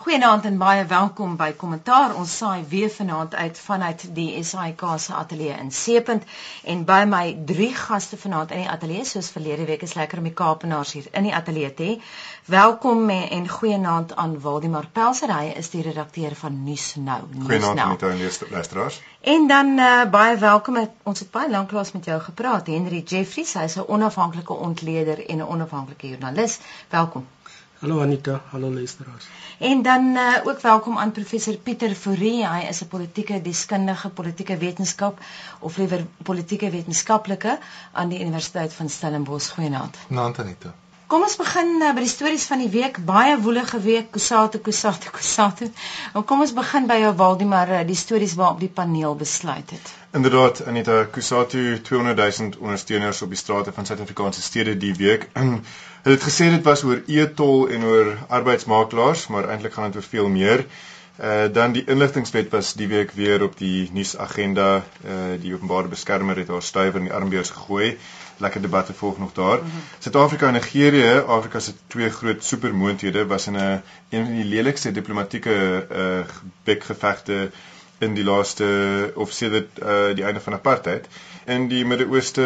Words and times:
Goeienaand 0.00 0.44
en 0.48 0.54
baie 0.56 0.84
welkom 0.88 1.34
by 1.36 1.50
Kommentaar. 1.60 2.14
Ons 2.16 2.32
saai 2.40 2.62
weer 2.68 2.88
vanaand 2.88 3.34
uit 3.34 3.58
vanuit 3.60 4.04
die 4.16 4.44
SAIK 4.50 4.84
se 4.96 5.12
ateljee 5.12 5.56
in 5.60 5.70
Seepunt 5.70 6.22
en 6.64 6.84
by 6.88 7.02
my 7.08 7.24
drie 7.50 7.74
gaste 7.76 8.16
vanaand 8.16 8.54
in 8.56 8.62
die 8.62 8.70
ateljee 8.72 9.04
soos 9.10 9.28
verlede 9.34 9.66
week 9.68 9.82
is 9.84 9.92
lekker 9.98 10.22
om 10.22 10.28
die 10.30 10.32
Kaapenaars 10.32 10.92
hier 10.96 11.10
in 11.20 11.28
die 11.28 11.34
ateljee 11.36 11.74
te 11.74 11.88
hê. 11.88 11.96
Welkom 12.48 13.10
en, 13.12 13.26
en 13.38 13.48
goeienaand 13.48 14.14
aan 14.16 14.38
Waldemar 14.40 14.88
Pelser. 14.88 15.34
Hy 15.36 15.52
is 15.60 15.68
die 15.74 15.82
redakteur 15.84 16.32
van 16.44 16.56
Nuus 16.64 16.94
Nou. 16.96 17.18
Goeienaand 17.42 18.00
met 18.00 18.06
jou 18.40 18.48
luisteraars. 18.54 19.02
En 19.20 19.44
dan 19.52 19.74
uh, 19.78 19.90
baie 20.14 20.38
welkom. 20.40 20.80
Ons 21.02 21.26
het 21.26 21.30
baie 21.30 21.50
lanklaas 21.50 21.92
met 21.92 22.08
jou 22.08 22.16
gepraat, 22.30 22.72
Henry 22.72 23.02
Jeffries. 23.04 23.52
Hy 23.52 23.68
is 23.68 23.76
'n 23.76 23.84
onafhanklike 23.98 24.56
ontleder 24.70 25.20
en 25.28 25.44
'n 25.44 25.50
onafhanklike 25.58 26.08
joernalis. 26.14 26.58
Welkom. 26.88 27.28
Hallo 27.80 28.02
Anita, 28.02 28.42
hallo 28.50 28.70
luisteraars. 28.72 29.26
En 29.58 29.82
dan 29.82 30.04
uh, 30.04 30.36
ook 30.44 30.60
welkom 30.60 30.98
aan 30.98 31.12
professor 31.12 31.54
Pieter 31.56 31.94
Fourie. 31.94 32.48
Hy 32.48 32.66
is 32.68 32.82
'n 32.84 32.88
politieke 32.88 33.40
deskundige, 33.42 34.08
politieke 34.08 34.56
wetenskap 34.56 35.18
of 35.60 35.76
liewer 35.76 36.06
politieke 36.22 36.70
wetenskaplike 36.70 37.58
aan 37.92 38.08
die 38.08 38.20
Universiteit 38.20 38.72
van 38.72 38.88
Stellenbosch. 38.88 39.48
Goeienaand. 39.50 39.96
Naand 40.08 40.38
Anita. 40.38 40.74
Kom 41.06 41.22
ons 41.22 41.36
begin 41.36 41.80
uh, 41.82 41.94
by 41.94 42.04
die 42.04 42.12
stories 42.12 42.44
van 42.44 42.58
die 42.58 42.68
week. 42.68 43.00
Baie 43.04 43.38
woelige 43.40 43.80
week, 43.80 44.10
Kusate, 44.10 44.60
Kusate, 44.60 45.10
Kusate. 45.10 45.70
Nou 46.12 46.24
kom 46.24 46.40
ons 46.40 46.52
begin 46.52 46.86
by 46.86 47.00
jou 47.00 47.14
Waldemar, 47.16 47.72
uh, 47.78 47.80
die 47.86 47.96
stories 47.96 48.34
waarop 48.34 48.60
die 48.60 48.68
paneel 48.68 49.16
besluit 49.16 49.70
het. 49.70 49.94
Inderdaad, 50.12 50.66
Anita 50.66 51.04
Kusatu 51.04 51.80
200 51.80 52.38
000 52.38 52.60
ondersteuners 52.60 53.22
op 53.22 53.28
die 53.28 53.38
strate 53.38 53.72
van 53.72 53.86
Suid-Afrikaanse 53.86 54.42
stede 54.42 54.76
die 54.76 54.94
week. 54.94 55.30
Hulle 56.02 56.16
het 56.16 56.24
gesê 56.24 56.48
dit 56.50 56.62
was 56.64 56.82
oor 56.82 57.02
e-tol 57.06 57.68
en 57.68 57.84
oor 57.84 58.14
arbeidsmakelaars, 58.28 59.26
maar 59.26 59.48
eintlik 59.48 59.72
gaan 59.72 59.90
dit 59.90 60.00
oor 60.00 60.08
veel 60.14 60.28
meer. 60.28 60.66
Uh 61.20 61.52
dan 61.52 61.72
die 61.72 61.84
inligtingwet 61.84 62.48
was 62.50 62.72
die 62.72 62.88
week 62.88 63.10
weer 63.12 63.42
op 63.42 63.58
die 63.58 63.90
nuusagenda. 63.92 64.84
Uh 65.04 65.36
die 65.42 65.52
openbare 65.54 65.88
beskermer 65.88 66.36
het 66.36 66.48
haar 66.48 66.62
stywer 66.62 66.96
in 66.96 67.10
die 67.10 67.12
armbeurs 67.12 67.50
gegooi 67.50 67.98
lekker 68.40 68.60
debatte 68.60 68.92
volg 68.92 69.18
nog 69.18 69.32
daar. 69.32 69.58
Mhm. 69.58 69.66
Suid-Afrika 69.98 70.46
mm 70.46 70.54
-hmm. 70.54 70.62
en 70.62 70.72
Nigerië, 70.72 71.22
Afrika 71.26 71.58
se 71.58 71.72
twee 71.86 72.10
groot 72.10 72.44
supermoondhede 72.44 73.26
was 73.26 73.46
in 73.46 73.56
'n 73.56 73.82
een 74.08 74.24
van 74.24 74.34
die 74.34 74.44
lelikste 74.44 74.92
diplomatieke 74.92 75.86
uh 75.92 76.24
bekgevegte 76.64 77.50
in 78.00 78.14
die 78.16 78.24
laaste 78.24 78.66
of 79.14 79.32
sedert 79.32 79.78
uh 79.82 80.14
die 80.16 80.24
einde 80.24 80.40
van 80.40 80.56
apartheid. 80.56 81.08
In 81.50 81.66
die 81.68 81.84
Midde-Ooste 81.84 82.44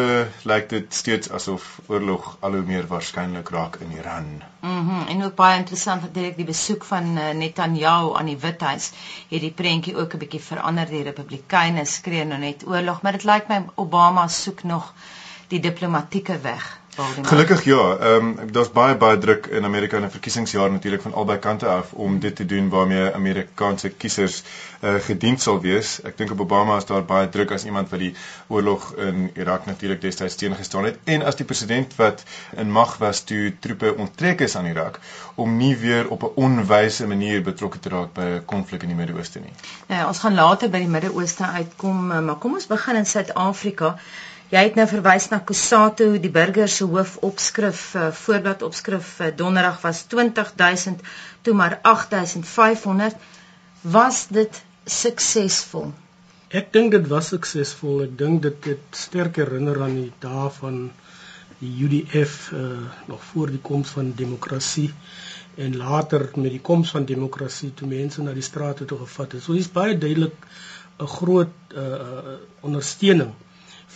lyk 0.51 0.69
dit 0.71 0.95
steeds 0.95 1.31
asof 1.31 1.65
oorlog 1.87 2.37
al 2.41 2.57
hoe 2.59 2.63
meer 2.67 2.87
waarskynlik 2.91 3.51
raak 3.55 3.77
in 3.87 3.93
Iran. 3.99 4.29
Mhm. 4.61 4.73
Mm 4.73 5.07
en 5.15 5.25
ook 5.25 5.35
baie 5.35 5.59
interessant 5.59 6.03
dat 6.03 6.15
direk 6.15 6.37
die 6.37 6.49
besoek 6.49 6.85
van 6.85 7.17
uh, 7.17 7.31
Netanyahu 7.31 8.15
aan 8.19 8.31
die 8.33 8.39
Withuis 8.39 8.91
het 9.31 9.41
die 9.41 9.53
prentjie 9.63 9.97
ook 9.97 10.15
'n 10.15 10.23
bietjie 10.25 10.41
verander. 10.41 10.87
Die 10.87 11.03
Republikeine 11.03 11.85
skree 11.85 12.25
nou 12.25 12.41
net 12.41 12.67
oorlog, 12.67 13.03
maar 13.03 13.13
dit 13.13 13.25
lyk 13.25 13.49
my 13.49 13.63
Obama 13.75 14.29
soek 14.29 14.63
nog 14.63 14.93
die 15.49 15.61
diplomatieke 15.61 16.41
weg. 16.41 16.79
Gelukkig 16.97 17.65
ja, 17.65 17.97
ehm 17.97 18.27
um, 18.27 18.53
daar's 18.53 18.71
baie 18.71 18.95
baie 18.97 19.19
druk 19.19 19.47
in 19.47 19.65
Amerika 19.65 19.97
in 19.97 20.05
'n 20.05 20.11
verkiesingsjaar 20.11 20.71
natuurlik 20.71 21.03
van 21.03 21.15
albei 21.15 21.39
kante 21.39 21.67
af 21.67 21.93
om 21.93 22.19
dit 22.19 22.37
te 22.37 22.47
doen 22.47 22.69
waarmee 22.69 23.15
Amerikaanse 23.15 23.89
kiesers 23.89 24.43
uh, 24.81 24.95
gedien 24.95 25.39
sal 25.39 25.61
wees. 25.61 26.01
Ek 26.03 26.17
dink 26.17 26.31
op 26.31 26.41
Obama 26.41 26.77
is 26.77 26.85
daar 26.85 27.05
baie 27.05 27.29
druk 27.29 27.51
as 27.51 27.65
iemand 27.65 27.91
wat 27.91 27.99
die 27.99 28.15
oorlog 28.47 28.93
in 28.97 29.31
Irak 29.35 29.67
natuurlik 29.67 30.01
destyds 30.01 30.35
teengestaan 30.35 30.85
het 30.85 30.99
en 31.05 31.23
as 31.23 31.37
die 31.37 31.47
president 31.47 31.97
wat 31.97 32.23
in 32.57 32.71
mag 32.71 32.97
was 32.97 33.21
toe 33.21 33.53
troepe 33.61 33.95
onttrek 33.97 34.41
is 34.41 34.57
aan 34.57 34.67
Irak 34.67 35.01
om 35.35 35.57
nie 35.57 35.77
weer 35.77 36.09
op 36.09 36.23
'n 36.23 36.33
onwyse 36.35 37.07
manier 37.07 37.43
betrokke 37.43 37.79
te 37.79 37.89
raak 37.89 38.13
by 38.13 38.21
'n 38.21 38.45
konflik 38.45 38.83
in 38.83 38.89
die 38.89 38.97
Midde-Ooste 38.97 39.41
nie. 39.41 39.53
Nou, 39.87 40.07
ons 40.07 40.19
gaan 40.19 40.35
later 40.35 40.71
by 40.71 40.79
die 40.79 40.89
Midde-Ooste 40.89 41.45
uitkom, 41.45 42.13
eh, 42.13 42.21
maar 42.21 42.37
kom 42.37 42.55
ons 42.55 42.67
begin 42.67 42.97
in 42.97 43.07
Suid-Afrika. 43.07 43.99
Jy 44.53 44.61
het 44.67 44.75
nou 44.77 44.85
verwys 44.89 45.31
na 45.33 45.39
Kusato, 45.41 46.07
die 46.21 46.31
burger 46.31 46.69
se 46.69 46.85
hoofopskrif, 46.85 47.83
uh, 47.97 48.11
voorblad 48.13 48.63
opskrif 48.67 49.15
uh, 49.25 49.31
donderdag 49.37 49.79
was 49.81 50.03
20000, 50.13 51.01
toe 51.43 51.55
maar 51.57 51.79
8500. 51.83 53.17
Was 53.81 54.27
dit 54.29 54.59
suksesvol? 54.85 55.93
Ek 56.53 56.69
dink 56.77 56.93
dit 56.93 57.09
was 57.09 57.31
suksesvol. 57.33 58.03
Ek 58.05 58.13
dink 58.21 58.43
dit 58.45 58.69
het 58.69 59.01
sterk 59.01 59.41
herinner 59.41 59.81
aan 59.87 59.97
die 59.97 60.13
dae 60.23 60.51
van 60.59 60.77
die 61.63 61.73
UDF 61.87 62.37
uh, 62.53 62.61
eh, 62.61 63.01
nog 63.09 63.25
voor 63.31 63.49
die 63.55 63.63
koms 63.65 63.95
van 63.97 64.13
demokrasie 64.19 64.91
en 65.57 65.77
later 65.77 66.27
met 66.35 66.51
die 66.51 66.61
koms 66.61 66.91
van 66.93 67.07
demokrasie 67.09 67.71
toe 67.79 67.89
mense 67.89 68.23
na 68.23 68.35
die 68.37 68.45
strate 68.45 68.85
toe 68.85 68.99
gevat 69.07 69.39
het. 69.39 69.43
So 69.47 69.57
dis 69.57 69.71
baie 69.73 69.97
duidelik 69.97 70.37
'n 71.01 71.11
groot 71.17 71.75
uh, 71.75 72.37
ondersteuning 72.61 73.33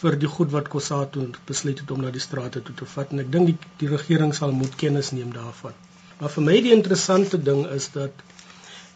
vir 0.00 0.16
die 0.22 0.30
goed 0.30 0.52
wat 0.54 0.68
Kosato 0.72 1.24
besluit 1.46 1.80
het 1.82 1.90
om 1.90 2.02
na 2.04 2.10
die 2.14 2.22
strate 2.22 2.62
toe 2.62 2.74
te 2.80 2.86
vat 2.94 3.12
en 3.12 3.22
ek 3.24 3.30
dink 3.34 3.50
die, 3.50 3.56
die 3.82 3.90
regering 3.90 4.34
sal 4.36 4.52
moet 4.54 4.76
kennis 4.78 5.10
neem 5.16 5.32
daarvan. 5.34 5.74
Maar 6.20 6.32
vir 6.34 6.44
my 6.48 6.56
die 6.66 6.74
interessante 6.74 7.38
ding 7.48 7.64
is 7.74 7.90
dat 7.94 8.24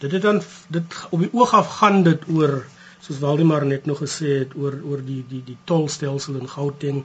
dit 0.02 0.14
het 0.16 0.22
dan 0.22 0.40
dit 0.74 0.96
op 1.10 1.20
die 1.22 1.30
oog 1.32 1.54
af 1.58 1.76
gaan 1.78 2.02
dit 2.06 2.26
oor 2.34 2.62
soos 3.02 3.20
Waldemar 3.22 3.66
net 3.66 3.86
nog 3.90 4.02
gesê 4.02 4.38
het 4.42 4.56
oor 4.58 4.78
oor 4.90 5.02
die 5.06 5.22
die 5.28 5.42
die 5.46 5.58
tolstelsel 5.70 6.38
in 6.40 6.50
Gauteng 6.50 7.04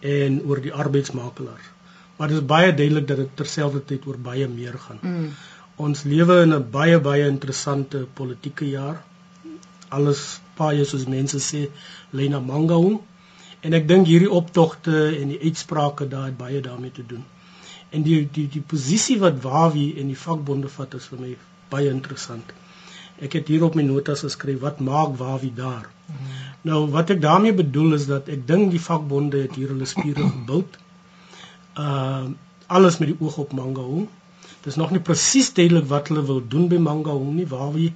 en 0.00 0.40
oor 0.48 0.60
die 0.64 0.72
arbeidsmakelaars. 0.72 1.68
Maar 2.16 2.32
dit 2.32 2.40
is 2.40 2.48
baie 2.48 2.72
duidelik 2.74 3.06
dat 3.08 3.22
dit 3.22 3.36
terselfdertyd 3.40 4.06
oor 4.08 4.18
baie 4.20 4.48
meer 4.48 4.76
gaan. 4.78 4.98
Mm. 5.00 5.28
Ons 5.80 6.04
lewe 6.04 6.42
in 6.44 6.52
'n 6.54 6.70
baie 6.70 6.98
baie 7.00 7.28
interessante 7.28 8.06
politieke 8.14 8.68
jaar. 8.68 9.00
Alles 9.88 10.40
baie 10.56 10.84
soos 10.84 11.06
mense 11.06 11.40
sê 11.40 11.68
lê 12.12 12.28
na 12.28 12.40
Mangaung 12.40 13.00
En 13.60 13.76
ek 13.76 13.88
dink 13.88 14.08
hierdie 14.08 14.30
optogte 14.30 14.96
en 15.16 15.34
die 15.34 15.40
uitsprake 15.40 16.08
daar 16.08 16.30
het 16.30 16.38
baie 16.38 16.60
daarmee 16.64 16.92
te 16.96 17.04
doen. 17.06 17.24
En 17.90 18.02
die 18.06 18.22
die 18.32 18.46
die 18.48 18.62
posisie 18.72 19.18
wat 19.20 19.42
Wawi 19.42 19.86
en 20.00 20.12
die 20.12 20.18
vakbonde 20.18 20.70
vat 20.72 20.94
is 20.98 21.08
vir 21.12 21.20
my 21.20 21.32
baie 21.72 21.90
interessant. 21.92 22.54
Ek 23.20 23.34
het 23.36 23.50
hier 23.52 23.66
op 23.66 23.76
my 23.76 23.84
notas 23.84 24.24
geskryf 24.24 24.62
wat 24.64 24.80
maak 24.80 25.16
Wawi 25.18 25.52
daar. 25.54 25.88
Mm 25.90 26.14
-hmm. 26.16 26.38
Nou 26.62 26.90
wat 26.90 27.10
ek 27.10 27.20
daarmee 27.20 27.54
bedoel 27.56 27.94
is 27.96 28.06
dat 28.06 28.28
ek 28.28 28.46
dink 28.46 28.70
die 28.70 28.80
vakbonde 28.80 29.42
het 29.42 29.54
hier 29.56 29.68
hulle 29.72 29.88
spiere 29.88 30.28
gebou. 30.36 30.64
Uh 31.76 32.24
alles 32.70 32.98
met 32.98 33.08
die 33.10 33.16
oog 33.18 33.36
op 33.42 33.52
Mangaung. 33.52 34.08
Dis 34.62 34.76
nog 34.76 34.90
nie 34.94 35.00
presies 35.02 35.48
duidelik 35.54 35.88
wat 35.90 36.08
hulle 36.08 36.22
wil 36.24 36.42
doen 36.48 36.68
by 36.68 36.76
Mangaung 36.78 37.32
nie. 37.34 37.46
Wawi 37.48 37.92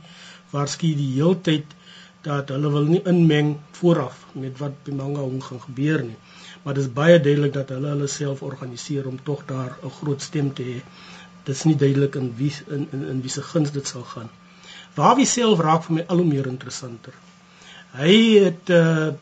waarskynlik 0.50 0.98
die 0.98 1.12
heeltyd 1.12 1.76
dat 2.24 2.48
hulle 2.54 2.70
wil 2.72 2.86
nie 2.88 3.02
inmeng 3.10 3.50
vooraf 3.78 4.20
met 4.44 4.58
wat 4.62 4.76
by 4.86 4.94
Mangaung 4.96 5.42
gaan 5.44 5.60
gebeur 5.66 6.04
nie. 6.04 6.16
Maar 6.62 6.78
dit 6.78 6.84
is 6.84 6.92
baie 6.96 7.18
duidelik 7.20 7.52
dat 7.56 7.72
hulle 7.74 7.90
hulle 7.92 8.08
self 8.08 8.42
organiseer 8.46 9.08
om 9.10 9.18
tog 9.28 9.44
daar 9.50 9.76
'n 9.82 9.92
groot 9.98 10.22
stem 10.22 10.52
te 10.52 10.64
hê. 10.70 10.78
Dit 11.44 11.54
is 11.56 11.64
nie 11.64 11.76
duidelik 11.76 12.14
in 12.14 12.32
wie 12.36 12.52
in 12.68 12.88
in, 12.92 13.04
in 13.12 13.20
wie 13.20 13.30
se 13.30 13.42
guns 13.42 13.70
dit 13.72 13.86
sal 13.86 14.06
gaan. 14.14 14.30
Waar 14.94 15.16
wie 15.16 15.26
self 15.26 15.60
raak 15.60 15.84
vir 15.84 15.94
my 15.94 16.04
al 16.06 16.16
hoe 16.16 16.26
meer 16.26 16.46
interessanter. 16.46 17.12
Hy 17.92 18.16
het 18.44 18.68
uh 18.70 19.12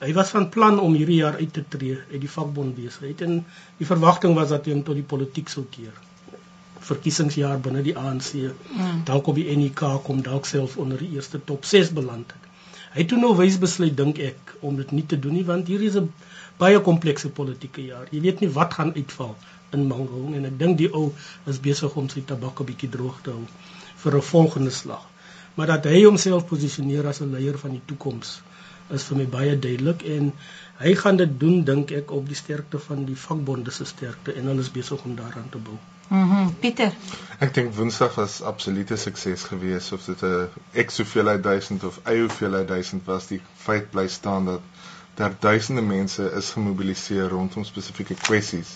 hy 0.00 0.12
was 0.16 0.30
van 0.30 0.48
plan 0.48 0.78
om 0.80 0.94
hierdie 0.94 1.20
jaar 1.20 1.36
uit 1.36 1.52
te 1.52 1.64
tree 1.68 1.98
uit 2.12 2.20
die 2.20 2.30
vakbond 2.36 2.74
besigheid 2.74 3.20
en 3.20 3.44
die 3.76 3.86
verwagting 3.86 4.34
was 4.34 4.48
dat 4.48 4.64
hy 4.64 4.72
hom 4.72 4.82
tot 4.82 4.94
die 4.94 5.10
politiek 5.14 5.48
sou 5.48 5.64
keer 5.70 5.92
verkiesingsjaar 6.90 7.60
binne 7.64 7.82
die 7.86 7.96
ANC. 7.96 8.32
Mm. 8.34 9.02
Dalk 9.08 9.30
op 9.32 9.38
die 9.40 9.48
NK 9.56 9.92
kom 10.06 10.22
dalk 10.26 10.48
self 10.50 10.76
onder 10.76 10.98
die 10.98 11.12
eerste 11.16 11.40
top 11.52 11.64
6 11.64 11.92
beland 11.98 12.34
het. 12.34 12.50
Hy 12.90 13.04
het 13.04 13.10
toe 13.12 13.20
nou 13.22 13.30
wys 13.38 13.56
besluit 13.62 13.96
dink 13.96 14.18
ek 14.18 14.54
om 14.66 14.78
dit 14.80 14.92
nie 14.98 15.06
te 15.06 15.18
doen 15.24 15.36
nie 15.38 15.46
want 15.46 15.68
hier 15.70 15.82
is 15.88 15.96
'n 16.00 16.08
baie 16.58 16.80
komplekse 16.88 17.30
politieke 17.36 17.84
jaar. 17.86 18.06
Jy 18.10 18.20
weet 18.26 18.40
nie 18.40 18.50
wat 18.56 18.74
gaan 18.74 18.94
uitval 18.96 19.36
in 19.76 19.86
Mangaung 19.86 20.34
en 20.34 20.48
ek 20.48 20.58
dink 20.58 20.78
die 20.78 20.90
ou 21.00 21.12
is 21.52 21.60
besig 21.66 21.94
om 22.02 22.08
sy 22.08 22.22
tabak 22.32 22.60
'n 22.60 22.66
bietjie 22.70 22.90
droog 22.96 23.20
te 23.22 23.30
hou 23.30 23.46
vir 24.02 24.16
'n 24.16 24.28
volgende 24.32 24.74
slag. 24.80 25.06
Maar 25.54 25.66
dat 25.66 25.84
hy 25.92 26.02
homself 26.04 26.46
posisioneer 26.46 27.06
as 27.06 27.20
'n 27.20 27.30
leier 27.36 27.58
van 27.58 27.70
die 27.70 27.86
toekoms 27.86 28.40
is 28.96 29.04
vir 29.08 29.16
my 29.16 29.26
baie 29.38 29.58
duidelik 29.58 30.02
en 30.16 30.32
hy 30.82 30.94
gaan 30.94 31.16
dit 31.16 31.40
doen 31.40 31.64
dink 31.64 31.92
ek 32.02 32.10
op 32.10 32.26
die 32.26 32.40
sterkte 32.42 32.78
van 32.78 33.04
die 33.04 33.16
vakbonde 33.28 33.70
se 33.70 33.84
sterkte 33.84 34.32
en 34.32 34.50
hulle 34.50 34.66
is 34.66 34.76
besig 34.80 35.04
om 35.04 35.16
daaraan 35.16 35.50
te 35.50 35.58
bou. 35.58 35.78
Mhm, 36.10 36.38
mm 36.42 36.54
Pieter. 36.58 36.94
Ek 37.38 37.52
dink 37.54 37.74
Woensdag 37.74 38.16
was 38.18 38.40
absolute 38.42 38.96
sukses 38.98 39.44
geweest 39.46 39.92
of 39.94 40.06
dit 40.10 40.22
'n 40.26 40.48
ek 40.82 40.90
soveelheid 40.90 41.42
duisend 41.42 41.84
of 41.88 42.00
eie 42.02 42.24
hoeveelheid 42.24 42.66
duisend 42.68 43.04
was, 43.10 43.28
die 43.30 43.38
feit 43.66 43.86
bly 43.92 44.08
staan 44.08 44.48
dat 44.50 44.64
daar 45.20 45.36
duisende 45.44 45.82
mense 45.82 46.26
is 46.40 46.50
gemobiliseer 46.56 47.28
rondom 47.28 47.64
spesifieke 47.64 48.14
kwessies. 48.14 48.72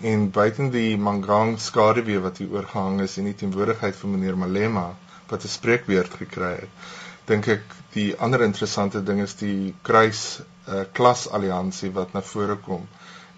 En 0.00 0.30
buiten 0.30 0.70
die 0.70 0.96
Mangang 0.96 1.60
skaduwee 1.60 2.24
wat 2.24 2.40
hier 2.40 2.56
oorgehang 2.56 3.00
is 3.00 3.18
en 3.18 3.28
die 3.28 3.36
teenwoordigheid 3.44 3.96
van 3.96 4.16
meneer 4.16 4.38
Malema 4.44 4.86
wat 5.28 5.44
'n 5.44 5.54
spreekwoord 5.58 6.14
gekry 6.24 6.54
het, 6.54 6.88
dink 7.24 7.52
ek 7.58 7.78
die 7.98 8.08
ander 8.16 8.48
interessante 8.48 9.04
ding 9.12 9.20
is 9.20 9.36
die 9.44 9.74
kruis 9.82 10.40
uh, 10.40 10.84
klas 10.92 11.28
alliansie 11.28 11.92
wat 12.00 12.12
na 12.16 12.24
vore 12.32 12.56
kom 12.56 12.88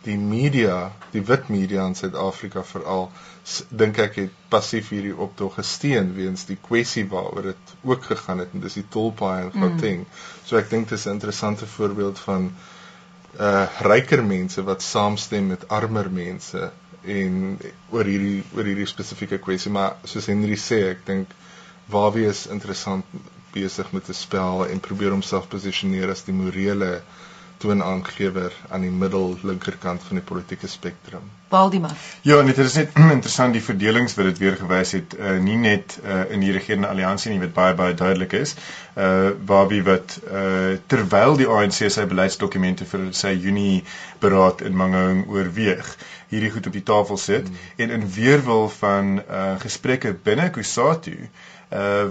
die 0.04 0.18
media, 0.20 0.92
die 1.12 1.22
wit 1.24 1.48
media 1.48 1.86
in 1.88 1.96
Suid-Afrika 1.96 2.62
veral 2.68 3.08
dink 3.68 3.98
ek 4.00 4.18
het 4.20 4.36
passief 4.52 4.88
hierdie 4.94 5.14
optog 5.26 5.58
gesteun 5.58 6.14
weens 6.16 6.46
die 6.48 6.56
kwessie 6.68 7.04
waaroor 7.10 7.50
dit 7.50 7.74
ook 7.84 8.06
gegaan 8.08 8.40
het 8.44 8.54
en 8.54 8.64
dis 8.64 8.78
die 8.80 8.86
tolpaai 8.96 9.42
en 9.42 9.52
Gauteng. 9.52 10.04
Mm. 10.04 10.22
So 10.48 10.56
ek 10.60 10.70
dink 10.70 10.88
dit 10.88 10.98
is 10.98 11.06
'n 11.06 11.16
interessante 11.18 11.66
voorbeeld 11.66 12.18
van 12.18 12.52
uh 13.40 13.66
ryker 13.80 14.22
mense 14.24 14.62
wat 14.62 14.82
saamstem 14.82 15.46
met 15.46 15.68
armer 15.68 16.10
mense 16.10 16.70
en 17.02 17.58
oor 17.90 18.04
hierdie 18.04 18.44
oor 18.54 18.64
hierdie 18.64 18.86
spesifieke 18.86 19.38
kwessie 19.38 19.72
maar 19.72 19.96
soos 20.04 20.26
Henry 20.30 20.56
sê 20.56 20.78
ek 20.90 21.06
dink 21.06 21.32
Wawie 21.90 22.28
is 22.28 22.46
interessant 22.46 23.04
besig 23.52 23.92
met 23.92 24.08
'n 24.08 24.14
spel 24.14 24.66
en 24.66 24.80
probeer 24.80 25.10
homself 25.10 25.48
posisioneer 25.48 26.10
as 26.10 26.24
die 26.24 26.32
morele 26.32 27.02
toonaangewer 27.58 28.52
aan 28.68 28.84
die 28.84 28.90
middel 28.90 29.36
linkerkant 29.42 30.02
van 30.02 30.20
die 30.20 30.24
politieke 30.24 30.68
spektrum. 30.68 31.30
Waldemar. 31.48 31.92
Ja, 32.26 32.40
net 32.42 32.56
dit 32.56 32.66
is 32.66 32.74
net 32.74 32.96
interessant 33.16 33.54
die 33.54 33.62
verdelings 33.62 34.16
wat 34.18 34.30
dit 34.30 34.40
weer 34.42 34.56
gewys 34.58 34.94
het, 34.96 35.14
uh, 35.18 35.36
nie 35.42 35.56
net 35.60 35.98
uh, 36.02 36.24
in 36.34 36.42
die 36.42 36.52
regerende 36.56 36.90
alliansie 36.90 37.32
nie 37.32 37.40
wat 37.42 37.54
baie 37.56 37.76
baie 37.78 37.94
duidelik 37.94 38.34
is. 38.40 38.56
Uh 38.94 39.30
waar 39.46 39.66
wie 39.70 39.82
wat 39.86 40.18
uh 40.30 40.76
terwyl 40.86 41.34
die 41.38 41.48
ANC 41.50 41.80
sy 41.90 42.04
beleidsdokumente 42.10 42.86
vir 42.86 43.08
sy 43.18 43.32
Junie 43.34 43.82
beraad 44.22 44.62
in 44.62 44.76
Mangaung 44.78 45.24
oorweeg, 45.34 45.88
hierdie 46.30 46.52
goed 46.54 46.68
op 46.70 46.76
die 46.78 46.84
tafel 46.86 47.18
sit 47.18 47.48
hmm. 47.48 47.72
en 47.82 47.96
in 47.98 48.06
weerwil 48.18 48.68
van 48.78 49.18
uh 49.24 49.56
gesprekke 49.64 50.14
binne 50.28 50.50
Kusatu 50.54 51.16
uh 51.18 51.53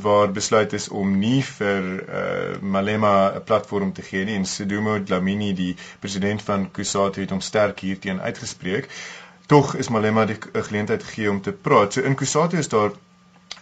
waar 0.01 0.31
besluit 0.31 0.73
is 0.73 0.89
om 0.89 1.17
nie 1.19 1.43
vir 1.43 1.83
uh 1.83 2.61
Malema 2.61 3.33
'n 3.35 3.43
platform 3.43 3.93
te 3.93 4.01
gee 4.01 4.25
nie 4.25 4.35
en 4.35 4.45
Sidumo 4.45 5.03
Dlamini 5.03 5.53
die 5.53 5.75
president 5.99 6.41
van 6.41 6.71
Kusatu 6.71 7.21
het 7.21 7.29
hom 7.29 7.41
sterk 7.41 7.79
hierteen 7.79 8.21
uitgespreek. 8.21 8.89
Tog 9.45 9.75
is 9.75 9.89
Malema 9.89 10.25
die 10.25 10.37
geleentheid 10.53 11.03
gegee 11.03 11.29
om 11.29 11.41
te 11.41 11.51
praat. 11.51 11.93
So 11.93 12.01
in 12.01 12.15
Kusatu 12.15 12.57
is 12.57 12.69
daar 12.69 12.91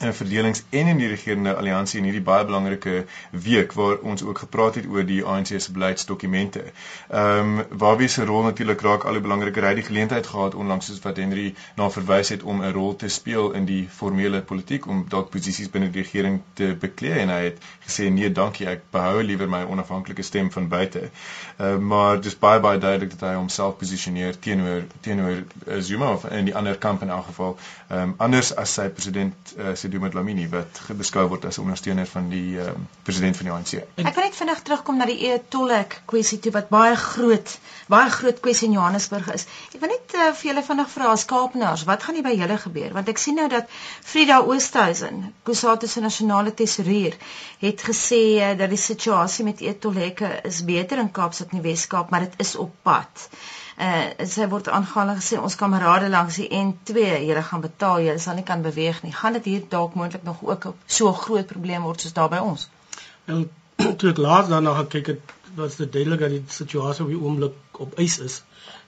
verdelings 0.10 0.64
en 0.70 0.88
in 0.88 0.98
die 0.98 1.08
regerende 1.08 1.54
alliansie 1.56 2.00
in 2.00 2.08
hierdie 2.10 2.24
baie 2.26 2.46
belangrike 2.46 3.06
week 3.30 3.74
waar 3.78 3.98
ons 3.98 4.24
ook 4.24 4.38
gepraat 4.38 4.76
het 4.76 4.88
oor 4.90 5.06
die 5.06 5.24
ANC 5.24 5.54
se 5.58 5.72
beleidsdokumente. 5.72 6.64
Ehm 7.10 7.60
um, 7.60 7.66
waar 7.78 7.98
wie 7.98 8.08
se 8.08 8.26
rol 8.26 8.44
natuurlik 8.44 8.82
raak 8.82 9.04
al 9.04 9.14
hoe 9.14 9.22
belangriker. 9.22 9.68
Hy 9.68 9.74
die 9.74 9.84
geleentheid 9.84 10.28
gehad 10.28 10.56
onlangs 10.56 10.86
soos 10.86 11.00
wat 11.06 11.18
Henry 11.18 11.54
na 11.76 11.90
verwys 11.90 12.30
het 12.30 12.44
om 12.44 12.62
'n 12.64 12.74
rol 12.74 12.96
te 12.96 13.08
speel 13.08 13.52
in 13.52 13.66
die 13.66 13.88
formele 13.90 14.42
politiek 14.42 14.88
om 14.88 15.06
dalk 15.10 15.30
posisies 15.30 15.70
binne 15.70 15.90
die 15.92 16.02
regering 16.02 16.42
te 16.54 16.76
beklee 16.80 17.20
en 17.24 17.30
hy 17.30 17.44
het 17.44 17.62
gesê 17.88 18.10
nee, 18.10 18.32
dankie, 18.32 18.68
ek 18.68 18.82
behou 18.92 19.24
liewer 19.24 19.50
my 19.50 19.64
onafhanklike 19.64 20.22
stem 20.22 20.52
van 20.52 20.68
buite. 20.68 21.10
Ehm 21.58 21.74
uh, 21.74 21.78
maar 21.92 22.22
dis 22.22 22.38
baie 22.40 22.60
baie 22.60 22.80
duidelik 22.80 23.10
dat 23.10 23.30
hy 23.30 23.36
homself 23.36 23.78
posisioneer 23.78 24.40
teenoor 24.40 24.84
teenoor 25.02 25.44
Zuma 25.80 26.14
of 26.14 26.26
in 26.26 26.46
die 26.46 26.56
ander 26.56 26.78
kamp 26.78 27.02
in 27.02 27.10
elk 27.10 27.26
geval. 27.26 27.58
Ehm 27.92 28.02
um, 28.02 28.14
anders 28.24 28.50
as 28.56 28.72
sy 28.78 28.86
president 28.96 29.50
uh, 29.58 29.74
se 29.76 29.90
doen 29.92 30.04
met 30.06 30.14
Lamini 30.16 30.46
wat 30.52 30.78
beskou 31.00 31.26
word 31.28 31.44
as 31.50 31.58
ondersteuner 31.60 32.08
van 32.08 32.30
die 32.32 32.56
um, 32.64 32.86
president 33.04 33.36
van 33.40 33.50
die 33.50 33.54
ANC. 33.56 33.74
Ek 34.00 34.16
wil 34.16 34.28
net 34.30 34.38
vinnig 34.38 34.62
terugkom 34.70 35.02
na 35.02 35.08
die 35.10 35.18
e-tollek 35.28 35.98
kwessie 36.14 36.40
toe 36.46 36.54
wat 36.56 36.72
baie 36.72 36.96
groot, 37.02 37.58
baie 37.92 38.14
groot 38.16 38.40
kwessie 38.46 38.70
in 38.70 38.78
Johannesburg 38.78 39.28
is. 39.36 39.44
Ek 39.76 39.84
wil 39.84 39.92
net 39.92 40.16
uh, 40.16 40.30
vir 40.40 40.52
julle 40.54 40.64
vinnig 40.70 40.94
vra 40.94 41.12
as 41.18 41.28
Kaapenaars, 41.34 41.84
wat 41.92 42.08
gaan 42.08 42.16
hier 42.16 42.28
by 42.30 42.36
julle 42.38 42.60
gebeur? 42.64 42.96
Want 42.96 43.12
ek 43.12 43.20
sien 43.26 43.36
nou 43.42 43.50
dat 43.52 43.76
Frida 44.14 44.40
Oosthuizen, 44.40 45.26
Kusatu 45.50 45.92
se 45.92 46.06
nasionale 46.08 46.56
tesourier, 46.64 47.20
het 47.66 47.84
gesê 47.92 48.22
uh, 48.38 48.54
dat 48.62 48.72
die 48.72 48.80
situasie 48.86 49.44
met 49.50 49.66
e-tollekke 49.68 50.38
is 50.48 50.64
beter 50.64 51.04
in 51.04 51.12
Kaapstad 51.12 51.52
en 51.52 51.68
Wes-Kaap, 51.68 52.16
maar 52.16 52.30
dit 52.30 52.40
is 52.48 52.56
op 52.56 52.72
pad 52.88 53.28
uh 53.28 53.60
sy 53.78 54.48
word 54.52 54.68
aangehaal 54.68 55.14
en 55.14 55.20
gesê 55.22 55.40
ons 55.40 55.56
kamerade 55.56 56.10
langs 56.10 56.36
die 56.42 56.50
N2 56.50 57.06
julle 57.28 57.44
gaan 57.44 57.62
betaal 57.62 58.02
julle 58.06 58.20
sal 58.20 58.36
nie 58.36 58.44
kan 58.44 58.62
beweeg 58.62 59.04
nie. 59.04 59.14
Gaan 59.14 59.34
dit 59.34 59.46
hier 59.46 59.64
dalk 59.70 59.96
moontlik 59.96 60.24
nog 60.24 60.44
ook 60.44 60.74
so 60.86 61.10
'n 61.10 61.22
groot 61.24 61.48
probleem 61.48 61.84
word 61.84 62.02
soos 62.02 62.14
daar 62.14 62.30
by 62.30 62.38
ons? 62.38 62.70
Nou 63.26 63.48
toe 63.98 64.10
ek 64.10 64.18
laat 64.18 64.50
daarna 64.50 64.74
gekyk 64.84 65.08
het 65.08 65.22
was 65.56 65.76
dit 65.76 65.92
duidelik 65.92 66.20
dat 66.20 66.30
die 66.30 66.44
situasie 66.48 67.04
op 67.04 67.10
die 67.10 67.20
oomblik 67.20 67.80
op 67.86 68.00
ys 68.00 68.20
is. 68.20 68.44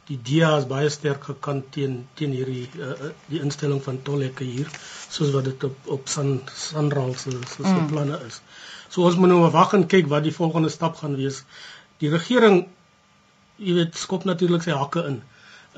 Die 0.08 0.20
DEA 0.22 0.58
is 0.58 0.68
baie 0.68 0.90
sterk 0.90 1.24
gekant 1.24 1.72
teen 1.72 2.08
teen 2.20 2.32
hierdie 2.36 2.68
uh, 2.80 3.12
die 3.32 3.40
instelling 3.40 3.82
van 3.84 4.02
tolhekke 4.04 4.44
hier 4.44 4.70
soos 5.10 5.32
wat 5.36 5.44
dit 5.44 5.64
op 5.64 5.76
op 5.98 6.08
San 6.08 6.42
Sanral 6.54 7.14
se 7.14 7.32
se 7.32 7.64
mm. 7.64 7.88
planne 7.88 8.20
is. 8.28 8.42
So 8.90 9.08
ons 9.08 9.16
moet 9.16 9.32
nou 9.32 9.50
wag 9.52 9.74
en 9.74 9.88
kyk 9.88 10.08
wat 10.12 10.24
die 10.24 10.36
volgende 10.36 10.70
stap 10.70 11.00
gaan 11.02 11.16
wees. 11.16 11.44
Die 12.04 12.12
regering 12.12 12.66
jy 13.58 13.74
weet 13.80 13.98
skop 14.06 14.26
natuurlik 14.26 14.64
sy 14.64 14.78
hakke 14.78 15.06
in 15.12 15.22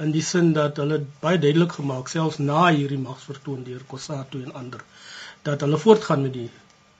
in 0.04 0.12
die 0.12 0.24
sin 0.28 0.54
dat 0.54 0.78
hulle 0.82 1.00
baie 1.22 1.40
duidelik 1.40 1.78
gemaak 1.80 2.10
selfs 2.12 2.40
na 2.40 2.68
hierdie 2.68 3.00
magsvertoon 3.00 3.64
deur 3.64 3.84
Kossatu 3.88 4.42
en 4.44 4.54
ander 4.62 4.84
dat 5.48 5.62
hulle 5.62 5.78
voortgaan 5.78 6.22
met 6.28 6.34
die 6.34 6.50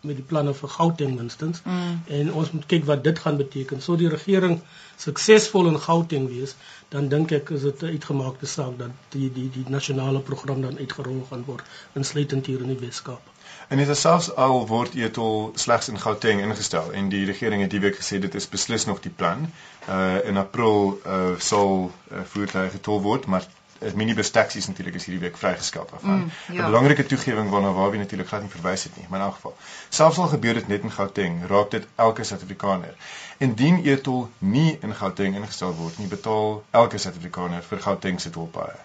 met 0.06 0.20
die 0.20 0.26
planne 0.32 0.54
vir 0.54 0.70
Gauteng 0.70 1.16
minstens 1.18 1.62
mm. 1.66 1.94
en 2.18 2.32
ons 2.42 2.52
moet 2.56 2.66
kyk 2.74 2.86
wat 2.90 3.04
dit 3.08 3.20
gaan 3.20 3.40
beteken. 3.42 3.82
So 3.82 3.98
die 4.00 4.10
regering 4.12 4.60
suksesvol 5.02 5.72
in 5.72 5.80
Gauteng 5.82 6.28
wees, 6.30 6.56
dan 6.94 7.10
dink 7.14 7.34
ek 7.38 7.50
is 7.58 7.66
dit 7.68 7.84
'n 7.84 7.96
uitgemaakte 7.98 8.50
saak 8.52 8.78
dat 8.84 9.14
die 9.16 9.32
die 9.40 9.50
die 9.58 9.66
nasionale 9.78 10.22
program 10.30 10.62
dan 10.62 10.78
uitgerol 10.78 11.24
gaan 11.30 11.48
word 11.50 11.66
insluitend 12.02 12.46
hier 12.46 12.62
in 12.62 12.76
die 12.76 12.82
Weskaap. 12.86 13.35
En 13.68 13.78
dit 13.78 13.88
is 13.88 14.02
selfs 14.02 14.36
al 14.36 14.68
word 14.68 14.96
etol 14.96 15.52
slegs 15.56 15.88
in 15.90 16.00
Gauteng 16.00 16.42
ingestel 16.42 16.92
en 16.94 17.10
die 17.10 17.26
regering 17.26 17.62
het 17.62 17.72
die 17.74 17.80
week 17.80 17.98
gesê 17.98 18.20
dit 18.22 18.36
is 18.36 18.50
beslis 18.50 18.86
nog 18.86 19.00
die 19.02 19.12
plan. 19.22 19.48
Uh 19.90 20.18
in 20.24 20.38
April 20.38 21.00
uh 21.06 21.34
sal 21.38 21.92
uh, 22.12 22.22
voertuie 22.34 22.70
getol 22.70 23.02
word, 23.02 23.26
maar 23.26 23.48
minibus 23.94 24.32
taksies 24.32 24.68
natuurlik 24.68 24.96
is 24.96 25.06
hierdie 25.06 25.22
week 25.28 25.38
vrygeskep 25.38 25.90
daarvan. 25.92 26.18
Mm, 26.20 26.32
ja. 26.56 26.62
'n 26.62 26.66
Belangrike 26.66 27.06
toegewing 27.06 27.50
waarna 27.50 27.72
waar 27.72 27.90
wie 27.90 28.00
natuurlik 28.00 28.28
glad 28.28 28.42
nie 28.42 28.50
verwys 28.50 28.84
het 28.84 28.96
nie, 28.98 29.06
maar 29.10 29.20
in 29.20 29.26
elk 29.26 29.36
geval. 29.36 29.56
Selfs 29.90 30.18
al 30.18 30.28
gebeur 30.28 30.54
dit 30.54 30.68
net 30.68 30.82
in 30.82 30.92
Gauteng, 30.92 31.48
raak 31.48 31.72
dit 31.72 31.88
elke 31.96 32.24
Suid-Afrikaner. 32.24 32.96
Indien 33.38 33.84
etol 33.84 34.30
nie 34.38 34.78
in 34.82 34.96
Gauteng 34.96 35.36
ingestel 35.36 35.76
word 35.76 35.98
nie, 35.98 36.08
betaal 36.08 36.64
elke 36.72 36.98
Suid-Afrikaner 36.98 37.64
vir 37.64 37.80
Gauteng 37.80 38.22
se 38.22 38.30
tolpaaie. 38.30 38.80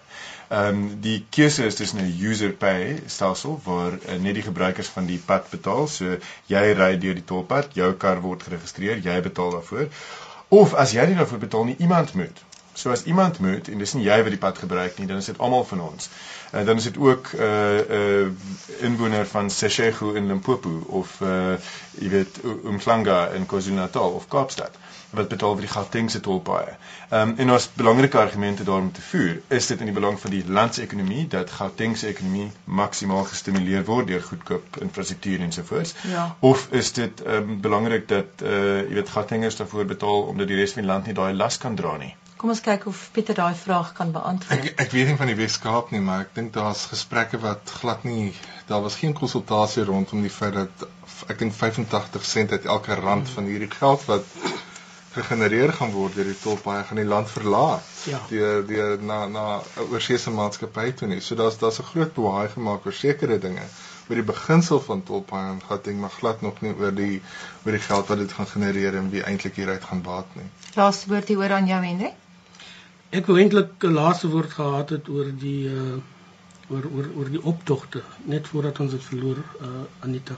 Ehm 0.51 0.67
um, 0.67 0.99
die 1.01 1.25
keuse 1.29 1.65
is 1.65 1.75
tussen 1.75 1.99
'n 1.99 2.15
user 2.19 2.51
pay 2.51 3.03
stelsel 3.05 3.61
waar 3.63 3.93
uh, 3.93 4.15
net 4.19 4.33
die 4.33 4.43
gebruikers 4.43 4.87
van 4.87 5.05
die 5.05 5.21
pad 5.25 5.49
betaal. 5.49 5.87
So 5.87 6.17
jy 6.45 6.63
ry 6.79 6.97
deur 6.97 7.13
die 7.13 7.23
tolpad, 7.23 7.69
jou 7.73 7.93
kar 7.93 8.21
word 8.21 8.43
geregistreer, 8.43 8.97
jy 8.97 9.21
betaal 9.21 9.51
daarvoor. 9.51 9.87
Of 10.47 10.73
as 10.73 10.91
jy 10.91 11.05
nie 11.07 11.15
daarvoor 11.15 11.39
betaal 11.39 11.63
nie, 11.63 11.75
iemand 11.79 12.13
moet. 12.13 12.43
So 12.73 12.89
as 12.89 13.03
iemand 13.03 13.39
moet 13.39 13.67
en 13.67 13.77
dis 13.77 13.93
nie 13.93 14.05
jy 14.05 14.17
wat 14.23 14.31
die 14.31 14.39
pad 14.39 14.57
gebruik 14.57 14.97
nie, 14.97 15.07
dan 15.07 15.17
is 15.17 15.25
dit 15.25 15.37
almal 15.37 15.65
van 15.67 15.81
ons. 15.81 16.09
En 16.51 16.61
uh, 16.61 16.65
dan 16.65 16.77
is 16.77 16.83
dit 16.83 16.97
ook 16.97 17.33
'n 17.33 17.41
uh, 17.41 17.79
eh, 17.79 17.87
'n 17.89 18.37
uh, 18.77 18.85
inwoner 18.87 19.27
van 19.27 19.49
Seshego 19.49 20.11
in 20.11 20.27
Limpopo 20.27 20.83
of 20.87 21.19
uh 21.21 21.55
jy 21.99 22.09
weet 22.09 22.39
Umhlanga 22.63 23.27
in 23.27 23.45
KwaZulu-Natal 23.45 24.11
of 24.11 24.27
Kaapstad 24.27 24.77
wat 25.11 25.27
betaal 25.27 25.55
vir 25.57 25.65
die 25.65 25.71
Gautengse 25.71 26.19
tolpaaie. 26.19 26.75
Ehm 27.09 27.29
um, 27.29 27.33
en 27.37 27.51
ons 27.51 27.69
belangrike 27.75 28.17
argumente 28.17 28.63
daarom 28.63 28.91
te 28.91 29.01
voer, 29.01 29.41
is 29.47 29.67
dit 29.67 29.79
in 29.79 29.89
die 29.91 29.95
belang 29.95 30.19
van 30.19 30.31
die 30.31 30.43
landsekonomie 30.47 31.27
dat 31.27 31.51
Gautengse 31.51 32.07
ekonomie 32.07 32.51
maksimaal 32.63 33.27
gestimuleer 33.33 33.83
word 33.85 34.07
deur 34.07 34.23
goedkoop 34.23 34.79
infrastruktuur 34.87 35.39
ensovoorts? 35.39 35.93
Ja. 36.13 36.35
Of 36.39 36.67
is 36.71 36.93
dit 36.93 37.23
ehm 37.23 37.35
um, 37.49 37.61
belangrik 37.61 38.07
dat 38.07 38.43
uh 38.43 38.79
jy 38.79 38.93
weet 39.01 39.09
Gautengers 39.09 39.55
daarvoor 39.55 39.85
betaal 39.85 40.21
omdat 40.33 40.47
die 40.47 40.59
res 40.63 40.73
van 40.77 40.85
die 40.85 40.91
land 40.91 41.05
nie 41.05 41.19
daai 41.19 41.33
las 41.33 41.57
kan 41.57 41.75
dra 41.75 41.97
nie? 41.97 42.15
Kom 42.41 42.49
ons 42.49 42.61
kyk 42.65 42.87
of 42.89 43.01
Pieter 43.13 43.37
daai 43.37 43.53
vraag 43.53 43.91
kan 43.93 44.11
beantwoord. 44.15 44.63
Ek 44.71 44.79
ek 44.81 44.93
weet 44.95 45.11
nie 45.11 45.17
van 45.19 45.29
die 45.29 45.37
Weskaap 45.37 45.91
nie, 45.93 45.99
maar 46.01 46.23
ek 46.23 46.31
dink 46.33 46.53
daar's 46.55 46.87
gesprekke 46.89 47.37
wat 47.43 47.69
glad 47.81 48.07
nie 48.07 48.31
daar 48.71 48.81
was 48.81 48.95
geen 48.97 49.13
konsultasie 49.13 49.83
rondom 49.85 50.23
die 50.25 50.31
feit 50.33 50.55
dat 50.57 50.85
ek 51.29 51.37
dink 51.43 51.53
85 51.53 52.25
sent 52.25 52.55
uit 52.55 52.65
elke 52.65 52.97
rand 52.97 53.29
van 53.29 53.45
hierdie 53.45 53.69
geld 53.69 54.07
wat 54.09 54.25
gegenereer 55.11 55.73
gaan 55.77 55.93
word 55.93 56.17
deur 56.17 56.31
die 56.31 56.39
tolpaaie 56.39 56.87
gaan 56.87 57.01
die 57.01 57.07
land 57.11 57.29
verlaat. 57.29 57.91
Ja. 58.09 58.21
Deur 58.31 58.65
deur 58.71 58.95
na 59.11 59.19
na 59.35 59.45
'n 59.59 59.91
oorsese 59.91 60.33
maatskappy 60.33 60.87
toe 60.97 61.11
nie. 61.13 61.19
So 61.21 61.35
daar's 61.35 61.59
daar's 61.61 61.79
'n 61.79 61.89
groot 61.91 62.13
bewaai 62.17 62.47
gemaak 62.55 62.85
oor 62.85 62.97
sekere 63.03 63.37
dinge 63.37 63.67
oor 64.09 64.15
die 64.15 64.29
beginsel 64.31 64.81
van 64.87 65.03
tolpaaie 65.03 65.51
en 65.51 65.61
gatting 65.67 65.99
maar 65.99 66.15
glad 66.17 66.41
nog 66.41 66.61
nie 66.61 66.73
oor 66.73 66.95
die 66.95 67.21
oor 67.65 67.77
die 67.77 67.85
geld 67.89 68.07
wat 68.07 68.17
dit 68.17 68.31
gaan 68.31 68.47
genereer 68.47 68.95
en 68.95 69.09
wie 69.13 69.23
eintlik 69.23 69.55
hieruit 69.55 69.83
gaan 69.83 70.01
baat 70.01 70.35
nie. 70.35 70.49
Laaste 70.75 71.09
woord 71.13 71.27
hier 71.27 71.37
oor 71.37 71.51
aan 71.59 71.67
jou 71.67 71.83
Hendrik. 71.85 72.17
Ek 73.11 73.27
wou 73.27 73.37
eintlik 73.39 73.83
'n 73.83 73.97
laaste 73.99 74.27
woord 74.31 74.51
gehad 74.57 74.89
het 74.95 75.09
oor 75.09 75.31
die 75.43 75.67
uh 75.69 75.97
oor 76.71 76.85
oor 76.95 77.07
oor 77.17 77.29
die 77.31 77.41
optogte 77.51 78.01
net 78.33 78.47
voordat 78.47 78.79
ons 78.79 78.93
dit 78.95 79.03
verloor 79.03 79.39
uh 79.67 79.81
Anita. 80.07 80.37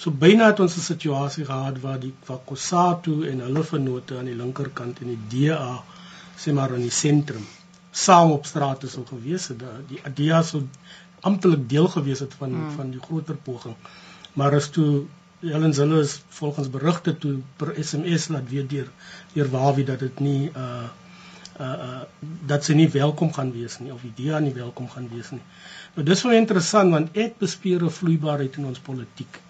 So 0.00 0.12
byna 0.24 0.50
het 0.52 0.60
ons 0.64 0.76
'n 0.76 0.86
situasie 0.86 1.44
gehad 1.44 1.80
waar 1.80 1.98
die 2.00 2.12
Kwakosatu 2.24 3.16
en 3.30 3.42
hulle 3.46 3.64
vennote 3.72 4.18
aan 4.18 4.30
die 4.30 4.36
linkerkant 4.42 5.00
en 5.00 5.10
die 5.14 5.24
DA 5.32 5.82
sê 6.44 6.54
maar 6.58 6.76
in 6.78 6.86
die 6.86 6.98
sentrum 6.98 7.46
saam 8.04 8.30
op 8.38 8.46
straat 8.46 8.86
is 8.88 8.96
om 8.96 9.06
gewees 9.06 9.48
het 9.48 9.58
dat 9.58 9.88
die 9.88 10.00
DA 10.20 10.42
so 10.42 10.62
amptelik 11.20 11.68
deel 11.68 11.88
gewees 11.88 12.22
het 12.26 12.34
van 12.34 12.50
hmm. 12.50 12.70
van 12.76 12.90
die 12.90 13.00
groter 13.08 13.36
poging. 13.36 13.76
Maar 14.32 14.54
as 14.54 14.70
toe 14.70 15.04
Helen 15.40 15.74
Zille 15.74 16.00
is 16.00 16.22
volgens 16.28 16.70
berigte 16.70 17.18
toe 17.18 17.36
per 17.56 17.74
SMS 17.84 18.28
laat 18.28 18.48
weet 18.48 18.70
deur 18.70 18.88
deur 19.34 19.50
Wawie 19.50 19.84
dat 19.84 19.98
dit 19.98 20.20
nie 20.20 20.50
uh 20.54 20.88
uh 21.60 21.74
uh 21.88 22.00
dat 22.52 22.64
sy 22.64 22.74
nie 22.78 22.88
welkom 22.94 23.32
gaan 23.36 23.52
wees 23.52 23.78
nie 23.80 23.92
of 23.92 24.02
die 24.06 24.14
DA 24.18 24.38
nie 24.38 24.54
welkom 24.56 24.88
gaan 24.94 25.08
wees 25.12 25.30
nie. 25.30 25.42
Nou 25.94 26.04
dis 26.06 26.24
wel 26.26 26.38
interessant 26.38 26.96
want 26.96 27.16
ek 27.26 27.38
bespeer 27.38 27.84
'n 27.84 27.96
vloeibaarheid 28.00 28.58
in 28.62 28.68
ons 28.72 28.82
politiek 28.90 29.40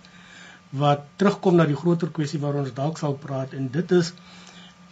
wat 0.82 1.06
terugkom 1.16 1.56
na 1.56 1.66
die 1.66 1.78
groter 1.82 2.10
kwessie 2.18 2.40
waaroor 2.42 2.66
ons 2.66 2.74
dalk 2.74 2.98
sal 2.98 3.16
praat 3.24 3.54
en 3.58 3.68
dit 3.76 3.92
is 3.98 4.12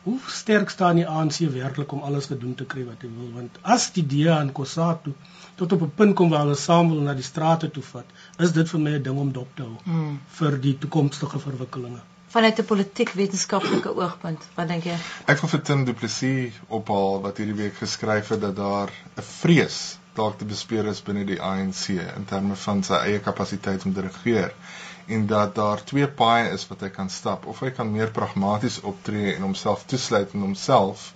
hoe 0.02 0.18
sterk 0.40 0.70
staan 0.74 0.98
die 1.00 1.06
ANC 1.06 1.38
werklik 1.54 1.92
om 1.92 2.04
alles 2.08 2.26
gedoen 2.32 2.54
te 2.58 2.66
kry 2.72 2.84
wat 2.88 3.02
hy 3.04 3.10
wil 3.14 3.32
want 3.38 3.58
as 3.76 3.88
die 3.96 4.04
DA 4.12 4.38
en 4.42 4.52
Kossatu 4.58 5.14
tot 5.60 5.72
op 5.76 5.82
'n 5.86 5.94
punt 6.00 6.16
kom 6.20 6.30
waar 6.34 6.46
hulle 6.46 6.60
saam 6.66 6.90
wil 6.92 7.02
na 7.06 7.14
die 7.14 7.28
strate 7.30 7.70
toe 7.70 7.82
vat 7.92 8.14
is 8.46 8.52
dit 8.58 8.70
vir 8.74 8.80
my 8.86 8.94
'n 8.98 9.02
ding 9.08 9.18
om 9.24 9.32
dop 9.32 9.50
te 9.56 9.62
hou 9.62 9.76
hmm. 9.84 10.20
vir 10.38 10.58
die 10.66 10.76
toekomstige 10.84 11.38
verwikkelinge 11.46 12.02
vanuit 12.28 12.58
'n 12.58 12.64
politiek 12.64 13.10
wetenskaplike 13.12 13.94
oogpunt. 13.96 14.48
Wat 14.54 14.68
dink 14.68 14.84
jy? 14.84 14.96
Ek 15.26 15.40
wil 15.40 15.50
vir 15.54 15.62
Tim 15.62 15.84
Du 15.84 15.92
Plessis 15.92 16.60
ophaal 16.68 17.20
wat 17.24 17.36
hierdie 17.36 17.56
week 17.56 17.76
geskryf 17.80 18.28
het 18.28 18.40
dat 18.40 18.56
daar 18.56 18.92
'n 19.16 19.22
vrees 19.22 19.98
dalk 20.14 20.38
te 20.38 20.44
bespeer 20.44 20.86
is 20.86 21.02
binne 21.02 21.24
die 21.24 21.40
ANC 21.42 21.88
in 21.88 22.24
terme 22.24 22.56
van 22.56 22.82
sy 22.82 22.94
eie 22.94 23.18
kapasiteit 23.18 23.84
om 23.84 23.94
te 23.94 24.00
regeer 24.00 24.52
en 25.06 25.26
dat 25.26 25.54
daar 25.54 25.84
twee 25.84 26.08
paaie 26.08 26.50
is 26.52 26.66
wat 26.68 26.80
hy 26.80 26.88
kan 26.88 27.10
stap. 27.10 27.46
Of 27.46 27.60
hy 27.60 27.70
kan 27.70 27.92
meer 27.92 28.10
pragmaties 28.10 28.80
optree 28.80 29.34
en 29.34 29.42
homself 29.42 29.84
toesluit 29.86 30.34
in 30.34 30.40
homself 30.40 31.12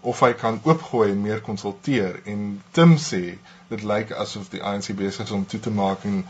of 0.00 0.20
hy 0.24 0.32
kan 0.32 0.60
oopgooi 0.64 1.10
en 1.10 1.22
meer 1.22 1.40
konsulteer 1.40 2.20
en 2.24 2.62
Tim 2.72 2.96
sê 2.96 3.38
dit 3.70 3.82
lyk 3.86 4.10
asof 4.18 4.48
die 4.50 4.60
ANC 4.66 4.90
besig 4.98 5.28
is 5.28 5.32
om 5.34 5.44
toe 5.46 5.60
te 5.62 5.70
maak 5.70 6.04
en 6.08 6.24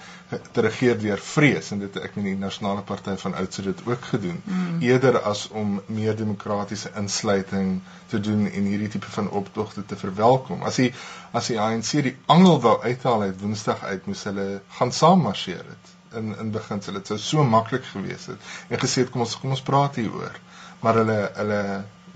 te 0.52 0.64
regeer 0.66 0.98
deur 1.00 1.20
vrees 1.24 1.70
en 1.74 1.80
dit 1.80 1.96
ek 2.04 2.18
meen 2.18 2.28
die 2.28 2.40
nasionale 2.40 2.82
party 2.90 3.14
van 3.22 3.36
oud 3.40 3.56
het 3.60 3.68
dit 3.70 3.80
ook 3.86 4.08
gedoen. 4.12 4.42
Mm. 4.44 4.82
eerder 4.84 5.18
as 5.30 5.46
om 5.62 5.78
meer 5.86 6.16
demokratiese 6.16 6.92
insluiting 7.00 7.80
te 8.12 8.20
doen 8.20 8.44
en 8.50 8.68
hierdie 8.72 8.90
tipe 8.92 9.08
van 9.16 9.30
optogte 9.40 9.86
te 9.86 9.96
verwelkom. 9.96 10.66
As 10.68 10.82
hy 10.82 10.90
as 11.32 11.48
die 11.52 11.58
ANC 11.60 11.94
die 12.10 12.16
angel 12.36 12.60
wou 12.66 12.76
uithaal 12.84 13.26
uit 13.30 13.40
Woensdag 13.40 13.82
uit 13.88 14.06
moes 14.10 14.26
hulle 14.28 14.46
gaan 14.76 14.92
saam 14.92 15.24
marseer 15.24 15.64
het. 15.64 15.96
In 16.20 16.34
in 16.44 16.52
beginsel 16.52 17.00
dit 17.00 17.12
sou 17.12 17.18
so 17.24 17.48
maklik 17.56 17.88
gewees 17.94 18.28
het. 18.34 18.52
En 18.68 18.84
gesê 18.84 19.06
het 19.06 19.12
kom 19.14 19.24
ons 19.24 19.36
kom 19.40 19.56
ons 19.56 19.68
praat 19.72 19.96
hieroor. 20.02 20.36
Maar 20.84 21.02
hulle 21.02 21.20
hulle 21.40 21.62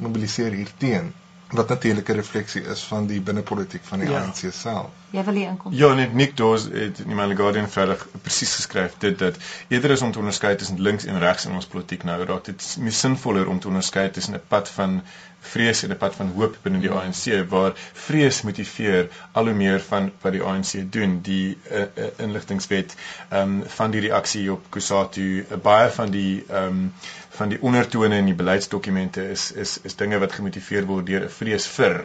mobiliseer 0.05 0.53
hierteen 0.53 1.13
wat 1.55 1.69
natuurlik 1.69 2.09
'n 2.09 2.13
refleksie 2.13 2.63
is 2.63 2.83
van 2.83 3.07
die 3.07 3.21
binnepolitiek 3.21 3.85
van 3.85 3.99
die 3.99 4.11
ja. 4.11 4.21
ANC 4.21 4.53
self. 4.53 4.91
Jy 5.11 5.25
wil 5.25 5.35
hier 5.35 5.49
inkom. 5.49 5.73
Ja, 5.73 5.95
net 5.95 6.15
Nick 6.15 6.37
Dawes 6.37 6.65
het 6.65 6.99
in 6.99 7.17
die 7.29 7.37
Guardian 7.37 7.69
verder 7.71 8.07
presies 8.23 8.55
geskryf 8.55 8.95
dit 8.99 9.19
dat 9.19 9.37
eerder 9.69 9.91
is 9.91 10.03
om 10.03 10.13
te 10.13 10.19
onderskei 10.19 10.57
tussen 10.57 10.81
links 10.81 11.05
en 11.05 11.19
regs 11.19 11.47
in 11.47 11.55
ons 11.55 11.67
politiek 11.67 12.03
nou 12.03 12.25
raak 12.25 12.45
dit 12.45 12.77
meer 12.79 12.93
sinvoller 12.93 13.49
om 13.49 13.61
te 13.61 13.69
onderskei 13.69 14.11
tussen 14.11 14.35
'n 14.35 14.43
pad 14.49 14.69
van 14.69 15.03
vrees 15.41 15.83
en 15.83 15.91
'n 15.91 15.97
pad 15.97 16.15
van 16.15 16.33
hoop 16.37 16.57
binne 16.63 16.81
die 16.81 16.91
ANC 16.91 17.49
waar 17.49 17.73
vrees 17.93 18.43
motiveer 18.43 19.09
al 19.33 19.45
hoe 19.45 19.55
meer 19.55 19.81
van 19.81 20.13
wat 20.21 20.33
die 20.33 20.43
ANC 20.43 20.93
doen 20.97 21.19
die 21.23 21.59
uh, 21.71 21.81
uh, 21.81 22.07
inligtingwet 22.17 22.95
ehm 23.29 23.41
um, 23.41 23.63
van 23.77 23.91
die 23.91 24.01
reaksie 24.01 24.53
op 24.53 24.71
Kusatu 24.71 25.29
uh, 25.39 25.59
baie 25.63 25.91
van 25.91 26.11
die 26.11 26.45
ehm 26.49 26.67
um, 26.67 26.93
van 27.35 27.49
die 27.49 27.59
ondertone 27.61 28.17
in 28.17 28.29
die 28.31 28.35
beleidsdokumente 28.35 29.31
is 29.31 29.53
is 29.53 29.79
is 29.83 29.97
dinge 29.97 30.19
wat 30.23 30.33
gemotiveer 30.33 30.87
word 30.87 31.07
deur 31.07 31.25
'n 31.27 31.33
vrees 31.37 31.67
vir 31.77 31.97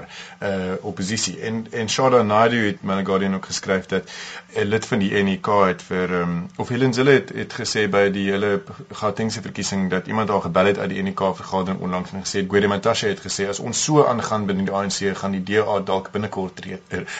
uh 0.49 0.73
oppositie 0.91 1.35
en 1.49 1.65
en 1.71 1.89
Shada 1.89 2.21
Naidu 2.21 2.65
het 2.65 2.81
Malagadian 2.81 3.35
ook 3.35 3.45
geskryf 3.45 3.85
dat 3.85 4.09
'n 4.55 4.67
lid 4.73 4.85
van 4.85 4.99
die 4.99 5.23
NEK 5.23 5.47
het 5.67 5.81
vir 5.89 6.13
um, 6.21 6.47
of 6.57 6.69
Helen 6.69 6.93
Zille 6.93 7.11
het, 7.11 7.29
het 7.29 7.53
gesê 7.53 7.87
by 7.89 8.09
die 8.09 8.25
hele 8.31 8.63
Gautengse 8.91 9.41
verkiesing 9.41 9.89
dat 9.89 10.07
iemand 10.07 10.27
daar 10.27 10.41
gebel 10.41 10.65
het 10.65 10.77
uit 10.77 10.89
die 10.89 11.03
NEK 11.03 11.21
vergadering 11.41 11.79
onlangs 11.79 12.11
en 12.11 12.25
gesê 12.25 12.45
Gwedimantashe 12.47 13.07
het 13.07 13.19
gesê 13.19 13.47
as 13.49 13.59
ons 13.59 13.83
so 13.83 14.05
aangaan 14.05 14.45
binne 14.45 14.63
die 14.63 14.73
ANC 14.73 15.17
gaan 15.17 15.31
die 15.31 15.43
DA 15.43 15.79
dalk 15.79 16.11
binnekort 16.11 16.59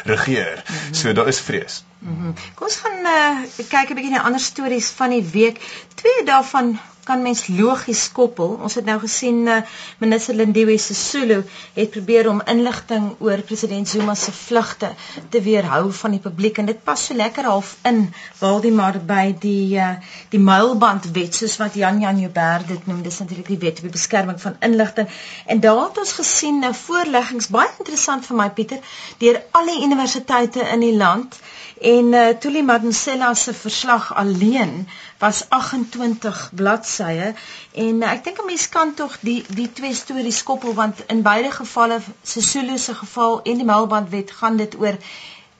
regeer. 0.03 0.63
Mm 0.65 0.75
-hmm. 0.75 0.93
So 0.93 1.13
daar 1.13 1.27
is 1.27 1.39
vrees. 1.39 1.83
Mm 1.99 2.15
-hmm. 2.21 2.33
Kom 2.55 2.67
ons 2.67 2.75
gaan 2.75 2.99
uh, 3.05 3.67
kyk 3.69 3.89
'n 3.89 3.95
bietjie 3.95 4.11
na 4.11 4.23
ander 4.23 4.39
stories 4.41 4.89
van 4.89 5.09
die 5.09 5.25
week. 5.31 5.59
Twee 5.95 6.23
daarvan 6.25 6.79
kan 7.09 7.21
mens 7.25 7.47
logies 7.49 8.03
koppel. 8.13 8.57
Ons 8.61 8.75
het 8.77 8.85
nou 8.85 8.99
gesien 9.01 9.41
uh, 9.49 9.59
minister 10.03 10.37
Lindiwe 10.37 10.75
Sisulu 10.77 11.39
het 11.73 11.89
probeer 11.95 12.29
om 12.29 12.41
inligting 12.53 13.07
oor 13.25 13.41
president 13.49 13.89
Zuma 13.89 14.13
se 14.15 14.33
vlugte 14.35 14.91
te 15.33 15.41
weerhou 15.41 15.89
van 16.01 16.13
die 16.15 16.21
publiek 16.21 16.61
en 16.61 16.69
dit 16.69 16.83
pas 16.85 17.05
so 17.09 17.17
lekker 17.17 17.49
half 17.49 17.75
in 17.89 18.03
waardy 18.41 18.71
maar 18.75 18.99
by 19.11 19.23
die 19.41 19.79
uh, 19.81 19.95
die 20.29 20.41
muilband 20.43 21.09
wet 21.15 21.37
soos 21.41 21.57
wat 21.61 21.77
Jan 21.81 22.01
Jan 22.03 22.21
Joubert 22.21 22.69
dit 22.69 22.85
noem. 22.89 23.01
Dis 23.05 23.19
natuurlik 23.23 23.49
die 23.55 23.61
wet 23.65 23.81
op 23.81 23.89
die 23.89 23.95
beskerming 23.97 24.41
van 24.41 24.59
inligting. 24.69 25.09
En 25.49 25.63
daar 25.65 25.83
het 25.87 25.97
ons 26.03 26.13
gesien 26.21 26.61
'n 26.61 26.69
uh, 26.69 26.73
voorleggings 26.85 27.49
baie 27.49 27.73
interessant 27.79 28.25
vir 28.25 28.37
my 28.43 28.49
Pieter 28.49 28.79
deur 29.17 29.41
alle 29.51 29.81
universiteite 29.81 30.61
in 30.75 30.85
die 30.85 30.95
land. 30.95 31.39
En 31.81 32.05
uh, 32.13 32.27
Tuli 32.29 32.62
Madonsela 32.63 33.33
se 33.33 33.53
verslag 33.53 34.15
alleen 34.15 34.88
was 35.17 35.45
28 35.50 36.51
bladsye. 36.53 37.33
En 37.71 37.95
uh, 38.03 38.12
ek 38.12 38.24
dink 38.24 38.41
'n 38.41 38.45
mens 38.51 38.65
kan 38.69 38.93
tog 38.93 39.15
die 39.21 39.45
die 39.48 39.71
twee 39.71 39.93
stories 39.95 40.43
koppel 40.43 40.74
want 40.74 41.03
in 41.07 41.21
beide 41.21 41.51
gevalle 41.51 42.00
se 42.24 42.41
Sulu 42.41 42.77
se 42.77 42.93
geval 42.95 43.41
en 43.43 43.55
die 43.63 43.65
Melbandwet 43.71 44.31
gaan 44.31 44.57
dit 44.59 44.75
oor 44.79 44.98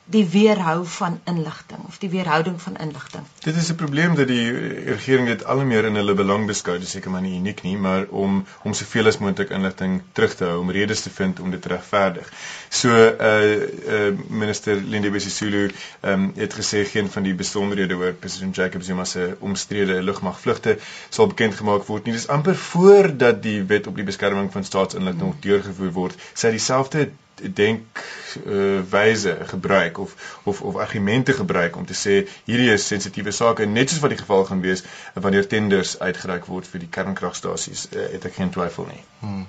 die 0.10 0.26
weerhou 0.26 0.86
van 0.86 1.20
inligting 1.30 1.82
of 1.88 1.98
die 2.02 2.10
weerhouding 2.10 2.62
van 2.62 2.78
inligting. 2.78 3.26
Dit 3.46 3.56
is 3.56 3.70
'n 3.70 3.76
probleem 3.76 4.16
dat 4.16 4.28
die 4.28 4.52
regering 4.86 5.28
dit 5.28 5.46
al 5.46 5.62
meer 5.66 5.86
in 5.86 5.96
hulle 5.96 6.14
belang 6.14 6.48
beskou, 6.48 6.80
dis 6.80 6.90
seker 6.90 7.12
maar 7.12 7.22
nie 7.22 7.38
uniek 7.38 7.62
nie, 7.62 7.78
maar 7.78 8.06
om 8.10 8.46
om 8.64 8.74
soveel 8.74 9.08
as 9.08 9.18
moontlik 9.18 9.50
inligting 9.50 10.02
terug 10.12 10.36
te 10.36 10.46
hou 10.46 10.60
om 10.60 10.72
redes 10.72 11.02
te 11.02 11.10
vind 11.10 11.40
om 11.40 11.52
dit 11.52 11.62
te 11.62 11.68
regverdig. 11.68 12.32
So 12.70 12.90
uh 12.90 13.62
uh 13.98 14.18
minister 14.28 14.76
Lindiwe 14.76 15.20
Sisulu 15.20 15.72
ehm 16.02 16.14
um, 16.14 16.32
het 16.36 16.54
gesê 16.54 16.86
geen 16.86 17.10
van 17.10 17.24
die 17.24 17.34
besonderhede 17.34 17.96
oor 17.96 18.14
president 18.14 18.56
Jacob 18.56 18.82
Zuma 18.82 19.06
se 19.06 19.36
omstrede 19.40 20.02
lugmagvlugte 20.04 20.78
sal 21.10 21.28
bekend 21.28 21.56
gemaak 21.56 21.86
word 21.86 22.04
nie. 22.06 22.14
Dis 22.14 22.28
amper 22.28 22.56
voordat 22.56 23.44
die 23.44 23.64
wet 23.64 23.88
op 23.88 23.96
die 23.96 24.04
beskerming 24.04 24.52
van 24.52 24.64
staatsinligting 24.64 25.32
hmm. 25.32 25.42
deurgevoer 25.42 25.92
word, 25.92 26.22
sy 26.34 26.52
dieselfde 26.52 27.10
denk 27.54 28.02
uh, 28.46 28.82
wyse 28.92 29.38
gebruik 29.52 29.98
of 29.98 30.40
of 30.44 30.62
of 30.62 30.76
argumente 30.76 31.34
gebruik 31.34 31.78
om 31.78 31.86
te 31.86 31.98
sê 31.98 32.16
hierdie 32.46 32.72
is 32.74 32.88
sensitiewe 32.88 33.32
sake 33.32 33.66
net 33.66 33.90
soos 33.90 34.02
wat 34.04 34.16
die 34.16 34.20
geval 34.20 34.46
gaan 34.46 34.62
wees 34.62 34.84
wanneer 35.14 35.48
tenders 35.48 36.00
uitgereik 36.00 36.46
word 36.46 36.68
vir 36.68 36.84
die 36.86 36.92
kernkragstasies 36.98 37.88
uh, 37.92 38.10
het 38.12 38.26
ek 38.26 38.38
geen 38.42 38.54
twyfel 38.56 38.90
nie. 38.92 39.02
Hmm. 39.24 39.48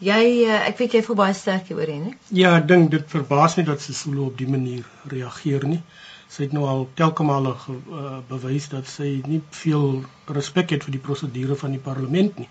Jy 0.00 0.20
uh, 0.48 0.60
ek 0.68 0.78
weet 0.80 0.94
jy 0.96 1.02
voel 1.04 1.18
baie 1.18 1.34
sterk 1.36 1.66
hieroor 1.68 1.90
hè? 1.92 2.12
Ja, 2.32 2.54
ek 2.56 2.68
dink 2.68 2.90
dit 2.94 3.10
verbaas 3.12 3.58
my 3.58 3.66
dat 3.68 3.82
Sesulu 3.84 4.22
op 4.30 4.38
die 4.38 4.48
manier 4.48 4.86
reageer 5.12 5.66
nie. 5.68 5.82
Sy 6.30 6.46
het 6.46 6.54
nou 6.56 6.62
al 6.70 6.86
telke 6.96 7.26
male 7.26 7.52
uh, 7.58 8.20
bewys 8.30 8.70
dat 8.72 8.88
sy 8.88 9.18
nie 9.26 9.42
veel 9.58 10.04
respek 10.30 10.72
het 10.76 10.86
vir 10.86 10.94
die 10.96 11.02
prosedure 11.02 11.58
van 11.58 11.74
die 11.74 11.82
parlement 11.82 12.38
nie. 12.38 12.48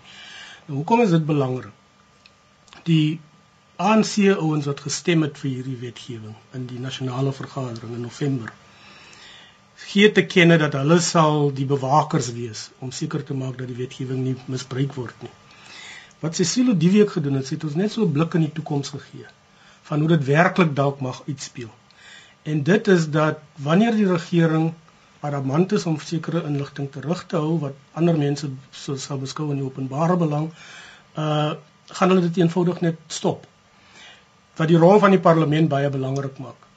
Nou, 0.68 0.76
hoekom 0.82 1.02
is 1.02 1.14
dit 1.16 1.26
belangrik? 1.26 1.72
Die 2.86 3.18
ANC 3.80 4.16
ouens 4.36 4.66
wat 4.68 4.80
gestem 4.84 5.22
het 5.24 5.38
vir 5.40 5.50
hierdie 5.50 5.78
wetgewing 5.80 6.34
in 6.56 6.66
die 6.68 6.80
nasionale 6.80 7.32
vergadering 7.32 7.94
in 7.96 8.02
November 8.04 8.50
gee 9.90 10.10
te 10.12 10.24
kenne 10.32 10.58
dat 10.60 10.74
hulle 10.76 10.98
sal 11.00 11.48
die 11.56 11.64
bewakers 11.70 12.28
wees 12.36 12.66
om 12.84 12.92
seker 12.92 13.24
te 13.24 13.34
maak 13.34 13.56
dat 13.58 13.70
die 13.70 13.78
wetgewing 13.78 14.20
nie 14.24 14.34
misbruik 14.52 14.92
word 14.98 15.24
nie. 15.24 15.32
Wat 16.20 16.36
Cecile 16.36 16.76
die 16.76 16.90
week 16.92 17.14
gedoen 17.16 17.38
het, 17.40 17.48
het 17.48 17.64
ons 17.64 17.78
net 17.80 17.92
so 17.92 18.04
'n 18.04 18.12
blik 18.12 18.34
in 18.38 18.44
die 18.46 18.52
toekoms 18.58 18.92
gegee 18.96 19.26
van 19.88 20.04
hoe 20.04 20.08
dit 20.08 20.24
werklik 20.24 20.76
dalk 20.76 21.00
mag 21.00 21.22
uitspeel. 21.28 21.72
En 22.42 22.62
dit 22.62 22.88
is 22.88 23.10
dat 23.10 23.40
wanneer 23.56 23.96
die 23.96 24.12
regering 24.12 24.72
adamant 25.20 25.72
is 25.72 25.86
om 25.86 25.98
sekere 26.00 26.44
inligting 26.44 26.90
terug 26.92 27.26
te 27.26 27.36
hou 27.36 27.58
wat 27.58 27.74
ander 27.92 28.18
mense 28.18 28.50
sou 28.70 29.18
beskou 29.18 29.50
in 29.50 29.56
die 29.56 29.66
openbare 29.66 30.16
belang, 30.16 30.52
uh 31.16 31.52
gaan 31.90 32.08
hulle 32.08 32.20
dit 32.20 32.36
eenvoudig 32.36 32.80
net 32.80 32.98
stop 33.08 33.49
wat 34.60 34.68
die 34.68 34.80
rol 34.80 35.00
van 35.00 35.14
die 35.16 35.22
parlement 35.24 35.70
baie 35.72 35.88
belangrik 35.90 36.38
maak. 36.38 36.68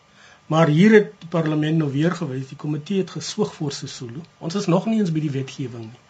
Maar 0.52 0.72
hier 0.72 0.94
het 0.98 1.12
die 1.20 1.30
parlement 1.32 1.78
nou 1.80 1.90
weer 1.92 2.16
gewys, 2.16 2.48
die 2.52 2.60
komitee 2.60 3.04
het 3.04 3.14
geswoeg 3.16 3.54
vir 3.58 3.76
Sesulu. 3.76 4.24
Ons 4.40 4.56
is 4.60 4.68
nog 4.72 4.88
nie 4.88 5.00
eens 5.02 5.12
by 5.12 5.24
die 5.24 5.32
wetgewing 5.34 5.88
nie. 5.90 6.02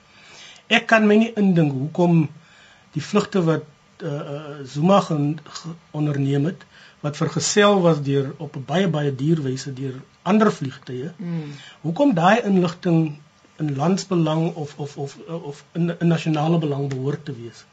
Ek 0.73 0.87
kan 0.89 1.05
my 1.07 1.17
nie 1.21 1.31
indink 1.39 1.73
hoekom 1.75 2.27
die 2.93 3.03
vlugte 3.03 3.43
wat 3.45 3.65
uh, 4.03 4.09
uh, 4.09 4.55
Zuma 4.69 5.01
onderneem 5.91 6.49
het 6.51 6.65
wat 7.03 7.19
vergesel 7.19 7.81
was 7.83 8.01
deur 8.01 8.31
op 8.37 8.55
'n 8.55 8.65
baie 8.65 8.87
baie 8.87 9.11
duur 9.15 9.41
wyse 9.43 9.73
deur 9.73 9.95
ander 10.21 10.51
vliegtye. 10.53 11.11
Mm. 11.17 11.51
Hoekom 11.81 12.13
daai 12.13 12.41
inligting 12.43 13.19
in 13.57 13.75
landsbelang 13.75 14.53
of 14.55 14.73
of 14.77 14.97
of 14.97 15.17
of 15.27 15.63
in, 15.73 15.99
in 15.99 16.07
nasionale 16.07 16.57
belang 16.57 16.89
behoort 16.89 17.25
te 17.25 17.35
wees? 17.35 17.65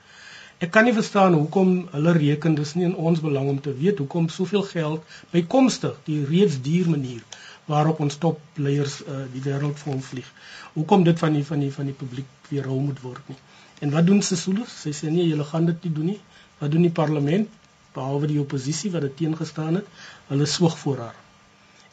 Ek 0.61 0.73
kan 0.75 0.85
nie 0.85 0.95
verstaan 0.97 1.37
hoekom 1.39 1.71
hulle 1.93 2.13
reken 2.17 2.57
dis 2.59 2.75
nie 2.77 2.87
in 2.89 2.97
ons 3.11 3.23
belang 3.25 3.49
om 3.53 3.61
te 3.65 3.73
weet 3.77 4.03
hoekom 4.03 4.29
soveel 4.33 4.65
geld 4.71 5.15
bykomstig 5.33 5.95
die 6.09 6.19
reeds 6.33 6.59
duur 6.67 6.91
manier 6.95 7.23
waarop 7.71 8.03
ons 8.05 8.19
top 8.25 8.41
leiers 8.57 8.99
uh, 9.05 9.23
die 9.33 9.45
wêreld 9.45 9.79
vir 9.79 9.93
hom 9.93 10.03
vlieg. 10.03 10.29
Hoekom 10.75 11.07
dit 11.07 11.23
van 11.23 11.39
die 11.39 11.45
van 11.53 11.63
die 11.65 11.71
van 11.73 11.89
die 11.89 11.97
publiek 12.03 12.51
weer 12.51 12.67
hou 12.69 12.81
moet 12.83 13.01
word 13.07 13.33
nie. 13.33 13.39
En 13.81 13.95
wat 13.95 14.07
doen 14.11 14.21
Sesulu? 14.27 14.67
Sy 14.67 14.93
sê 14.97 15.13
nee, 15.13 15.29
julle 15.31 15.47
gaan 15.49 15.71
dit 15.71 15.89
nie 15.89 15.95
doen 15.97 16.13
nie. 16.13 16.21
Wat 16.61 16.75
doen 16.75 16.85
die 16.85 16.97
parlement? 17.01 17.49
behalwe 17.95 18.31
die 18.31 18.41
oppositie 18.41 18.93
wat 18.95 19.07
dit 19.07 19.17
teengestaan 19.23 19.81
het, 19.81 19.89
hulle 20.31 20.47
swig 20.47 20.77
voor 20.85 21.05
haar. 21.07 21.19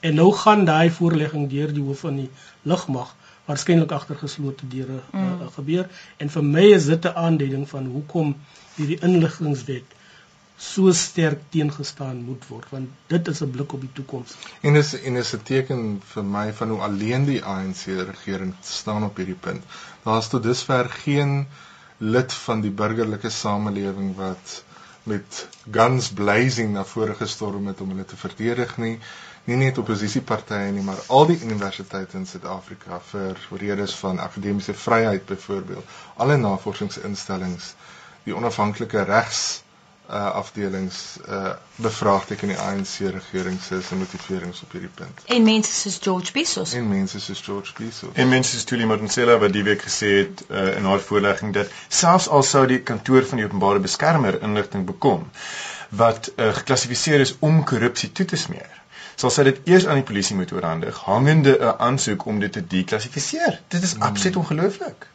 En 0.01 0.15
nou 0.15 0.31
gaan 0.33 0.65
daai 0.65 0.91
voorlegging 0.91 1.49
deur 1.49 1.73
die 1.73 1.83
hoof 1.83 1.99
van 2.05 2.15
die 2.15 2.29
lugmag 2.61 3.15
waarskynlik 3.47 3.91
agter 3.95 4.17
geslote 4.19 4.67
deure 4.67 4.99
mm. 5.11 5.27
uh, 5.41 5.51
gebeur 5.55 5.87
en 6.23 6.31
vir 6.33 6.43
my 6.43 6.65
is 6.77 6.89
dit 6.91 7.05
'n 7.05 7.21
aanduiding 7.27 7.69
van 7.69 7.85
hoekom 7.93 8.35
hierdie 8.75 8.99
inligtingwet 9.09 9.95
so 10.57 10.91
sterk 10.91 11.41
teengestaan 11.53 12.19
moet 12.25 12.47
word 12.49 12.69
want 12.75 12.89
dit 13.13 13.27
is 13.33 13.41
'n 13.45 13.51
blik 13.55 13.73
op 13.73 13.81
die 13.81 13.93
toekoms. 13.99 14.35
En 14.61 14.75
is 14.75 14.93
en 14.99 15.15
is 15.23 15.33
'n 15.33 15.43
teken 15.43 16.01
vir 16.13 16.23
my 16.23 16.53
van 16.53 16.69
hoe 16.69 16.81
alleen 16.89 17.25
die 17.25 17.43
ANC 17.43 17.85
regering 17.85 18.53
staan 18.61 19.03
op 19.03 19.17
hierdie 19.17 19.41
punt. 19.47 19.63
Daar's 20.03 20.29
tot 20.29 20.43
dusver 20.43 20.89
geen 20.89 21.47
lid 21.97 22.33
van 22.33 22.61
die 22.61 22.71
burgerlike 22.71 23.29
samelewing 23.29 24.15
wat 24.15 24.63
met 25.03 25.47
guns 25.71 26.09
blazing 26.09 26.73
na 26.73 26.83
vore 26.85 27.13
gestorm 27.15 27.67
het 27.67 27.81
om 27.81 27.89
hulle 27.89 28.05
te 28.05 28.17
verdedig 28.17 28.77
nie 28.77 28.99
nie 29.47 29.57
net 29.59 29.77
oppositiepartye 29.79 30.71
nie 30.75 30.83
maar 30.83 30.99
al 31.17 31.29
die 31.29 31.39
universiteite 31.43 32.17
in 32.19 32.25
Suid-Afrika 32.27 32.99
vir 33.11 33.37
redes 33.61 33.95
van 34.01 34.19
akademiese 34.19 34.73
vryheid 34.75 35.25
byvoorbeeld 35.29 35.95
alle 36.23 36.37
navorsingsinstellings 36.37 37.73
die 38.27 38.35
onafhanklike 38.35 39.03
regs 39.07 39.45
uh 40.09 40.31
afdelings 40.39 41.17
uh 41.27 41.53
bevraagteken 41.75 42.47
die 42.47 42.57
ANC 42.57 42.97
regering 42.99 43.59
se 43.61 43.81
se 43.81 43.95
motiverings 43.95 44.61
op 44.63 44.71
hierdie 44.71 44.91
punt. 44.95 45.21
En 45.25 45.43
mense 45.43 45.71
soos 45.71 45.97
George 46.01 46.31
Bezos. 46.31 46.73
En 46.73 46.87
mense 46.87 47.19
soos 47.19 47.41
George 47.41 47.73
Bezos. 47.77 48.13
En 48.13 48.29
mense 48.29 48.51
soos 48.51 48.63
Tuli 48.63 48.85
Madonsela 48.85 49.37
wat 49.37 49.53
die 49.53 49.63
week 49.63 49.83
gesê 49.83 50.11
het 50.21 50.45
uh 50.47 50.77
in 50.77 50.87
haar 50.87 51.03
voorlegging 51.09 51.53
dat 51.53 51.71
selfs 51.87 52.27
al 52.27 52.43
sou 52.43 52.65
die 52.67 52.79
kantoor 52.79 53.25
van 53.25 53.37
die 53.37 53.45
openbare 53.45 53.79
beskermer 53.83 54.41
inligting 54.41 54.85
bekom 54.85 55.27
wat 55.89 56.31
uh 56.35 56.53
geklassifiseer 56.61 57.19
is 57.19 57.35
om 57.39 57.63
korrupsie 57.63 58.11
toe 58.11 58.25
te 58.25 58.35
smeer 58.35 58.83
sal 59.17 59.33
sy 59.33 59.43
dit 59.47 59.61
eers 59.71 59.85
aan 59.89 60.01
die 60.01 60.07
polisie 60.07 60.35
moet 60.37 60.51
oorhandig 60.53 60.97
hangende 61.09 61.53
'n 61.59 61.77
aansoek 61.89 62.25
om 62.25 62.39
dit 62.39 62.51
te 62.53 62.67
deklassifiseer. 62.73 63.61
Dit 63.67 63.83
is 63.83 63.93
hmm. 63.93 64.01
absoluut 64.09 64.35
ongelooflik. 64.35 65.07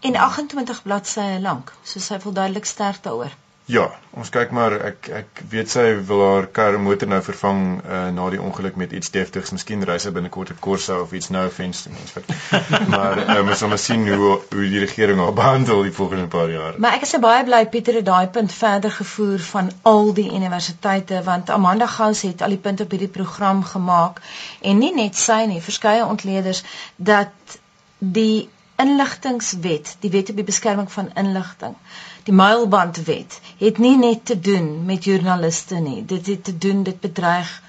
En 0.00 0.16
28 0.16 0.82
bladsye 0.82 1.40
lank, 1.40 1.72
so 1.82 1.98
sy 1.98 2.18
wil 2.24 2.32
duidelik 2.32 2.64
sterk 2.64 3.02
daaroor. 3.02 3.32
Ja, 3.70 3.84
ons 4.18 4.30
kyk 4.34 4.50
maar 4.50 4.74
ek 4.88 5.06
ek 5.14 5.40
weet 5.52 5.70
sy 5.70 5.84
wil 6.08 6.22
haar 6.24 6.46
kar 6.50 6.74
motor 6.82 7.06
nou 7.06 7.20
vervang 7.22 7.60
uh, 7.78 8.00
na 8.10 8.24
die 8.34 8.40
ongeluk 8.42 8.74
met 8.80 8.90
iets 8.92 9.12
deftigs, 9.14 9.52
miskien 9.54 9.84
ry 9.86 10.00
sy 10.02 10.10
binnekort 10.10 10.50
'n 10.50 10.58
Corsa 10.64 10.98
of 11.00 11.12
iets 11.14 11.30
nou 11.30 11.44
offense 11.46 11.84
te 11.84 11.92
mens. 11.94 12.16
maar 12.94 13.22
uh, 13.22 13.38
ons 13.38 13.62
sal 13.62 13.70
maar 13.70 13.78
sien 13.78 14.02
hoe 14.08 14.40
hoe 14.50 14.66
die 14.74 14.82
regering 14.82 15.22
haar 15.22 15.38
behandel 15.42 15.86
die 15.86 15.94
volgende 15.94 16.26
paar 16.26 16.50
jaar. 16.50 16.74
Maar 16.78 16.98
ek 16.98 17.06
is 17.06 17.14
baie 17.22 17.44
bly 17.46 17.62
Pieter 17.70 18.00
het 18.00 18.08
daai 18.10 18.26
punt 18.34 18.52
verder 18.52 18.90
gevoer 18.90 19.38
van 19.38 19.70
al 19.82 20.12
die 20.12 20.28
universiteite 20.34 21.22
want 21.22 21.50
Amanda 21.50 21.86
Gous 21.86 22.26
het 22.26 22.42
al 22.42 22.56
die 22.56 22.62
punte 22.66 22.82
op 22.82 22.90
hierdie 22.90 23.14
program 23.14 23.62
gemaak 23.62 24.18
en 24.60 24.78
nie 24.78 24.94
net 24.94 25.14
sy 25.14 25.44
nie, 25.46 25.62
verskeie 25.62 26.02
ontleeders 26.04 26.64
dat 26.96 27.60
die 27.98 28.48
inligtingwet, 28.82 29.96
die 30.02 30.10
wet 30.10 30.30
op 30.30 30.36
die 30.36 30.50
beskerming 30.50 30.90
van 30.90 31.12
inligting 31.14 31.78
die 32.26 32.34
mylbandwet 32.34 33.40
het 33.58 33.78
nie 33.78 33.96
net 33.98 34.24
te 34.30 34.38
doen 34.40 34.84
met 34.84 35.04
joernaliste 35.04 35.80
nie. 35.82 36.04
Dit 36.04 36.26
het 36.26 36.44
te 36.44 36.58
doen 36.58 36.82
dit 36.82 37.00
bedreig 37.00 37.60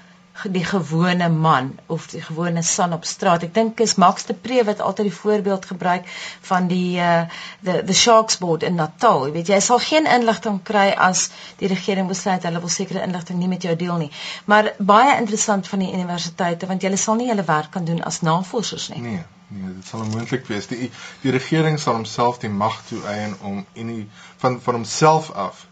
die 0.42 0.64
gewone 0.64 1.28
man 1.28 1.78
of 1.86 2.06
die 2.10 2.22
gewone 2.22 2.62
san 2.62 2.92
op 2.92 3.04
straat. 3.04 3.44
Ek 3.46 3.54
dink 3.54 3.80
is 3.80 3.94
Max 3.94 4.26
de 4.26 4.34
Pre 4.34 4.64
wat 4.66 4.80
altyd 4.80 5.06
die 5.06 5.16
voorbeeld 5.16 5.66
gebruik 5.70 6.08
van 6.48 6.66
die 6.66 6.98
uh 6.98 7.22
the 7.62 7.82
the 7.86 7.94
Sharks 7.94 8.38
board 8.38 8.62
in 8.62 8.74
Natal. 8.74 9.26
Jy 9.26 9.32
weet 9.36 9.52
jy 9.52 9.60
sal 9.60 9.78
geen 9.78 10.10
inligting 10.10 10.58
kry 10.62 10.88
as 10.90 11.28
die 11.62 11.70
regering 11.70 12.10
besluit 12.10 12.42
hulle 12.42 12.64
wil 12.64 12.74
sekere 12.78 13.06
inligting 13.06 13.38
nie 13.38 13.48
met 13.48 13.62
jou 13.62 13.76
deel 13.76 13.96
nie. 14.02 14.10
Maar 14.50 14.74
baie 14.78 15.14
interessant 15.20 15.70
van 15.70 15.86
die 15.86 15.92
universiteite 15.92 16.66
want 16.66 16.82
jy 16.82 16.96
sal 16.96 17.14
nie 17.14 17.30
hulle 17.30 17.46
werk 17.46 17.70
kan 17.78 17.86
doen 17.86 18.02
as 18.02 18.20
navorsers 18.26 18.90
nie. 18.90 19.00
Nee. 19.06 19.24
Nee, 19.48 19.74
dit 19.74 19.86
sal 19.86 20.00
onmoontlik 20.00 20.46
wees. 20.46 20.66
Die 20.66 20.90
die 21.22 21.30
regering 21.30 21.78
sal 21.78 21.94
homself 21.94 22.38
die 22.42 22.50
mag 22.50 22.80
toeëien 22.88 23.36
om 23.42 23.60
in 23.72 23.90
die 23.92 24.06
van 24.44 24.60
van 24.60 24.74
homself 24.74 25.30
af 25.30 25.66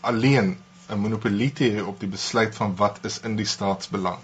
alleen 0.00 0.58
'n 0.88 0.98
monopolie 0.98 1.52
te 1.52 1.70
hê 1.74 1.86
op 1.92 2.00
die 2.00 2.08
besluit 2.08 2.54
van 2.54 2.76
wat 2.76 2.98
is 3.02 3.20
in 3.20 3.36
die 3.36 3.46
staatsbelang. 3.46 4.18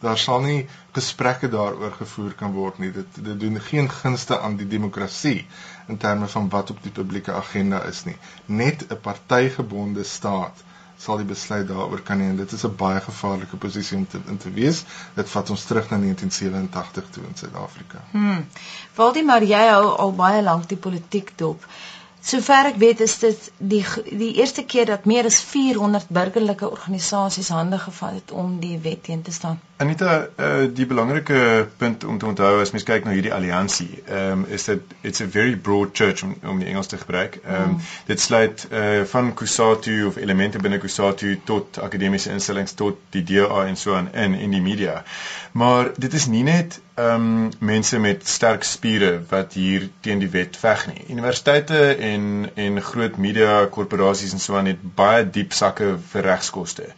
Daar 0.00 0.18
sal 0.18 0.40
nie 0.40 0.68
gesprekke 0.92 1.48
daaroor 1.48 1.92
gevoer 1.92 2.34
kan 2.34 2.52
word 2.52 2.78
nie. 2.78 2.92
Dit 2.92 3.18
dit 3.24 3.40
doen 3.40 3.60
geen 3.60 3.90
gunste 3.90 4.40
aan 4.40 4.56
die 4.56 4.68
demokrasie 4.68 5.46
in 5.88 5.96
terme 5.96 6.28
van 6.28 6.48
wat 6.48 6.70
op 6.70 6.82
die 6.82 6.92
publieke 6.92 7.32
agenda 7.32 7.82
is 7.82 8.04
nie. 8.04 8.16
Net 8.46 8.86
'n 8.88 9.00
partygebonde 9.00 10.04
staat 10.04 10.64
sal 11.00 11.16
die 11.16 11.26
besluit 11.26 11.68
daaroor 11.68 12.00
kan 12.00 12.18
neem. 12.18 12.36
Dit 12.36 12.52
is 12.52 12.64
'n 12.64 12.76
baie 12.76 13.00
gevaarlike 13.00 13.56
posisie 13.56 13.96
om 13.96 14.06
te 14.06 14.18
in 14.26 14.36
te 14.36 14.50
wees. 14.50 14.84
Dit 15.14 15.30
vat 15.30 15.50
ons 15.50 15.64
terug 15.64 15.90
na 15.90 15.96
1987 15.96 17.10
toe 17.10 17.24
in 17.24 17.36
Suid-Afrika. 17.36 17.98
Hm. 18.10 18.42
Waldemar, 18.94 19.42
jy 19.42 19.64
hou 19.68 19.96
al 19.96 20.12
baie 20.12 20.42
lank 20.42 20.68
die 20.68 20.76
politiek 20.88 21.32
dop. 21.36 21.64
Sover 22.20 22.66
ek 22.68 22.76
weet 22.76 23.00
is 23.00 23.18
dit 23.18 23.46
die 23.56 23.84
die 24.04 24.34
eerste 24.42 24.64
keer 24.68 24.86
dat 24.86 25.06
meer 25.08 25.24
as 25.24 25.40
400 25.40 26.12
burgerlike 26.12 26.68
organisasies 26.68 27.48
hande 27.48 27.78
gevat 27.78 28.18
het 28.18 28.30
om 28.30 28.58
die 28.60 28.78
wet 28.84 29.04
teen 29.08 29.22
te 29.22 29.32
staan. 29.32 29.60
Anita, 29.80 30.26
uh, 30.36 30.66
die 30.76 30.84
belangrike 30.86 31.68
punt 31.80 32.04
om 32.04 32.18
te 32.18 32.26
onthou 32.28 32.50
as 32.60 32.74
mens 32.74 32.84
kyk 32.84 33.06
na 33.08 33.14
hierdie 33.16 33.32
alliansie, 33.32 34.02
ehm 34.04 34.42
um, 34.42 34.44
is 34.52 34.68
dit 34.68 34.92
it's 35.00 35.24
a 35.24 35.28
very 35.36 35.56
broad 35.56 35.94
church 35.96 36.20
om 36.26 36.34
om 36.44 36.60
die 36.60 36.68
Engels 36.68 36.92
te 36.92 37.00
gebruik. 37.00 37.38
Ehm 37.40 37.62
um, 37.62 37.70
mm. 37.70 37.88
dit 38.10 38.20
sluit 38.20 38.66
uh, 38.68 39.00
van 39.14 39.32
Kusatu 39.34 39.96
of 40.10 40.20
elemente 40.20 40.60
binne 40.60 40.78
Kusatu 40.78 41.38
tot 41.44 41.80
akademiese 41.80 42.30
instellings 42.36 42.76
tot 42.76 43.00
die 43.16 43.24
DA 43.24 43.64
en 43.64 43.76
so 43.76 43.96
aan 43.96 44.12
in 44.12 44.34
in 44.34 44.50
die 44.50 44.60
media. 44.60 45.02
Maar 45.52 45.90
dit 45.96 46.12
is 46.12 46.26
nie 46.26 46.42
net 46.42 46.80
ehm 46.94 47.14
um, 47.14 47.50
mense 47.58 47.98
met 47.98 48.28
sterk 48.28 48.62
spiere 48.62 49.22
wat 49.28 49.56
hier 49.56 49.88
teen 50.00 50.20
die 50.20 50.28
wet 50.28 50.56
veg 50.60 50.86
nie. 50.92 51.04
Universiteite 51.08 51.96
en 52.14 52.50
en 52.66 52.82
groot 52.90 53.16
media 53.16 53.54
korporasies 53.76 54.34
en 54.36 54.42
so 54.44 54.56
aan 54.58 54.70
het 54.72 54.82
baie 54.98 55.24
diep 55.38 55.56
sakke 55.56 55.94
vir 56.12 56.28
regskoste. 56.30 56.90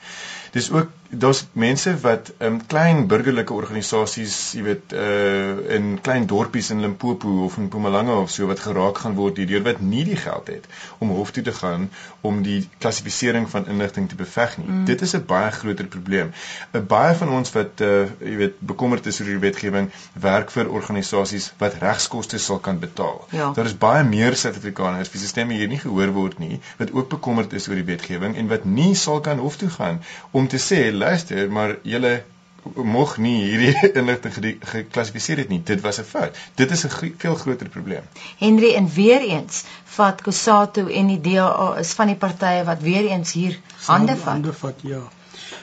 Dis 0.57 0.71
ook 0.73 0.91
daar's 1.13 1.47
mense 1.53 1.93
wat 2.01 2.33
in 2.39 2.47
um, 2.47 2.67
klein 2.67 3.07
burgerlike 3.07 3.53
organisasies, 3.53 4.37
jy 4.57 4.63
weet, 4.65 4.93
uh 4.97 5.41
in 5.77 5.99
klein 6.01 6.27
dorpies 6.27 6.71
in 6.73 6.81
Limpopo 6.81 7.45
of 7.45 7.57
in 7.57 7.67
Mpumalanga 7.69 8.15
of 8.23 8.31
so 8.31 8.47
wat 8.49 8.61
geraak 8.65 8.99
gaan 9.05 9.15
word 9.15 9.37
hierdeur 9.37 9.63
wat 9.67 9.81
nie 9.81 10.05
die 10.09 10.17
geld 10.17 10.49
het 10.49 10.67
om 11.05 11.13
hof 11.13 11.31
toe 11.37 11.43
te 11.45 11.53
gaan 11.53 11.91
om 12.21 12.41
die 12.43 12.69
klassifisering 12.79 13.49
van 13.51 13.69
inligting 13.69 14.09
te 14.09 14.17
beveg 14.17 14.57
nie. 14.59 14.67
Mm. 14.69 14.85
Dit 14.89 15.03
is 15.03 15.13
'n 15.17 15.25
baie 15.27 15.51
groter 15.51 15.87
probleem. 15.87 16.33
'n 16.73 16.79
uh, 16.79 16.83
Baie 16.93 17.15
van 17.15 17.29
ons 17.29 17.53
wat 17.53 17.81
uh 17.81 18.09
jy 18.21 18.37
weet 18.37 18.61
bekommerd 18.61 19.07
is 19.07 19.21
oor 19.21 19.29
die 19.29 19.39
wetgewing, 19.45 19.91
werk 20.13 20.51
vir 20.51 20.71
organisasies 20.71 21.53
wat 21.59 21.75
regskoste 21.85 22.39
sal 22.39 22.59
kan 22.59 22.79
betaal. 22.79 23.27
Ja. 23.31 23.53
Daar 23.53 23.67
is 23.67 23.79
baie 23.79 24.05
meer 24.05 24.37
Suid-Afrikaners 24.37 25.13
wie 25.13 25.21
se 25.21 25.27
stemme 25.27 25.55
hier 25.55 25.69
nie 25.69 25.79
gehoor 25.79 26.13
word 26.13 26.39
nie, 26.39 26.61
wat 26.79 26.93
ook 26.93 27.09
bekommerd 27.09 27.53
is 27.53 27.69
oor 27.69 27.75
die 27.75 27.91
wetgewing 27.93 28.37
en 28.37 28.49
wat 28.49 28.65
nie 28.65 28.95
sal 28.95 29.21
kan 29.21 29.39
hof 29.39 29.57
toe 29.57 29.71
gaan 29.71 30.01
om 30.31 30.49
te 30.49 30.57
sê 30.59 31.01
luister, 31.03 31.51
maar 31.51 31.77
julle 31.83 32.15
moeg 32.63 33.17
nie 33.19 33.37
hierdie 33.43 33.91
inligting 34.01 34.35
geklassifiseer 34.73 35.43
het 35.43 35.51
nie. 35.51 35.61
Dit 35.67 35.81
was 35.83 35.99
'n 36.01 36.07
fout. 36.07 36.39
Dit 36.55 36.71
is 36.71 36.85
'n 36.87 37.15
veel 37.19 37.35
groter 37.35 37.69
probleem. 37.69 38.05
Henry 38.39 38.75
en 38.75 38.89
weer 38.95 39.21
eens 39.21 39.65
vat 39.85 40.23
Kusato 40.23 40.87
en 40.87 41.07
die 41.07 41.21
DA 41.21 41.75
is 41.79 41.93
van 41.93 42.07
die 42.07 42.17
partye 42.17 42.65
wat 42.65 42.81
weer 42.81 43.11
eens 43.11 43.33
hier 43.33 43.59
hande 43.87 44.17
vat. 44.17 44.33
Hande 44.33 44.53
vat, 44.53 44.79
ja. 44.83 45.03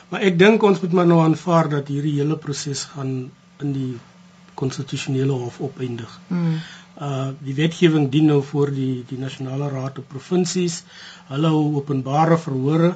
Maar 0.09 0.21
ek 0.21 0.39
dink 0.39 0.63
ons 0.63 0.79
moet 0.81 0.91
maar 0.91 1.07
nou 1.07 1.21
aanvaar 1.21 1.69
dat 1.69 1.87
hierdie 1.87 2.17
hele 2.19 2.37
proses 2.37 2.83
gaan 2.83 3.31
in 3.59 3.73
die 3.73 3.97
konstitusionele 4.53 5.31
hof 5.31 5.59
opeindig. 5.59 6.19
Hmm. 6.27 6.59
Uh 6.99 7.29
die 7.39 7.55
wetgewing 7.55 8.09
dien 8.11 8.25
nou 8.25 8.41
voor 8.43 8.71
die 8.75 9.05
die 9.07 9.17
nasionale 9.19 9.69
raad 9.69 9.97
op 9.97 10.07
provinsies. 10.07 10.83
Hulle 11.27 11.47
hou 11.47 11.75
openbare 11.75 12.37
verhore 12.37 12.95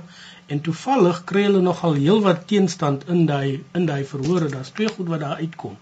en 0.52 0.62
toevallig 0.62 1.20
kry 1.30 1.44
hulle 1.48 1.62
nogal 1.64 1.96
heelwat 2.00 2.46
teenstand 2.50 3.06
in 3.14 3.26
daai 3.30 3.64
in 3.80 3.86
daai 3.90 4.04
verhore. 4.12 4.50
Daar's 4.52 4.74
twee 4.78 4.90
goed 4.96 5.12
wat 5.14 5.24
daar 5.24 5.42
uitkom. 5.42 5.78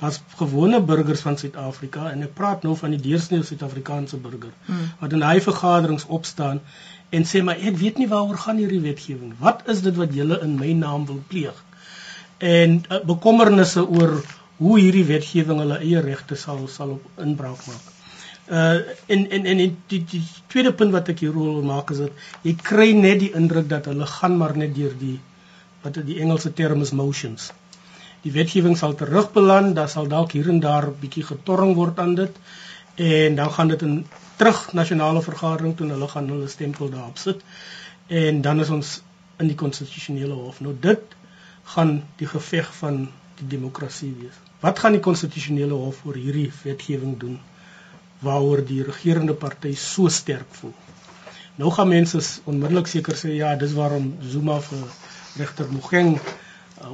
Daar's 0.00 0.20
gewone 0.40 0.80
burgers 0.82 1.22
van 1.26 1.38
Suid-Afrika 1.38 2.10
en 2.10 2.26
ek 2.26 2.34
praat 2.38 2.66
nou 2.66 2.74
van 2.80 2.96
die 2.96 3.00
deursnee 3.02 3.46
Suid-Afrikaanse 3.46 4.18
burger 4.24 4.50
hmm. 4.66 4.90
wat 5.00 5.16
in 5.16 5.24
daai 5.24 5.40
vergaderings 5.44 6.08
opstaan 6.18 6.60
en 7.10 7.28
sê 7.32 7.42
maar 7.46 7.60
ek 7.70 7.78
weet 7.84 8.02
nie 8.02 8.08
waaroor 8.10 8.40
gaan 8.44 8.60
hierdie 8.62 8.82
wetgewing. 8.84 9.32
Wat 9.38 9.64
is 9.74 9.84
dit 9.86 9.96
wat 10.00 10.14
julle 10.16 10.40
in 10.46 10.58
my 10.60 10.72
naam 10.84 11.06
wil 11.06 11.22
pleeg? 11.28 11.64
En 12.38 12.78
uh, 12.82 13.00
bekommernisse 13.14 13.86
oor 13.86 14.18
hoe 14.58 14.78
hierdie 14.80 15.06
wetgewing 15.08 15.62
hulle 15.64 15.80
eie 15.80 16.04
regte 16.04 16.38
sal 16.46 16.66
sal 16.68 16.96
op 16.98 17.26
inbraak 17.26 17.66
maak 17.70 17.91
uh 18.52 18.80
en 19.06 19.30
en 19.30 19.46
en 19.46 19.60
die, 19.88 20.04
die 20.04 20.22
tweede 20.52 20.72
punt 20.76 20.92
wat 20.92 21.08
ek 21.08 21.22
hier 21.24 21.32
wil 21.32 21.62
maak 21.64 21.90
is 21.94 22.02
dat 22.04 22.24
jy 22.44 22.52
kry 22.70 22.88
net 22.92 23.20
die 23.22 23.30
indruk 23.38 23.68
dat 23.68 23.86
hulle 23.88 24.06
gaan 24.06 24.34
maar 24.40 24.52
net 24.56 24.74
deur 24.76 24.92
die 24.98 25.18
wat 25.82 25.96
die 26.06 26.18
Engelse 26.20 26.52
term 26.52 26.82
is 26.84 26.92
motions. 26.92 27.50
Die 28.22 28.32
wetgewing 28.32 28.76
sal 28.78 28.92
terugbeland, 28.94 29.74
daar 29.76 29.88
sal 29.88 30.06
dalk 30.10 30.34
hier 30.36 30.50
en 30.52 30.60
daar 30.60 30.90
bietjie 31.00 31.24
getorring 31.26 31.72
word 31.78 31.98
aan 31.98 32.12
dit 32.14 32.36
en 32.94 33.38
dan 33.40 33.50
gaan 33.56 33.72
dit 33.72 33.82
in 33.82 33.94
terug 34.36 34.60
nasionale 34.72 35.22
vergadering 35.22 35.72
toe 35.76 35.88
hulle 35.88 36.08
gaan 36.08 36.28
hulle 36.28 36.48
stempel 36.48 36.90
daarop 36.92 37.18
sit 37.18 37.40
en 38.06 38.42
dan 38.44 38.60
is 38.60 38.70
ons 38.70 38.90
in 39.40 39.48
die 39.48 39.56
konstitusionele 39.56 40.34
hof. 40.34 40.60
Nou 40.60 40.74
dit 40.80 41.16
gaan 41.74 42.02
die 42.20 42.28
geveg 42.28 42.68
van 42.82 43.06
die 43.40 43.48
demokrasie 43.56 44.12
wees. 44.20 44.36
Wat 44.60 44.78
gaan 44.78 44.92
die 44.92 45.02
konstitusionele 45.08 45.80
hof 45.86 46.04
oor 46.04 46.20
hierdie 46.20 46.50
wetgewing 46.62 47.16
doen 47.18 47.40
waaroor 48.22 48.62
die 48.66 48.82
regerende 48.86 49.34
party 49.34 49.74
so 49.78 50.08
sterk 50.08 50.54
voel? 50.60 50.74
Nou 51.60 51.70
gaan 51.70 51.88
mense 51.88 52.20
onmiddellik 52.48 52.88
seker 52.88 53.16
sê 53.18 53.34
ja, 53.36 53.54
dis 53.60 53.74
waarom 53.76 54.14
Zuma 54.24 54.60
vir 54.64 54.84
regter 55.36 55.68
Mogeng 55.72 56.14
uh, 56.16 56.22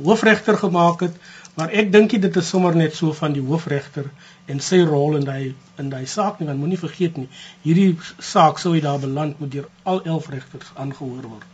hoofregter 0.04 0.58
gemaak 0.58 1.04
het, 1.06 1.14
maar 1.58 1.70
ek 1.74 1.92
dink 1.92 2.16
dit 2.22 2.36
is 2.40 2.48
sommer 2.48 2.74
net 2.76 2.94
so 2.94 3.12
van 3.14 3.34
die 3.34 3.42
hoofregter 3.42 4.10
en 4.50 4.60
sy 4.62 4.80
rol 4.86 5.18
in 5.18 5.26
daai 5.26 5.54
in 5.78 5.92
daai 5.92 6.06
saak 6.06 6.40
nie, 6.40 6.48
want 6.50 6.58
moenie 6.58 6.80
vergeet 6.80 7.18
nie, 7.18 7.28
hierdie 7.62 7.92
saak 8.18 8.58
sou 8.58 8.74
hy 8.74 8.82
daar 8.82 8.98
beland 9.02 9.38
moet 9.40 9.52
deur 9.54 9.68
al 9.84 10.02
11 10.04 10.28
regters 10.34 10.74
aangehoor 10.74 11.30
word. 11.30 11.46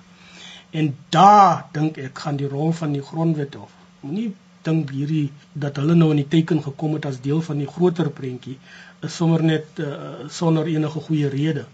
En 0.73 0.91
daar 1.15 1.67
dink 1.77 2.01
ek 2.03 2.25
gaan 2.25 2.41
die 2.41 2.49
rol 2.51 2.73
van 2.73 2.97
die 2.97 3.05
grondwet 3.05 3.55
hof. 3.61 3.71
Moenie 4.01 4.33
dink 4.65 4.91
hierdie 4.97 5.29
dat 5.53 5.77
hulle 5.81 5.95
nou 5.99 6.11
in 6.15 6.23
die 6.23 6.31
teken 6.33 6.63
gekom 6.65 6.97
het 6.97 7.07
as 7.11 7.21
deel 7.25 7.43
van 7.45 7.61
die 7.61 7.69
groter 7.69 8.11
prentjie 8.11 8.57
sommer 9.09 9.43
net 9.43 9.79
uh, 9.79 10.29
sonder 10.29 10.67
enige 10.67 11.01
goeie 11.09 11.29
rede. 11.29 11.67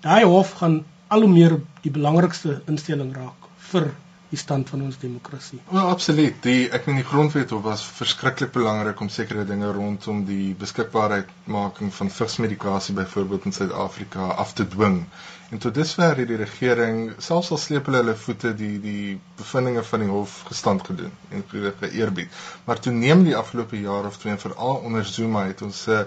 Daai 0.00 0.24
hof 0.24 0.52
gaan 0.60 0.84
al 1.08 1.20
hoe 1.20 1.32
meer 1.32 1.58
die 1.82 1.92
belangrikste 1.92 2.62
instelling 2.66 3.12
raak 3.16 3.50
vir 3.72 3.90
die 4.32 4.40
stand 4.40 4.70
van 4.72 4.86
ons 4.86 4.96
demokrasie. 5.00 5.58
Ja, 5.68 5.82
absoluut. 5.92 6.38
Die 6.46 6.70
ek 6.72 6.86
meen 6.88 7.02
die 7.02 7.08
grondwet 7.08 7.52
was 7.66 7.82
verskriklik 7.98 8.54
belangrik 8.54 9.00
om 9.04 9.10
sekere 9.12 9.44
dinge 9.48 9.68
rondom 9.76 10.22
die 10.28 10.54
beskikbaarheid 10.58 11.28
making 11.44 11.92
van 11.92 12.10
vigsmedikasie 12.10 12.96
byvoorbeeld 12.96 13.50
in 13.50 13.56
Suid-Afrika 13.58 14.30
af 14.44 14.56
te 14.56 14.66
dwing. 14.74 15.02
En 15.52 15.60
tot 15.60 15.74
dusver 15.76 16.16
het 16.16 16.30
die 16.30 16.40
regering 16.40 17.02
selfs 17.20 17.52
al 17.52 17.60
sleep 17.60 17.90
hulle 17.90 18.00
hulle 18.00 18.16
voete 18.16 18.54
die 18.56 18.78
die 18.80 19.18
bevindinge 19.36 19.84
van 19.84 20.06
die 20.06 20.12
hof 20.14 20.38
gestand 20.48 20.86
gedoen 20.88 21.12
en 21.28 21.44
geëerbied. 21.52 22.40
Maar 22.64 22.80
toe 22.80 22.92
neem 22.96 23.26
die 23.28 23.36
afgelope 23.36 23.80
jaar 23.80 24.08
of 24.08 24.16
twee 24.22 24.38
veral 24.46 24.80
onder 24.80 25.04
Zuma 25.04 25.44
het 25.50 25.60
ons 25.68 25.84
'n 25.86 25.98
uh, 25.98 26.06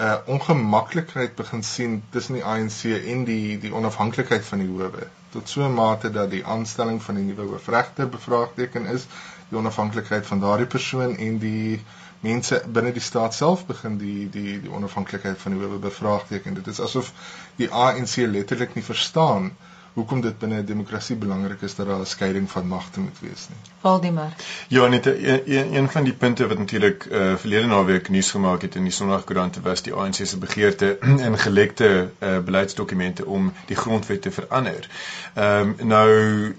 uh, 0.00 0.16
ongemaklikheid 0.26 1.34
begin 1.34 1.62
sien 1.62 2.02
tussen 2.10 2.34
die 2.38 2.44
ANC 2.44 2.84
en 2.84 3.24
die 3.24 3.58
die 3.58 3.72
onafhanklikheid 3.74 4.44
van 4.44 4.62
die 4.64 4.68
howe 4.68 5.08
tot 5.30 5.48
so 5.48 5.62
'n 5.66 5.74
mate 5.74 6.10
dat 6.10 6.30
die 6.30 6.44
aanstelling 6.44 7.02
van 7.02 7.14
die 7.14 7.24
nuwe 7.24 7.46
hoofregter 7.50 8.08
bevraagteken 8.08 8.86
is, 8.86 9.06
die 9.48 9.58
onafhanklikheid 9.58 10.26
van 10.26 10.40
daardie 10.40 10.66
persoon 10.66 11.16
en 11.16 11.38
die 11.38 11.80
mense 12.20 12.62
binne 12.66 12.92
die 12.92 13.02
staat 13.02 13.34
self 13.34 13.66
begin 13.66 13.98
die 13.98 14.28
die 14.30 14.60
die 14.60 14.72
onafhanklikheid 14.78 15.38
van 15.38 15.52
die 15.52 15.60
howe 15.60 15.78
bevraagteken. 15.78 16.54
Dit 16.54 16.66
is 16.66 16.80
asof 16.80 17.12
die 17.56 17.70
ANC 17.70 18.16
letterlik 18.16 18.74
nie 18.74 18.84
verstaan 18.84 19.52
hoekom 19.92 20.20
dit 20.20 20.38
binne 20.38 20.60
'n 20.60 20.64
demokrasie 20.64 21.16
belangrik 21.16 21.62
is 21.62 21.74
dat 21.74 21.86
daar 21.86 22.00
'n 22.00 22.06
skeiding 22.06 22.50
van 22.50 22.66
magte 22.66 23.00
moet 23.00 23.20
wees 23.20 23.48
nie. 23.48 23.58
Valdemar. 23.80 24.32
Ja, 24.68 24.86
net 24.86 25.06
een, 25.06 25.74
een 25.74 25.90
van 25.90 26.04
die 26.04 26.12
punte 26.12 26.46
wat 26.46 26.58
natuurlik 26.58 27.04
uh, 27.04 27.36
verlede 27.36 27.66
naweek 27.66 28.08
nuus 28.08 28.30
gemaak 28.30 28.62
het 28.62 28.74
in 28.74 28.82
die 28.82 28.92
Sondagkoerante 28.92 29.60
was 29.60 29.82
die 29.82 29.92
ANC 29.92 30.14
se 30.14 30.38
begeerte 30.38 30.98
in 31.26 31.38
gelekte 31.38 32.10
uh, 32.18 32.38
beleidsdokumente 32.38 33.26
om 33.26 33.52
die 33.66 33.76
grondwet 33.76 34.22
te 34.22 34.30
verander. 34.30 34.88
Ehm 35.34 35.74
um, 35.78 35.86
nou 35.86 36.10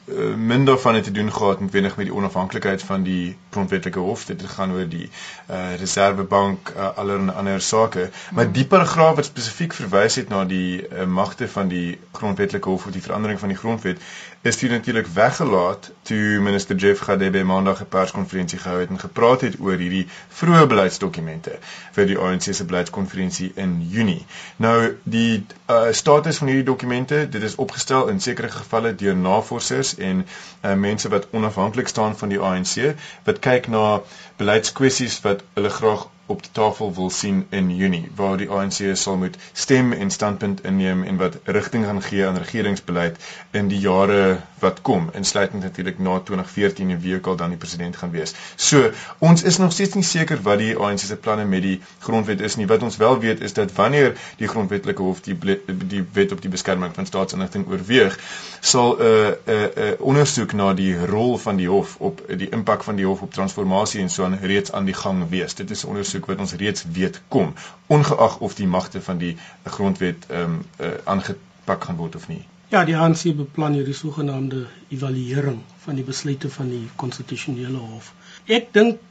uh, 0.06 0.36
minder 0.36 0.80
van 0.80 0.94
dit 0.94 1.04
te 1.04 1.12
doen 1.12 1.34
gehad 1.34 1.60
met 1.60 1.72
wenig 1.72 1.96
met 1.96 2.06
die 2.06 2.16
onafhanklikheid 2.16 2.84
van 2.84 3.04
die 3.04 3.38
grondwetlike 3.50 4.00
hof. 4.00 4.26
Dit 4.26 4.44
gaan 4.46 4.72
oor 4.72 4.88
die 4.88 5.10
uh, 5.50 5.76
Reservebank 5.76 6.74
uh, 6.76 6.98
allerlei 6.98 7.32
ander 7.32 7.62
sake, 7.62 8.10
maar 8.32 8.52
die 8.52 8.66
paragraaf 8.66 9.16
wat 9.16 9.26
spesifiek 9.26 9.74
verwys 9.74 10.16
het 10.16 10.30
na 10.30 10.46
die 10.46 10.88
uh, 10.88 11.06
magte 11.06 11.48
van 11.48 11.68
die 11.68 12.00
grondwetlike 12.12 12.70
hof 12.70 12.86
of 12.86 12.92
die 12.92 13.02
verandering 13.22 13.40
van 13.40 13.50
die 13.50 13.58
grondwet 13.58 14.00
is 14.42 14.58
dit 14.58 14.72
natuurlik 14.72 15.08
weggelaat 15.08 15.92
toe 16.02 16.40
minister 16.42 16.76
Jeff 16.76 17.02
Gadebe 17.02 17.44
maandag 17.44 17.82
'n 17.82 17.88
perskonferensie 17.88 18.60
gehou 18.60 18.80
het 18.80 18.90
en 18.90 19.00
gepraat 19.00 19.42
het 19.42 19.60
oor 19.60 19.78
hierdie 19.78 20.08
vroeë 20.40 20.66
beleidsdokumente 20.68 21.60
vir 21.92 22.06
die 22.06 22.18
ANC 22.18 22.42
se 22.42 22.66
beleidskonferensie 22.66 23.52
in 23.56 23.88
Junie. 23.90 24.26
Nou 24.56 24.98
die 25.04 25.46
uh, 25.70 25.92
status 25.92 26.38
van 26.38 26.48
hierdie 26.48 26.66
dokumente, 26.66 27.30
dit 27.30 27.42
is 27.42 27.56
opgestel 27.56 28.08
in 28.08 28.20
sekere 28.20 28.50
gevalle 28.50 28.96
deur 28.96 29.16
navorsers 29.16 29.96
en 29.98 30.26
uh, 30.26 30.74
mense 30.74 31.10
wat 31.10 31.28
onafhanklik 31.32 31.88
staan 31.88 32.18
van 32.18 32.30
die 32.30 32.40
ANC 32.40 32.96
wat 33.24 33.40
kyk 33.40 33.68
na 33.68 34.02
beleidskwessies 34.38 35.22
wat 35.22 35.44
hulle 35.54 35.70
graag 35.70 36.08
op 36.32 36.44
die 36.46 36.52
tafel 36.58 36.94
wil 36.96 37.10
sien 37.10 37.46
in 37.50 37.70
Junie 37.76 38.12
waar 38.16 38.38
die 38.40 38.50
ANC 38.50 38.80
sal 39.04 39.18
moet 39.24 39.38
stem 39.64 39.92
en 39.94 40.12
standpunt 40.12 40.64
inneem 40.72 41.04
en 41.04 41.20
wat 41.22 41.40
rigting 41.58 41.86
gaan 41.86 42.02
gee 42.10 42.26
aan 42.28 42.40
regeringsbeleid 42.44 43.20
in 43.62 43.68
die 43.74 43.80
jare 43.80 44.22
wat 44.62 44.82
kom 44.82 45.10
insluitend 45.18 45.64
natuurlik 45.64 46.00
na 46.00 46.20
2014 46.20 46.90
en 46.90 47.00
wie 47.00 47.16
ook 47.16 47.28
al 47.28 47.36
dan 47.36 47.50
die 47.50 47.58
president 47.58 47.98
gaan 47.98 48.12
wees. 48.12 48.34
So, 48.56 48.92
ons 49.20 49.44
is 49.44 49.58
nog 49.58 49.72
steeds 49.72 49.94
nie 49.94 50.04
seker 50.04 50.42
wat 50.42 50.58
die 50.58 50.76
ANC 50.78 51.00
se 51.00 51.16
planne 51.16 51.46
met 51.46 51.62
die 51.62 51.82
grondwet 52.00 52.42
is 52.42 52.56
nie. 52.56 52.68
Wat 52.68 52.84
ons 52.84 52.98
wel 52.98 53.20
weet 53.20 53.42
is 53.42 53.54
dat 53.54 53.74
wanneer 53.74 54.14
die 54.38 54.48
grondwetlike 54.48 55.02
hof 55.02 55.22
die 55.22 55.38
die 55.66 56.04
wet 56.14 56.32
op 56.32 56.42
die 56.42 56.52
beskerming 56.52 56.94
van 56.96 57.06
staatsinligting 57.06 57.68
oorweeg, 57.68 58.20
sal 58.60 58.96
'n 58.98 59.02
uh, 59.02 59.28
'n 59.28 59.36
uh, 59.46 59.64
'n 59.64 59.88
uh, 59.88 59.92
ondersoek 60.00 60.54
na 60.54 60.74
die 60.74 61.06
rol 61.06 61.38
van 61.38 61.56
die 61.56 61.70
hof 61.70 61.96
op 62.00 62.24
die 62.28 62.50
impak 62.50 62.84
van 62.84 62.96
die 62.96 63.06
hof 63.06 63.22
op 63.22 63.34
transformasie 63.34 64.02
en 64.02 64.10
so 64.10 64.24
aan 64.24 64.38
reeds 64.42 64.72
aan 64.72 64.86
die 64.86 65.00
gang 65.04 65.30
wees. 65.30 65.54
Dit 65.56 65.72
is 65.72 65.84
'n 65.84 65.88
ondersoek 65.88 66.26
wat 66.26 66.40
ons 66.40 66.54
reeds 66.54 66.86
weet 66.92 67.22
kom, 67.28 67.54
ongeag 67.88 68.38
of 68.40 68.56
die 68.56 68.68
magte 68.68 69.02
van 69.02 69.18
die 69.18 69.38
grondwet 69.64 70.26
ehm 70.28 70.42
um, 70.42 70.66
uh, 70.80 70.88
aangepak 71.04 71.84
gaan 71.84 71.96
word 71.96 72.16
of 72.16 72.28
nie. 72.28 72.46
Ja, 72.72 72.86
die 72.88 72.96
ANC 72.96 73.26
beplan 73.36 73.74
hierdie 73.76 73.94
sogenaamde 73.94 74.62
evaluering 74.96 75.58
van 75.84 75.98
die 76.00 76.06
besluite 76.08 76.48
van 76.50 76.70
die 76.72 76.86
konstitusionele 77.02 77.82
hof. 77.84 78.14
Ek 78.48 78.70
dink 78.78 79.02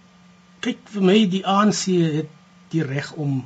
kyk 0.65 0.81
vir 0.95 1.05
my 1.05 1.17
die 1.35 1.43
ANC 1.45 1.83
het 2.15 2.31
die 2.73 2.81
reg 2.87 3.11
om 3.21 3.43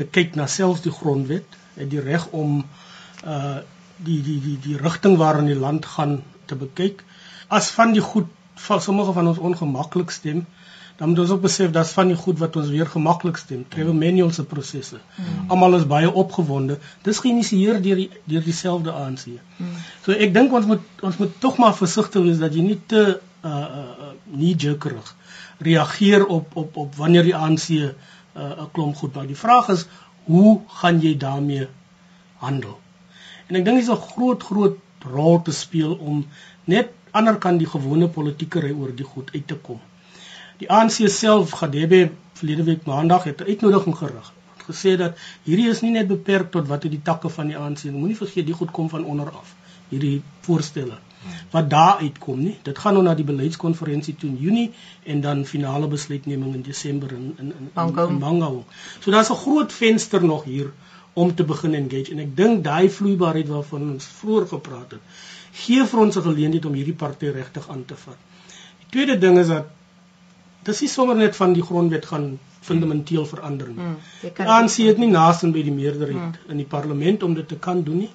te 0.00 0.08
kyk 0.16 0.34
na 0.40 0.48
selfs 0.50 0.82
die 0.82 0.94
grondwet, 0.96 1.54
het 1.76 1.86
die 1.92 2.02
reg 2.02 2.26
om 2.34 2.64
uh 3.22 3.60
die 4.08 4.18
die 4.26 4.40
die 4.42 4.56
die 4.64 4.76
rigting 4.82 5.14
waarin 5.22 5.46
die 5.52 5.60
land 5.62 5.86
gaan 5.86 6.18
te 6.50 6.58
bekyk. 6.58 7.06
As 7.46 7.70
van 7.78 7.94
die 7.94 8.02
goed 8.02 8.34
van 8.66 8.82
sommige 8.82 9.14
van 9.20 9.30
ons 9.30 9.38
ongemaklik 9.38 10.10
stem, 10.18 10.46
dan 10.98 11.08
moet 11.08 11.18
ons 11.18 11.30
ook 11.30 11.40
besef 11.40 11.70
dat 11.70 11.90
van 11.94 12.08
die 12.10 12.16
goed 12.18 12.40
wat 12.42 12.56
ons 12.58 12.70
weer 12.74 12.86
gemaklik 12.90 13.36
stem, 13.38 13.60
Trevor 13.70 13.94
Manuel 13.94 14.32
se 14.34 14.44
prosesse. 14.44 14.96
Mm. 14.98 15.50
Almal 15.54 15.76
is 15.76 15.86
baie 15.86 16.10
opgewonde. 16.10 16.78
Dis 17.06 17.20
geïnisieer 17.22 17.78
deur 17.82 18.00
die 18.00 18.08
deur 18.24 18.42
dieselfde 18.42 18.90
ANC. 18.90 19.28
Mm. 19.30 19.76
So 20.02 20.16
ek 20.26 20.32
dink 20.34 20.56
ons 20.58 20.66
moet 20.66 21.04
ons 21.06 21.20
moet 21.22 21.36
tog 21.44 21.60
maar 21.62 21.76
versigtig 21.78 22.24
wees 22.26 22.40
dat 22.42 22.56
jy 22.58 22.64
nie 22.66 22.80
te 22.90 23.04
uh 23.46 23.52
uh 23.52 24.08
nie 24.42 24.56
jerkerig 24.58 25.14
reageer 25.68 26.26
op 26.26 26.56
op 26.56 26.76
op 26.76 26.98
wanneer 26.98 27.30
die 27.30 27.36
ANC 27.36 27.68
'n 27.68 27.94
uh, 28.34 28.66
klomp 28.72 28.96
goed 28.96 29.14
maak. 29.14 29.26
Die 29.30 29.38
vraag 29.38 29.68
is 29.68 29.86
hoe 30.24 30.60
gaan 30.80 30.98
jy 31.00 31.16
daarmee 31.16 31.68
handel? 32.42 32.78
En 33.46 33.56
ek 33.56 33.64
dink 33.64 33.78
dis 33.78 33.90
'n 33.90 34.06
groot 34.14 34.42
groot 34.42 34.78
rol 35.14 35.42
te 35.42 35.52
speel 35.52 35.94
om 35.94 36.26
net 36.64 36.90
ander 37.10 37.38
kan 37.38 37.58
die 37.58 37.70
gewone 37.70 38.08
politieke 38.08 38.60
ry 38.60 38.72
oor 38.74 38.90
die 38.96 39.06
goed 39.06 39.30
uit 39.34 39.46
te 39.46 39.54
kom. 39.54 39.80
Die 40.58 40.70
ANC 40.70 41.08
self 41.08 41.50
Gadebe 41.50 42.10
verlede 42.38 42.64
week 42.64 42.86
maandag 42.86 43.24
het 43.24 43.40
'n 43.40 43.50
uitnodiging 43.52 43.96
gerig. 43.96 44.32
Gesê 44.68 44.96
dat 44.96 45.18
hierdie 45.42 45.68
is 45.68 45.80
nie 45.80 45.90
net 45.90 46.08
beperk 46.08 46.50
tot 46.50 46.68
wat 46.68 46.82
uit 46.82 46.92
die 46.92 47.02
takke 47.02 47.28
van 47.28 47.46
die 47.46 47.56
ANC. 47.56 47.84
Moenie 47.84 48.16
vergeet 48.16 48.46
die 48.46 48.54
goed 48.54 48.70
kom 48.70 48.88
van 48.88 49.04
onder 49.04 49.30
af. 49.30 49.54
Hierdie 49.88 50.22
voorstelle 50.40 50.98
wat 51.50 51.70
daar 51.70 51.96
uitkom 51.96 52.42
nie. 52.42 52.58
Dit 52.62 52.78
gaan 52.78 52.92
nou 52.92 53.04
na 53.04 53.14
die 53.14 53.26
beleidskonferensie 53.26 54.14
toe 54.16 54.28
in 54.30 54.36
Junie 54.40 54.66
en 55.04 55.20
dan 55.20 55.44
finale 55.44 55.88
besluitneming 55.88 56.54
in 56.54 56.62
Desember 56.62 57.12
in 57.12 57.34
in 57.38 57.52
in 57.52 58.18
Bangau. 58.18 58.62
So 59.00 59.10
daar's 59.10 59.30
'n 59.30 59.34
groot 59.34 59.72
venster 59.72 60.24
nog 60.24 60.44
hier 60.44 60.72
om 61.12 61.34
te 61.34 61.44
begin 61.44 61.74
engage 61.74 62.10
en 62.10 62.18
ek 62.18 62.36
dink 62.36 62.64
daai 62.64 62.90
vloeibaarheid 62.90 63.48
waarvan 63.48 63.90
ons 63.92 64.04
vroeër 64.04 64.46
gepraat 64.46 64.90
het, 64.90 65.00
gee 65.52 65.84
vir 65.84 66.00
ons 66.00 66.16
'n 66.16 66.22
geleentheid 66.22 66.64
om 66.64 66.72
hierdie 66.72 66.94
party 66.94 67.26
regtig 67.26 67.68
aan 67.68 67.84
te 67.84 67.96
vat. 67.96 68.16
Die 68.78 68.90
tweede 68.90 69.18
ding 69.18 69.38
is 69.38 69.46
dat 69.46 69.66
dis 70.66 70.80
nie 70.80 70.88
sommer 70.88 71.16
net 71.16 71.36
van 71.36 71.52
die 71.52 71.62
grondwet 71.62 72.06
gaan 72.06 72.38
fundamenteel 72.68 73.26
verander 73.26 73.68
nie. 73.68 73.84
Mm, 73.84 74.46
ANC 74.54 74.76
het 74.84 74.98
nie 75.00 75.10
nasin 75.10 75.52
by 75.54 75.62
die 75.64 75.74
meerderheid 75.74 76.36
mm. 76.36 76.50
in 76.52 76.60
die 76.62 76.68
parlement 76.68 77.22
om 77.22 77.34
dit 77.38 77.48
te 77.48 77.58
kan 77.68 77.82
doen 77.86 78.04
nie. 78.04 78.10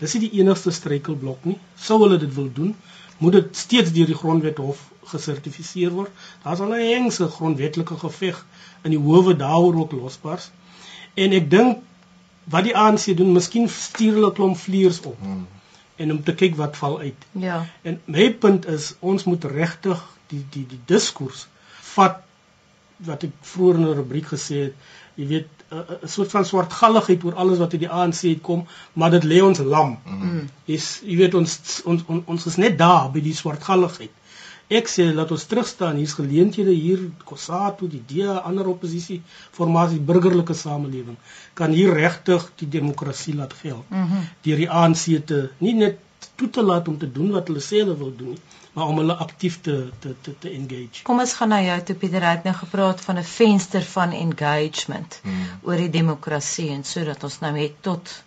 Dis 0.00 0.14
nie 0.16 0.28
die 0.28 0.40
enigste 0.40 0.72
struikelblok 0.72 1.44
nie. 1.48 1.58
Sou 1.76 1.98
hulle 2.04 2.18
dit 2.20 2.32
wil 2.36 2.48
doen, 2.56 2.74
moet 3.20 3.36
dit 3.36 3.62
steeds 3.64 3.92
deur 3.96 4.08
die 4.08 4.16
grondwet 4.16 4.60
hof 4.62 4.86
gesertifiseer 5.10 5.92
word. 5.96 6.24
Daar's 6.44 6.62
al 6.64 6.74
'n 6.76 6.86
hengse 6.86 7.28
grondwetlike 7.36 7.96
geveg 8.04 8.44
in 8.84 8.94
die 8.96 9.02
howe 9.06 9.36
daaroor 9.36 9.80
ook 9.84 9.92
losbars. 9.92 10.50
En 11.14 11.32
ek 11.32 11.50
dink 11.50 11.82
wat 12.44 12.64
die 12.64 12.76
ANC 12.76 13.16
doen, 13.16 13.32
miskien 13.32 13.68
stuur 13.68 14.14
hulle 14.14 14.30
'n 14.30 14.38
klomp 14.38 14.56
vleiers 14.56 15.00
op. 15.00 15.18
Mm. 15.20 15.46
En 15.96 16.12
om 16.12 16.22
te 16.24 16.34
kyk 16.34 16.56
wat 16.56 16.76
val 16.76 16.98
uit. 17.00 17.26
Ja. 17.32 17.66
En 17.82 18.00
my 18.04 18.32
punt 18.32 18.66
is 18.66 18.94
ons 19.00 19.24
moet 19.24 19.44
regtig 19.44 20.06
die 20.28 20.44
die 20.50 20.66
die 20.66 20.80
diskurs 20.86 21.48
vat 21.94 22.20
wat 23.08 23.24
ek 23.24 23.32
vroeër 23.52 23.78
in 23.80 23.86
'n 23.88 23.98
rubriek 24.00 24.26
gesê 24.34 24.56
het 24.64 24.74
jy 25.20 25.26
weet 25.26 25.48
'n 25.70 25.76
uh, 25.76 25.84
uh, 26.02 26.08
soort 26.08 26.30
van 26.30 26.44
swartgalligheid 26.44 27.24
oor 27.24 27.34
alles 27.34 27.58
wat 27.58 27.72
uit 27.72 27.84
die 27.84 27.94
ANC 28.00 28.20
het 28.20 28.40
kom, 28.40 28.66
maar 28.92 29.10
dit 29.10 29.24
lê 29.24 29.40
ons 29.42 29.58
lam. 29.58 29.98
Mm. 30.04 30.48
Is 30.64 31.00
jy 31.04 31.16
weet 31.16 31.34
ons 31.34 31.82
ons 31.84 32.02
ons, 32.06 32.22
ons 32.26 32.46
is 32.46 32.56
net 32.56 32.78
daar 32.78 33.10
by 33.14 33.20
die 33.20 33.34
swartgalligheid. 33.34 34.14
Ek 34.70 34.86
sê 34.86 35.08
laat 35.14 35.32
ons 35.34 35.44
terug 35.50 35.66
staan, 35.66 35.96
hier's 35.98 36.14
geleenthede 36.14 36.70
hier, 36.70 37.00
Kossatu, 37.26 37.88
die 37.90 38.02
DA, 38.10 38.36
ander 38.46 38.68
oppositie 38.70 39.18
formasie, 39.56 39.98
burgerlike 39.98 40.54
samelewing 40.54 41.16
kan 41.58 41.74
hier 41.74 41.90
regtig 41.94 42.46
die 42.62 42.68
demokrasie 42.78 43.34
laat 43.34 43.52
geld. 43.62 43.90
Mm 43.90 44.06
-hmm. 44.06 44.28
Deur 44.46 44.62
die 44.62 44.70
ANC 44.70 45.26
te 45.26 45.40
nie 45.58 45.74
net 45.74 45.98
toe 46.36 46.50
te 46.50 46.62
laat 46.62 46.88
om 46.88 46.98
te 46.98 47.12
doen 47.12 47.30
wat 47.30 47.48
hulle 47.48 47.60
sê 47.60 47.82
hulle 47.82 47.96
wil 47.96 48.14
doen, 48.16 48.38
maar 48.72 48.86
om 48.86 48.96
hulle 49.02 49.14
aktief 49.14 49.60
te 49.60 49.90
te 49.98 50.14
te 50.20 50.38
te 50.38 50.50
engage. 50.50 51.02
Kom 51.02 51.18
ons 51.18 51.34
gaan 51.34 51.48
na 51.48 51.60
jou 51.62 51.82
toe 51.82 51.96
Pieter, 51.96 52.26
het 52.28 52.44
nou 52.44 52.54
gepraat 52.54 53.00
van 53.00 53.18
'n 53.18 53.24
venster 53.24 53.82
van 53.82 54.12
engagement 54.12 55.20
mm. 55.22 55.46
oor 55.62 55.76
die 55.76 55.90
demokrasie 55.90 56.70
en 56.70 56.84
sodat 56.84 57.24
ons 57.24 57.38
nou 57.40 57.56
het 57.58 57.82
tot 57.82 58.22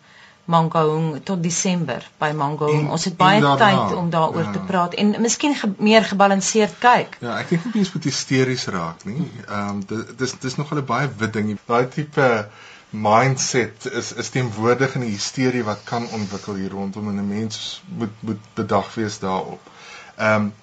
Mangaung 0.46 1.24
tot 1.24 1.44
Desember 1.44 2.04
by 2.20 2.34
Mangaung. 2.36 2.90
Ons 2.92 3.06
het 3.08 3.16
baie 3.18 3.40
tyd 3.40 3.94
om 3.96 4.10
daaroor 4.12 4.44
ja. 4.44 4.52
te 4.52 4.60
praat 4.60 4.94
en 5.00 5.16
miskien 5.24 5.56
ge 5.56 5.70
meer 5.78 6.04
gebalanseerd 6.04 6.76
kyk. 6.84 7.16
Ja, 7.24 7.38
ek 7.40 7.54
dink 7.54 7.70
nie 7.70 7.74
mens 7.78 7.94
moet 7.94 8.10
hysteries 8.10 8.68
raak 8.76 9.06
nie. 9.08 9.24
Ehm 9.48 9.70
um, 9.70 9.80
dit 9.88 10.22
is 10.28 10.36
dis 10.44 10.60
nog 10.60 10.74
'n 10.76 10.86
baie 10.86 11.08
wit 11.18 11.34
ding. 11.34 11.58
Daai 11.66 11.88
tipe 11.88 12.50
mindset 12.90 13.88
is 13.92 14.12
is 14.14 14.30
teenwoordig 14.30 14.96
in 14.96 15.08
die 15.08 15.16
hysterie 15.16 15.64
wat 15.64 15.88
kan 15.88 16.10
ontwikkel 16.12 16.60
hier 16.60 16.76
rondom 16.76 17.08
en 17.10 17.24
'n 17.24 17.28
mens 17.28 17.82
moet 17.88 18.20
moet 18.20 18.44
bedag 18.54 18.94
wees 18.96 19.20
daarop. 19.20 19.72
Ehm 20.16 20.42
um, 20.42 20.54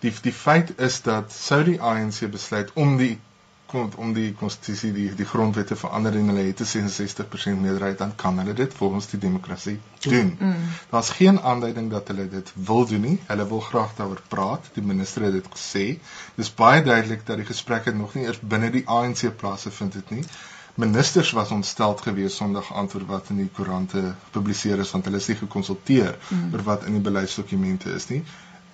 die 0.00 0.12
die 0.22 0.32
feit 0.32 0.78
is 0.78 1.02
dat 1.02 1.32
sou 1.32 1.64
die 1.64 1.80
ANC 1.80 2.30
besluit 2.30 2.72
om 2.72 2.96
die 2.96 3.18
om 3.72 4.12
die 4.12 4.32
konstitusie 4.34 4.92
die 4.92 5.10
die 5.14 5.26
grondwet 5.26 5.66
te 5.70 5.76
verander 5.76 6.16
en 6.18 6.32
hulle 6.32 6.46
het 6.46 6.60
'n 6.60 6.70
66% 6.70 7.60
meerderheid 7.60 7.98
dan 7.98 8.14
kan 8.14 8.38
hulle 8.38 8.52
dit 8.52 8.74
volgens 8.74 9.06
die 9.06 9.20
demokrasie 9.20 9.80
doen. 9.98 10.36
Mm. 10.38 10.54
Daar's 10.90 11.10
geen 11.10 11.40
aanduiding 11.40 11.90
dat 11.90 12.08
hulle 12.08 12.28
dit 12.28 12.52
wil 12.54 12.86
doen 12.86 13.00
nie. 13.00 13.20
Hulle 13.26 13.48
wil 13.48 13.60
graag 13.60 13.94
daaroor 13.96 14.22
praat. 14.28 14.70
Die 14.72 14.82
minister 14.82 15.22
het 15.22 15.32
dit 15.32 15.46
gesê. 15.54 15.98
Dis 16.34 16.54
baie 16.54 16.82
duidelik 16.82 17.26
dat 17.26 17.36
die 17.36 17.46
gesprekke 17.46 17.94
nog 17.94 18.14
nie 18.14 18.24
eers 18.24 18.40
binne 18.40 18.70
die 18.70 18.88
ANC 18.88 19.36
plase 19.36 19.70
vind 19.70 19.92
dit 19.92 20.10
nie. 20.10 20.24
Ministers 20.74 21.30
was 21.30 21.50
ontsteld 21.50 22.00
gewees 22.00 22.36
Sondag 22.36 22.72
antwoord 22.72 23.06
wat 23.06 23.28
in 23.28 23.36
die 23.36 23.50
koerante 23.52 24.14
gepubliseer 24.24 24.78
is 24.78 24.90
want 24.90 25.04
hulle 25.04 25.16
is 25.16 25.26
nie 25.26 25.36
gekonsulteer 25.36 26.18
mm. 26.28 26.54
oor 26.54 26.62
wat 26.62 26.84
in 26.84 26.92
die 26.92 27.08
beleidsdokumente 27.10 27.92
is 27.92 28.08
nie 28.08 28.24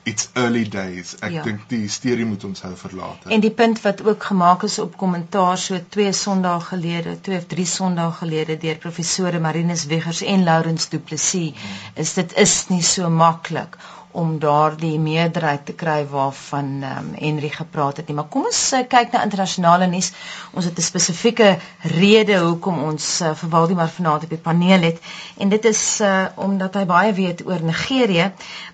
it's 0.06 0.28
early 0.38 0.62
days. 0.70 1.16
Ek 1.26 1.32
ja. 1.34 1.42
dink 1.42 1.64
die 1.70 1.80
hysterie 1.82 2.26
moet 2.28 2.44
ons 2.46 2.62
hou 2.62 2.72
verlaat. 2.78 3.26
En 3.34 3.42
die 3.42 3.50
punt 3.60 3.80
wat 3.82 4.04
ook 4.06 4.28
gemaak 4.30 4.62
is 4.68 4.78
op 4.78 4.94
kommentaar 5.00 5.58
so 5.58 5.80
2 5.96 6.12
Sondae 6.14 6.60
gelede, 6.68 7.16
2 7.28 7.42
of 7.42 7.48
3 7.50 7.66
Sondae 7.72 8.12
gelede 8.20 8.56
deur 8.62 8.78
professore 8.86 9.42
Marinus 9.42 9.86
Wiggers 9.90 10.22
en 10.22 10.46
Laurens 10.46 10.88
Du 10.92 11.00
Plessis, 11.02 11.50
hmm. 11.50 12.02
is 12.04 12.14
dit 12.20 12.36
is 12.46 12.56
nie 12.70 12.82
so 12.86 13.10
maklik 13.10 13.74
om 14.22 14.38
daardie 14.42 14.96
meerderheid 15.00 15.64
te 15.68 15.74
kry 15.82 15.98
waarvan 16.10 16.68
um, 16.90 17.08
Henry 17.18 17.50
gepraat 17.52 18.00
het 18.00 18.08
nie. 18.08 18.16
Maar 18.16 18.28
kom 18.32 18.46
ons 18.48 18.60
uh, 18.72 18.80
kyk 18.88 19.12
na 19.12 19.24
internasionale 19.26 19.88
nuus. 19.92 20.12
Ons 20.56 20.68
het 20.68 20.78
'n 20.78 20.86
spesifieke 20.86 21.48
rede 21.96 22.38
hoekom 22.44 22.78
ons 22.90 23.08
uh, 23.20 23.34
vir 23.40 23.52
Waldemar 23.56 23.92
vanaand 23.98 24.24
op 24.28 24.32
die 24.32 24.44
paneel 24.48 24.88
het 24.88 25.02
en 25.36 25.52
dit 25.52 25.68
is 25.72 25.82
uh, 26.00 26.26
omdat 26.48 26.74
hy 26.80 26.84
baie 26.92 27.12
weet 27.12 27.44
oor 27.46 27.62
Nigerië. 27.72 28.30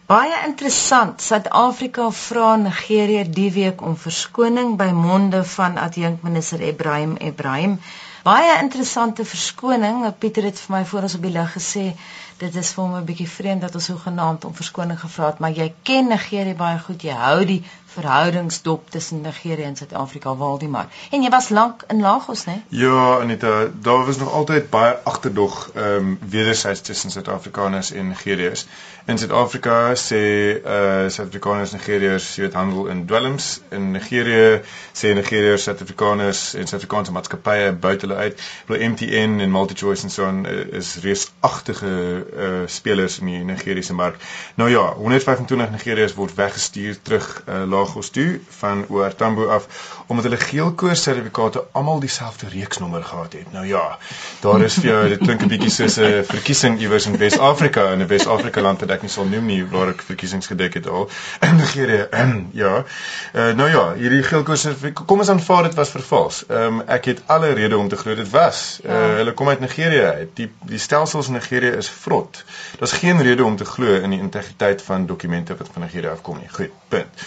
Baie 0.06 0.38
interessant. 0.46 1.22
Suid-Afrika 1.22 2.10
vra 2.10 2.56
Nigerië 2.56 3.26
die 3.30 3.50
week 3.52 3.82
om 3.82 3.96
verskoning 3.96 4.76
by 4.76 4.90
monde 4.92 5.44
van 5.44 5.78
adjunkminister 5.78 6.62
Ibrahim 6.62 7.16
Ibrahim. 7.20 7.78
Baie 8.22 8.58
interessante 8.62 9.24
verskoning. 9.26 10.04
Pieter 10.18 10.44
het 10.46 10.58
vir 10.62 10.76
my 10.76 10.84
voor 10.86 11.08
ons 11.08 11.14
op 11.18 11.24
die 11.26 11.32
lig 11.34 11.54
gesê 11.56 11.86
dit 12.42 12.56
is 12.58 12.70
vir 12.74 12.82
hom 12.84 12.94
'n 12.98 13.04
bietjie 13.08 13.28
vreemd 13.28 13.60
dat 13.64 13.74
ons 13.78 13.84
so 13.90 13.96
genaamd 14.04 14.44
om 14.44 14.54
verskoning 14.60 14.98
gevra 15.00 15.26
het, 15.30 15.38
maar 15.38 15.54
jy 15.58 15.68
ken 15.88 16.08
Nigerië 16.10 16.54
baie 16.58 16.78
goed. 16.78 17.02
Jy 17.02 17.14
hou 17.24 17.44
die 17.44 17.62
verhoudingsdop 17.94 18.90
tussen 18.90 19.20
Nigerië 19.20 19.62
en 19.62 19.76
Suid-Afrika, 19.76 20.36
Waldemar. 20.36 20.86
En 21.10 21.22
jy 21.22 21.30
was 21.30 21.48
lank 21.48 21.84
in 21.88 22.00
Lagos, 22.00 22.44
né? 22.44 22.62
Ja, 22.68 23.18
Anita, 23.20 23.66
daar 23.80 24.06
was 24.06 24.16
nog 24.16 24.32
altyd 24.32 24.70
baie 24.70 24.96
agterdog 25.04 25.70
ehm 25.74 25.96
um, 25.96 26.18
wederzijds 26.28 26.80
tussen 26.80 27.10
Suid-Afrikaners 27.10 27.92
en 27.92 28.08
Nigeriërs. 28.08 28.66
In 29.04 29.18
Suid-Afrika 29.18 29.94
sê 29.94 30.16
eh 30.16 31.04
uh, 31.04 31.10
Suid-Afrikaners 31.10 31.72
Nigeriërs 31.72 32.34
jy 32.34 32.42
weet 32.42 32.54
handel 32.54 32.86
in 32.86 33.06
dwelms. 33.06 33.60
In 33.68 33.90
Nigerië 33.90 34.60
sê 34.92 35.14
Nigeriërs 35.14 35.62
Suid-Afrikaners 35.62 36.54
en 36.54 36.66
Suid-Afrikaanse 36.66 37.12
maatskappye 37.12 37.72
buite 37.72 38.06
hulle 38.06 38.20
uit. 38.20 38.42
Hulle 38.66 38.88
MTN 38.88 39.40
en 39.40 39.50
MultiChoice 39.50 40.04
en 40.04 40.10
so 40.10 40.26
on 40.26 40.44
uh, 40.46 40.58
is 40.78 40.96
reusagtige 41.02 41.90
eh 42.36 42.46
uh, 42.46 42.62
spelers 42.66 43.18
in 43.18 43.26
die 43.26 43.44
Nigeriese 43.44 43.94
mark. 43.94 44.16
Nou 44.54 44.70
ja, 44.70 44.92
125 44.94 45.70
Nigeriërs 45.70 46.14
word 46.14 46.34
weggestuur 46.34 47.02
terug 47.02 47.42
eh 47.46 47.54
uh, 47.54 47.68
Lagos 47.82 48.10
toe 48.14 48.40
van 48.62 48.84
oor 48.88 49.14
Tambo 49.14 49.48
af 49.50 49.66
omdat 50.06 50.24
hulle 50.24 50.36
geelkoors 50.36 51.02
sertifikate 51.02 51.64
almal 51.72 52.00
dieselfde 52.00 52.48
reeksnommer 52.52 53.04
gehad 53.04 53.32
het. 53.32 53.52
Nou 53.52 53.66
ja, 53.66 53.98
daar 54.40 54.60
is 54.60 54.74
vir 54.80 54.88
jou 54.90 55.08
dit 55.08 55.22
klink 55.22 55.42
'n 55.42 55.48
bietjie 55.48 55.70
soos 55.70 55.96
'n 55.98 56.24
verkiesing 56.28 56.80
iewers 56.80 57.06
in 57.06 57.16
Wes-Afrika 57.16 57.92
in 57.92 58.02
'n 58.02 58.06
Wes-Afrika 58.06 58.60
land 58.60 58.80
wat 58.80 58.90
ek 58.90 59.02
nie 59.02 59.10
sal 59.10 59.24
noem 59.24 59.46
nie 59.46 59.64
waar 59.66 59.88
ek 59.88 60.02
verkiesings 60.02 60.46
gedek 60.46 60.74
het 60.74 60.88
al. 60.88 61.08
In 61.48 61.56
Nigerië, 61.56 62.06
ja. 62.62 62.84
Uh, 63.34 63.52
nou 63.54 63.70
ja, 63.70 63.94
hierdie 63.94 64.22
geelkoors 64.22 64.66
kom 65.06 65.18
ons 65.18 65.28
aanvaar 65.28 65.62
dit 65.62 65.74
was 65.74 65.90
vervals. 65.90 66.44
Ehm 66.46 66.80
um, 66.80 66.82
ek 66.86 67.04
het 67.04 67.22
alle 67.26 67.52
rede 67.52 67.76
om 67.76 67.88
te 67.88 67.96
glo 67.96 68.14
dit 68.14 68.30
was. 68.30 68.80
Uh, 68.84 68.90
ja. 68.90 69.16
Hulle 69.22 69.32
kom 69.32 69.48
uit 69.48 69.60
Nigerië 69.60 70.04
uit. 70.04 70.30
Die 70.34 70.50
die 70.60 70.78
stelsels 70.78 71.26
in 71.26 71.32
Nigerië 71.32 71.76
is 71.76 71.88
vrot. 71.88 72.44
Daar's 72.78 72.92
geen 72.92 73.22
rede 73.22 73.44
om 73.44 73.56
te 73.56 73.64
glo 73.64 73.94
in 73.94 74.10
die 74.10 74.20
integriteit 74.20 74.82
van 74.82 75.06
dokumente 75.06 75.56
wat 75.56 75.68
van 75.72 75.82
Nigerië 75.82 76.08
afkom 76.08 76.38
nie. 76.38 76.48
Goed, 76.48 76.70
punt. 76.88 77.26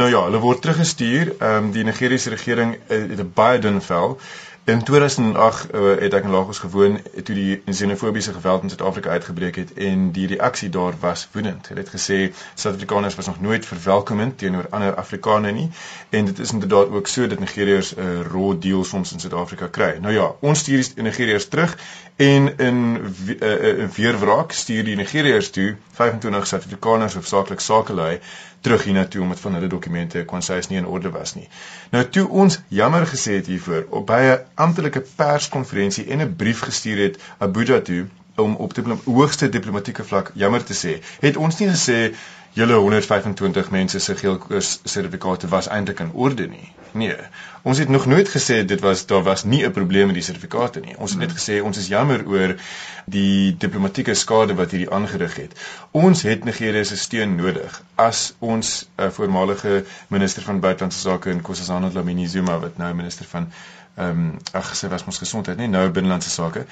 Nou 0.00 0.12
ja, 0.12 0.22
hulle 0.24 0.38
word 0.38 0.62
teruggestuur. 0.62 1.34
Ehm 1.38 1.64
um, 1.64 1.72
die 1.72 1.84
Nigeriese 1.84 2.30
regering 2.30 2.78
het 2.86 3.20
'n 3.20 3.32
baie 3.34 3.58
dun 3.58 3.82
vel. 3.82 4.20
In 4.64 4.82
2008 4.82 5.74
uh, 5.74 5.94
het 5.98 6.14
ek 6.14 6.24
in 6.24 6.30
Lagos 6.30 6.58
gewoon 6.58 7.00
toe 7.24 7.34
die 7.34 7.62
xenofobiese 7.64 8.32
geweld 8.32 8.62
in 8.62 8.68
Suid-Afrika 8.68 9.10
uitgebreek 9.10 9.56
het 9.56 9.72
en 9.72 10.10
die 10.12 10.26
reaksie 10.26 10.68
daar 10.68 10.92
was 11.00 11.28
woedend. 11.32 11.68
Hulle 11.68 11.80
het 11.80 11.88
gesê 11.88 12.18
Suid-Afrikaners 12.54 13.14
was 13.14 13.26
nog 13.26 13.40
nooit 13.40 13.66
verwelkomend 13.66 14.38
teenoor 14.38 14.66
ander 14.70 14.94
Afrikaners 14.94 15.52
nie 15.52 15.70
en 16.08 16.24
dit 16.24 16.38
is 16.38 16.52
inderdaad 16.52 16.88
ook 16.88 17.06
so 17.06 17.26
dat 17.26 17.38
Nigeriërs 17.38 17.94
'n 17.94 18.00
uh, 18.00 18.20
raw 18.32 18.60
deal 18.60 18.84
soms 18.84 19.12
in 19.12 19.20
Suid-Afrika 19.20 19.66
kry. 19.66 19.96
Nou 20.00 20.14
ja, 20.14 20.32
ons 20.40 20.58
stuur 20.58 20.88
die 20.94 21.02
Nigeriërs 21.02 21.48
terug 21.48 21.76
en 22.16 22.56
in 22.58 22.92
'n 22.92 23.14
uh, 23.40 23.78
uh, 23.78 23.88
weerwraak 23.88 24.52
stuur 24.52 24.84
die 24.84 24.96
Nigeriërs 24.96 25.50
toe 25.50 25.76
25 25.92 26.46
Suid-Afrikaners 26.46 27.14
hoofsaaklik 27.14 27.60
sakelei 27.60 28.20
terug 28.60 28.84
hiernatoe 28.84 29.22
omdat 29.22 29.40
van 29.40 29.54
hulle 29.54 29.66
dokumente 29.72 30.24
kon 30.24 30.44
sê 30.44 30.58
is 30.60 30.68
nie 30.68 30.78
in 30.78 30.86
orde 30.86 31.10
was 31.10 31.34
nie. 31.34 31.48
Nou 31.90 32.04
toe 32.08 32.26
ons 32.28 32.60
jammer 32.68 33.06
gesê 33.06 33.38
het 33.40 33.46
hiervoor 33.46 33.86
op 33.90 34.06
baie 34.06 34.38
amptelike 34.54 35.04
perskonferensie 35.16 36.06
en 36.06 36.20
'n 36.20 36.36
brief 36.36 36.60
gestuur 36.68 37.02
het 37.06 37.20
Abuja 37.38 37.80
toe 37.80 38.06
om 38.36 38.54
op 38.56 38.74
die 38.74 38.84
hoogste 39.04 39.48
diplomatieke 39.48 40.04
vlak 40.04 40.30
jammer 40.34 40.64
te 40.64 40.74
sê, 40.74 41.00
het 41.20 41.36
ons 41.36 41.58
nie 41.58 41.68
gesê 41.68 42.14
julle 42.52 42.74
125 42.74 43.70
mense 43.70 44.00
se 44.00 44.16
geelkoors 44.16 44.80
sertifikate 44.84 45.48
was 45.48 45.68
eintlik 45.68 46.00
in 46.00 46.12
orde 46.12 46.46
nie. 46.46 46.72
Nee. 46.92 47.16
Ons 47.62 47.78
het 47.78 47.88
nog 47.88 48.06
nooit 48.06 48.28
gesê 48.28 48.64
dit 48.64 48.80
was 48.80 49.06
daar 49.06 49.22
was 49.22 49.44
nie 49.44 49.64
'n 49.66 49.72
probleem 49.72 50.06
met 50.06 50.14
die 50.14 50.22
sertifikate 50.22 50.80
nie. 50.80 50.96
Ons 50.98 51.10
het 51.10 51.20
net 51.20 51.32
gesê 51.32 51.62
ons 51.62 51.78
is 51.78 51.86
jammer 51.86 52.26
oor 52.26 52.56
die 53.04 53.56
diplomatieke 53.56 54.14
skade 54.14 54.54
wat 54.54 54.70
hierdie 54.70 54.90
aangerig 54.90 55.36
het. 55.36 55.52
Ons 55.90 56.22
het 56.22 56.44
Nigerië 56.44 56.84
se 56.84 56.96
steun 56.96 57.36
nodig 57.36 57.82
as 57.94 58.34
ons 58.38 58.88
'n 58.96 59.02
uh, 59.02 59.10
voormalige 59.10 59.84
minister 60.08 60.42
van 60.42 60.60
buitelandse 60.60 60.98
sake 61.00 61.30
in 61.30 61.36
Nkosazana 61.36 61.90
Dlamini 61.90 62.26
Zuma 62.26 62.58
wat 62.58 62.76
nou 62.76 62.94
minister 62.94 63.26
van 63.26 63.52
ehm 64.00 64.20
um, 64.24 64.38
ag 64.60 64.70
sy 64.78 64.88
was 64.92 65.04
mos 65.06 65.20
gesondheid 65.22 65.58
nie? 65.60 65.68
Nou 65.68 65.82
binnelandse 65.96 66.30
sake. 66.32 66.64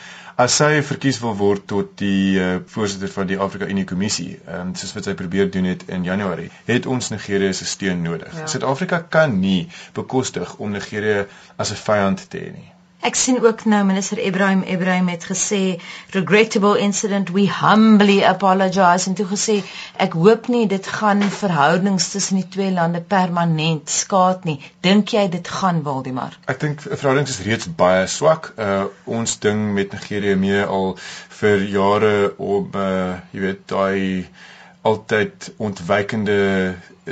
As 0.44 0.56
sy 0.60 0.70
verkies 0.90 1.20
wil 1.24 1.36
word 1.38 1.66
tot 1.72 1.92
die 2.00 2.38
uh, 2.40 2.54
voorsitter 2.74 3.12
van 3.12 3.28
die 3.30 3.38
Afrika 3.48 3.68
Unie 3.74 3.84
kommissie 3.88 4.30
ehm 4.38 4.70
um, 4.70 4.72
soos 4.78 4.94
wat 4.96 5.10
sy 5.10 5.16
probeer 5.18 5.52
doen 5.52 5.68
het 5.72 5.84
in 5.98 6.08
Januarie 6.08 6.50
het 6.70 6.86
ons 6.86 7.12
Nigerië 7.14 7.52
se 7.54 7.68
steun 7.74 8.02
nodig. 8.02 8.32
Ja. 8.40 8.48
Suid-Afrika 8.54 9.02
kan 9.18 9.38
nie 9.40 9.68
bekostig 10.00 10.56
om 10.56 10.74
Nigerië 10.74 11.26
as 11.56 11.72
'n 11.76 11.84
vyand 11.84 12.28
te 12.30 12.44
hê 12.46 12.52
nie 12.56 12.68
Ek 13.00 13.14
sien 13.14 13.36
ook 13.44 13.64
nou 13.64 13.84
minister 13.86 14.18
Ibrahim 14.18 14.62
Ibrahim 14.66 15.08
het 15.08 15.24
gesê 15.24 15.78
regrettable 16.10 16.78
incident 16.82 17.28
we 17.30 17.44
humbly 17.60 18.24
apologize 18.26 19.06
en 19.08 19.14
toe 19.14 19.26
gesê 19.30 19.54
ek 20.02 20.16
hoop 20.18 20.48
nie 20.50 20.66
dit 20.66 20.86
gaan 20.86 21.22
verhoudings 21.22 22.10
tussen 22.10 22.40
die 22.40 22.48
twee 22.56 22.72
lande 22.74 23.00
permanent 23.00 23.90
skaad 23.90 24.44
nie. 24.50 24.58
Dink 24.82 25.14
jy 25.14 25.28
dit 25.30 25.48
gaan 25.60 25.84
Waldemar? 25.86 26.34
Ek 26.50 26.58
dink 26.64 26.82
verhoudings 26.82 27.38
is 27.38 27.46
reeds 27.46 27.70
baie 27.70 28.06
swak. 28.10 28.52
Uh 28.58 28.90
ons 29.06 29.38
ding 29.46 29.62
met 29.78 29.94
Nigerië 29.94 30.34
mee 30.34 30.66
al 30.66 30.96
vir 31.40 31.64
jare 31.78 32.14
om 32.36 32.74
uh 32.74 33.16
jy 33.30 33.46
weet 33.46 33.66
daai 33.70 34.26
altyd 34.88 35.52
ontwykende 35.56 36.38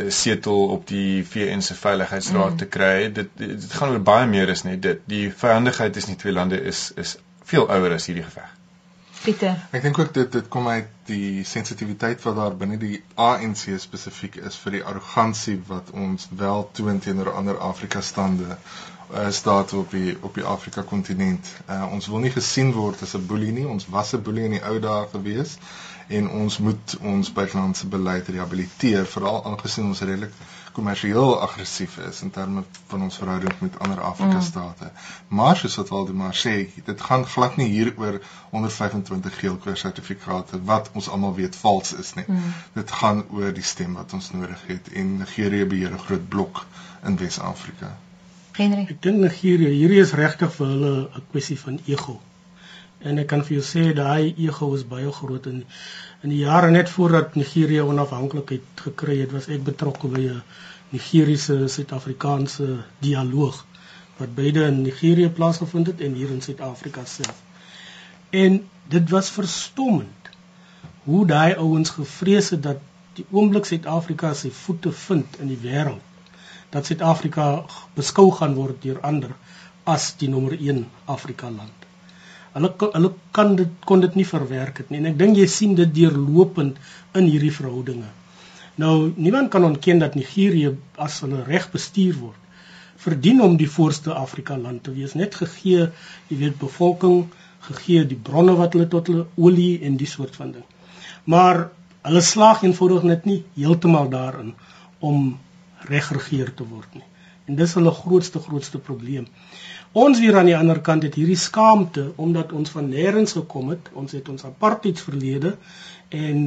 setel 0.09 0.69
op 0.77 0.87
die 0.89 1.25
VN 1.27 1.61
se 1.61 1.75
veiligheidsraad 1.75 2.53
mm. 2.53 2.57
te 2.57 2.67
kry. 2.67 3.13
Dit, 3.13 3.31
dit 3.41 3.55
dit 3.61 3.73
gaan 3.79 3.95
oor 3.95 4.03
baie 4.03 4.27
meer 4.31 4.51
as 4.51 4.65
net 4.67 4.83
dit. 4.83 5.01
Die 5.11 5.31
vyandigheid 5.45 5.93
tussen 5.93 6.17
die 6.17 6.21
twee 6.21 6.37
lande 6.37 6.61
is 6.63 6.91
is 6.97 7.17
veel 7.47 7.69
ouer 7.71 7.95
as 7.97 8.07
hierdie 8.11 8.27
geveg. 8.27 8.53
Pieter. 9.23 9.57
Ek 9.75 9.83
dink 9.83 9.99
ook 9.99 10.13
dit 10.15 10.33
dit 10.33 10.49
kom 10.53 10.69
uit 10.69 10.91
die 11.09 11.45
sensitiwiteit 11.45 12.23
wat 12.27 12.37
daar 12.37 12.57
binne 12.59 12.77
die 12.79 13.01
ANC 13.15 13.65
spesifiek 13.83 14.37
is 14.51 14.59
vir 14.63 14.79
die 14.79 14.83
arrogansie 14.85 15.57
wat 15.71 15.91
ons 15.95 16.29
wel 16.43 16.69
toon 16.79 17.01
teenoor 17.03 17.33
ander 17.33 17.59
Afrika 17.71 18.03
stande 18.05 18.47
uh, 18.53 19.27
staat 19.31 19.73
op 19.73 19.91
die 19.91 20.15
op 20.21 20.35
die 20.39 20.45
Afrika 20.45 20.83
kontinent. 20.83 21.51
Uh, 21.67 21.87
ons 21.93 22.07
wil 22.13 22.23
nie 22.27 22.35
gesien 22.35 22.73
word 22.77 23.03
as 23.03 23.17
'n 23.19 23.27
boelie 23.27 23.53
nie. 23.53 23.67
Ons 23.67 23.89
was 23.97 24.15
'n 24.15 24.23
boelie 24.23 24.47
in 24.51 24.59
die 24.59 24.65
ou 24.65 24.79
dae 24.81 25.07
gewees 25.15 25.57
en 26.09 26.29
ons 26.31 26.59
moet 26.59 26.99
ons 27.03 27.33
buitelandse 27.33 27.87
beleid 27.87 28.29
rehabiliteer 28.29 29.07
veral 29.07 29.45
aangesien 29.45 29.87
ons 29.87 30.01
redelik 30.01 30.33
kommersieel 30.77 31.41
aggressief 31.41 31.97
is 32.09 32.21
in 32.23 32.31
terme 32.31 32.63
van 32.91 33.03
ons 33.07 33.17
verhouding 33.17 33.55
met 33.65 33.79
ander 33.79 34.01
Afrika 34.01 34.37
mm. 34.37 34.43
state. 34.49 34.91
Maar 35.29 35.57
soos 35.57 35.77
wat 35.81 35.93
Waldemar 35.95 36.37
sê, 36.37 36.55
dit 36.89 37.05
gaan 37.09 37.25
glad 37.35 37.57
nie 37.57 37.69
hier 37.73 37.93
oor 37.97 38.19
125 38.51 39.39
geelkleur 39.41 39.79
sertifikate 39.81 40.61
wat 40.69 40.91
ons 40.93 41.09
almal 41.09 41.35
weet 41.39 41.57
vals 41.63 41.95
is 41.97 42.13
nie. 42.19 42.27
Mm. 42.29 42.53
Dit 42.77 42.93
gaan 43.01 43.25
oor 43.39 43.57
die 43.57 43.65
stem 43.65 43.97
wat 43.97 44.13
ons 44.19 44.31
nodig 44.37 44.67
het 44.69 44.93
en 44.93 45.17
Nigerië 45.23 45.71
beheer 45.73 45.97
'n 45.97 46.05
groot 46.09 46.29
blok 46.29 46.65
in 47.05 47.17
Wes-Afrika. 47.17 47.97
Henry, 48.57 48.87
ek 48.89 49.03
dink 49.03 49.21
Nigerië, 49.25 49.73
hierdie 49.81 50.01
is 50.05 50.13
regtig 50.13 50.53
vir 50.61 50.67
hulle 50.67 50.95
'n 51.09 51.29
kwessie 51.33 51.61
van 51.61 51.81
ego. 51.87 52.21
En 52.99 53.19
ek 53.19 53.27
kan 53.33 53.45
vir 53.45 53.59
jou 53.59 53.65
sê 53.65 53.93
daai 53.95 54.35
ego 54.37 54.75
is 54.75 54.85
baie 54.89 55.13
groot 55.13 55.47
in 55.47 55.65
in 56.23 56.33
die 56.33 56.43
jare 56.43 56.71
net 56.71 56.91
voordat 56.91 57.35
Nigerië 57.37 57.83
onafhanklikheid 57.85 58.83
gekry 58.89 59.19
het, 59.21 59.33
was 59.33 59.49
ek 59.53 59.65
betrokke 59.65 60.09
by 60.09 60.23
'n 60.33 60.43
Nigeriese 60.91 61.69
Suid-Afrikaanse 61.69 62.67
dialoog 63.01 63.65
wat 64.19 64.35
beide 64.35 64.65
in 64.67 64.83
Nigerië 64.83 65.29
plaasgevind 65.29 65.87
het 65.87 66.01
en 66.01 66.15
hier 66.15 66.31
in 66.31 66.43
Suid-Afrika 66.43 67.05
self. 67.05 67.43
En 68.31 68.69
dit 68.89 69.11
was 69.11 69.31
verstommend 69.31 70.31
hoe 71.05 71.27
daai 71.27 71.55
ouens 71.55 71.91
gevrees 71.91 72.51
het 72.51 72.63
dat 72.63 72.81
die 73.19 73.27
oomblik 73.31 73.65
Suid-Afrika 73.65 74.35
sy 74.35 74.51
voete 74.51 74.93
vind 74.93 75.39
in 75.41 75.53
die 75.53 75.61
wêreld, 75.63 76.03
dat 76.71 76.87
Suid-Afrika 76.87 77.65
beskou 77.95 78.31
gaan 78.39 78.57
word 78.59 78.83
deur 78.83 79.01
ander 79.01 79.35
as 79.85 80.15
die 80.21 80.29
nommer 80.29 80.57
1 80.59 80.87
Afrika 81.05 81.51
land. 81.51 81.76
Hulle 82.57 82.71
hulle 82.81 83.13
kan 83.37 83.57
dit 83.57 83.73
kon 83.89 84.01
dit 84.01 84.15
nie 84.17 84.29
verwerk 84.29 84.79
het 84.83 84.93
nie 84.93 85.03
en 85.03 85.11
ek 85.13 85.19
dink 85.21 85.37
jy 85.37 85.47
sien 85.53 85.75
dit 85.79 85.93
deurlopend 85.99 86.79
in 87.21 87.29
hierdie 87.29 87.53
verhoudinge. 87.53 88.09
Nou 88.81 89.13
niemand 89.17 89.51
kan 89.53 89.65
ontken 89.65 90.01
dat 90.01 90.17
Nigerië 90.17 90.75
as 91.07 91.21
hulle 91.25 91.45
reg 91.45 91.69
bestuur 91.73 92.17
word 92.21 92.43
verdien 93.07 93.43
om 93.45 93.57
die 93.61 93.69
voorste 93.71 94.15
Afrika 94.15 94.57
land 94.57 94.83
te 94.85 94.95
wees 94.97 95.15
net 95.21 95.37
gegee 95.41 95.89
jy 96.31 96.39
weet 96.45 96.57
bevolking 96.61 97.27
gegee 97.67 98.05
die 98.09 98.19
bronne 98.29 98.55
wat 98.59 98.77
hulle 98.77 98.89
tot 98.95 99.11
hulle 99.11 99.27
olie 99.37 99.83
en 99.89 99.99
die 100.01 100.09
soort 100.09 100.37
van 100.39 100.53
ding. 100.57 100.65
Maar 101.25 101.67
hulle 102.07 102.23
slaag 102.23 102.63
eenvoudig 102.65 103.07
net 103.11 103.27
nie 103.29 103.41
heeltemal 103.59 104.09
daarin 104.13 104.55
om 105.01 105.37
reg 105.91 106.11
regeer 106.15 106.53
te 106.55 106.67
word 106.67 106.95
nie. 106.95 107.07
En 107.47 107.59
dis 107.59 107.75
hulle 107.79 107.93
grootste 107.95 108.43
grootste 108.43 108.79
probleem. 108.79 109.27
Ons 109.97 110.21
weer 110.21 110.37
aan 110.37 110.49
die 110.51 110.57
ander 110.57 110.81
kant 110.85 111.07
het 111.07 111.15
hierdie 111.17 111.39
skaamte 111.41 112.11
omdat 112.21 112.53
ons 112.53 112.73
van 112.75 112.89
nêrens 112.91 113.37
gekom 113.37 113.71
het. 113.73 113.91
Ons 113.95 114.13
het 114.13 114.29
ons 114.29 114.45
apartheid 114.45 115.01
verlede 115.01 115.55
en 116.11 116.41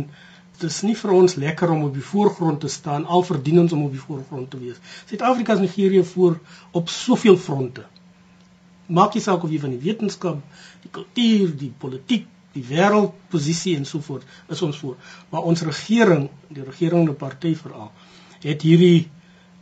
dit 0.59 0.65
is 0.67 0.81
nie 0.83 0.95
vir 0.99 1.13
ons 1.15 1.38
lekker 1.39 1.71
om 1.71 1.85
op 1.88 1.93
die 1.95 2.03
voorgrond 2.03 2.59
te 2.62 2.69
staan 2.69 3.05
al 3.05 3.23
verdien 3.23 3.62
ons 3.63 3.73
om 3.73 3.85
op 3.88 3.95
die 3.95 4.03
voorgrond 4.03 4.49
te 4.51 4.59
wees. 4.59 4.81
Suid-Afrika 5.07 5.55
is 5.55 5.63
Nigerië 5.63 6.03
voor 6.12 6.35
op 6.75 6.91
soveel 6.91 7.39
fronte. 7.39 7.85
Maak 8.85 9.15
nie 9.15 9.23
saak 9.23 9.43
of 9.45 9.53
jy 9.53 9.62
van 9.62 9.71
die 9.73 9.81
wetenskap, 9.81 10.41
die 10.83 10.91
kultuur, 10.91 11.53
die 11.57 11.71
politiek, 11.85 12.27
die 12.53 12.65
wêreldposisie 12.65 13.75
en 13.77 13.85
so 13.85 14.01
voort 14.03 14.25
is 14.49 14.62
ons 14.65 14.77
voor. 14.81 14.97
Maar 15.31 15.47
ons 15.51 15.62
regering, 15.63 16.27
die 16.49 16.65
regerende 16.65 17.13
party 17.13 17.53
veral, 17.55 17.91
het 18.43 18.65
hierdie 18.65 19.07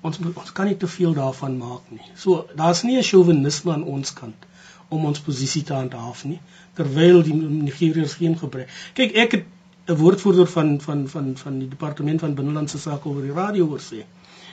ons 0.10 0.20
ons 0.34 0.54
kan 0.60 0.70
nie 0.70 0.78
te 0.78 0.88
veel 0.88 1.13
daarvan 1.17 1.58
maak 1.58 1.91
nie. 1.93 2.06
So 2.15 2.46
daar's 2.56 2.84
nie 2.84 2.98
'n 2.98 3.10
chauvinisme 3.10 3.74
aan 3.74 3.84
ons 3.84 4.13
kant 4.13 4.48
om 4.89 5.06
ons 5.06 5.20
posisie 5.20 5.63
te 5.63 5.74
handhaaf 5.74 6.24
nie 6.26 6.39
terwyl 6.78 7.24
die 7.26 7.34
Nigeriërs 7.34 8.17
geen 8.20 8.38
gebrek. 8.38 8.70
Kyk, 8.93 9.15
ek 9.24 9.32
het 9.32 9.46
'n 9.88 9.96
woordvoerder 9.96 10.48
van 10.48 10.82
van 10.82 11.08
van 11.10 11.38
van 11.38 11.60
die 11.60 11.70
departement 11.70 12.20
van 12.20 12.36
binnelandse 12.36 12.80
sake 12.80 13.10
oor 13.10 13.22
die 13.22 13.32
radio 13.32 13.67
hoor 13.67 13.80
sê. 13.80 14.04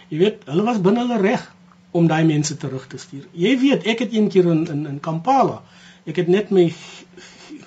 Jy 0.08 0.18
weet, 0.18 0.44
hulle 0.46 0.62
was 0.62 0.80
binne 0.80 1.00
hulle 1.00 1.20
reg 1.20 1.54
om 1.90 2.06
daai 2.06 2.24
mense 2.24 2.56
terug 2.56 2.86
te 2.86 2.98
stuur. 2.98 3.26
Jy 3.32 3.58
weet, 3.58 3.86
ek 3.86 3.98
het 3.98 4.14
een 4.14 4.28
keer 4.28 4.46
in 4.52 4.66
in 4.66 4.86
in 4.86 5.00
Kampala, 5.00 5.62
ek 6.06 6.16
het 6.16 6.28
net 6.28 6.50
my 6.50 6.72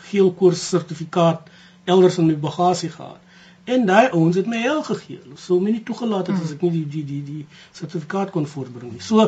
geel 0.10 0.32
koers 0.32 0.68
sertifikaat 0.70 1.50
elders 1.86 2.18
in 2.18 2.28
my 2.28 2.36
bagasie 2.36 2.90
gehad. 2.90 3.20
En 3.68 3.86
daai 3.86 4.10
ouens 4.10 4.36
het 4.40 4.48
my 4.48 4.62
hel 4.64 4.84
gegee. 4.88 5.20
Hulle 5.24 5.38
sou 5.44 5.60
my 5.60 5.74
nie 5.76 5.84
toegelaat 5.88 6.30
het 6.32 6.44
as 6.44 6.54
ek 6.56 6.62
nie 6.64 6.72
die 6.76 6.86
die 6.94 7.04
die 7.08 7.24
die 7.30 7.46
sertifikaat 7.76 8.30
kon 8.36 8.46
voorbring 8.48 8.94
nie. 8.94 9.04
So 9.04 9.26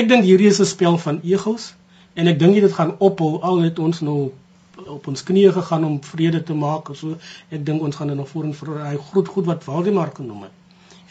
ek 0.00 0.08
dink 0.10 0.26
hierdie 0.28 0.50
is 0.52 0.60
'n 0.60 0.68
spel 0.72 0.98
van 1.04 1.20
egos 1.22 1.70
en 2.14 2.28
ek 2.32 2.38
dink 2.42 2.60
dit 2.60 2.74
gaan 2.78 2.92
ophou 2.98 3.40
al 3.50 3.62
het 3.62 3.78
ons 3.78 4.00
nou 4.00 4.18
op 4.96 5.06
ons 5.06 5.24
knieë 5.30 5.52
gegaan 5.56 5.84
om 5.84 5.96
vrede 6.02 6.42
te 6.42 6.54
maak 6.54 6.90
of 6.92 6.96
so. 6.96 7.16
Ek 7.48 7.64
dink 7.70 7.82
ons 7.88 7.96
gaan 7.96 8.12
er 8.12 8.20
nog 8.20 8.28
voor 8.28 8.44
en 8.50 8.54
vir 8.60 8.74
daai 8.82 8.98
groot 8.98 9.28
goed 9.28 9.48
wat 9.52 9.64
Waldemar 9.64 10.12
genoem 10.14 10.42
het. 10.42 10.52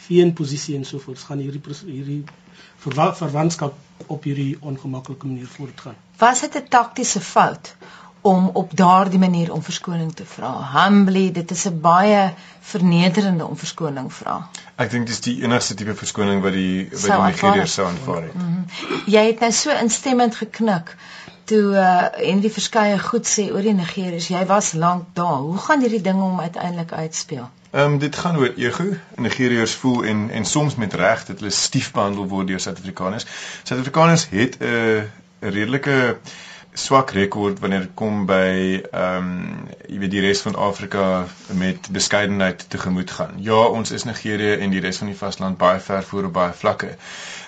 Veen 0.06 0.32
posisie 0.32 0.76
en 0.76 0.84
so 0.84 0.98
voort 0.98 1.18
gaan 1.18 1.42
hierdie 1.42 1.62
hierdie 1.86 2.22
verwantskap 3.18 3.74
op 4.06 4.22
hierdie 4.22 4.56
ongemaklike 4.60 5.26
manier 5.26 5.50
voortgaan. 5.56 5.96
Was 6.18 6.40
dit 6.40 6.54
'n 6.62 6.68
taktiese 6.68 7.20
fout 7.20 7.74
om 8.24 8.50
op 8.52 8.76
daardie 8.76 9.18
manier 9.18 9.52
om 9.52 9.62
verskoning 9.62 10.14
te 10.16 10.24
vra. 10.24 10.50
Humbly, 10.72 11.30
dit 11.32 11.50
is 11.50 11.64
'n 11.68 11.80
baie 11.80 12.32
vernederende 12.60 13.46
om 13.46 13.56
verskoning 13.56 14.12
vra. 14.12 14.48
Ek 14.76 14.90
dink 14.90 15.06
dis 15.06 15.20
die 15.20 15.42
enigste 15.42 15.74
tipe 15.74 15.94
verskoning 15.94 16.40
wat 16.42 16.52
die 16.52 16.88
wat 16.90 17.02
die 17.02 17.18
Nigeriërs 17.24 17.72
sou 17.72 17.86
aanvaar 17.86 18.22
het. 18.22 18.34
Mm 18.34 18.40
-hmm. 18.40 19.02
Jy 19.06 19.26
het 19.26 19.40
nou 19.40 19.52
so 19.52 19.70
instemmend 19.70 20.36
geknik 20.36 20.96
toe 21.44 21.72
uh, 21.72 22.30
en 22.30 22.40
die 22.40 22.52
verskeie 22.52 22.98
goed 22.98 23.28
sê 23.28 23.44
oor 23.52 23.60
die 23.62 23.74
Nigeriërs. 23.74 24.28
Jy 24.28 24.46
was 24.46 24.72
lank 24.72 25.04
daar. 25.12 25.44
Hoe 25.44 25.58
gaan 25.58 25.80
hierdie 25.80 26.00
ding 26.00 26.22
om 26.22 26.40
uiteindelik 26.40 26.92
uitspeel? 26.92 27.50
Ehm 27.70 27.92
um, 27.92 27.98
dit 27.98 28.16
gaan 28.16 28.36
oor 28.36 28.52
ego. 28.56 28.84
Nigeriërs 29.16 29.74
voel 29.74 30.04
en 30.04 30.30
en 30.30 30.44
soms 30.44 30.74
met 30.74 30.94
reg 30.94 31.24
dat 31.24 31.38
hulle 31.38 31.50
stief 31.50 31.92
behandel 31.92 32.26
word 32.28 32.46
deur 32.46 32.60
Suid-Afrikaners. 32.60 33.26
Suid-Afrikaners 33.62 34.26
het 34.30 34.58
'n 34.60 34.64
uh, 34.64 35.02
redelike 35.40 36.18
swak 36.74 37.10
rekord 37.10 37.60
wanneer 37.62 37.86
dit 37.86 37.94
kom 37.94 38.24
by 38.26 38.82
ehm 38.90 39.28
um, 39.30 39.68
jy 39.86 39.98
weet 40.02 40.10
die 40.10 40.22
res 40.24 40.40
van 40.42 40.56
Afrika 40.58 41.04
met 41.60 41.88
beskeidenheid 41.94 42.64
tegemoet 42.70 43.10
gaan. 43.14 43.36
Ja, 43.46 43.60
ons 43.78 43.90
is 43.94 44.04
Nigerië 44.08 44.56
en 44.64 44.74
die 44.74 44.82
res 44.82 44.98
van 44.98 45.12
die 45.12 45.18
vasteland 45.18 45.58
baie 45.60 45.80
ver 45.80 46.02
voor 46.02 46.30
op 46.30 46.32
baie 46.32 46.52
vlakke. 46.52 46.96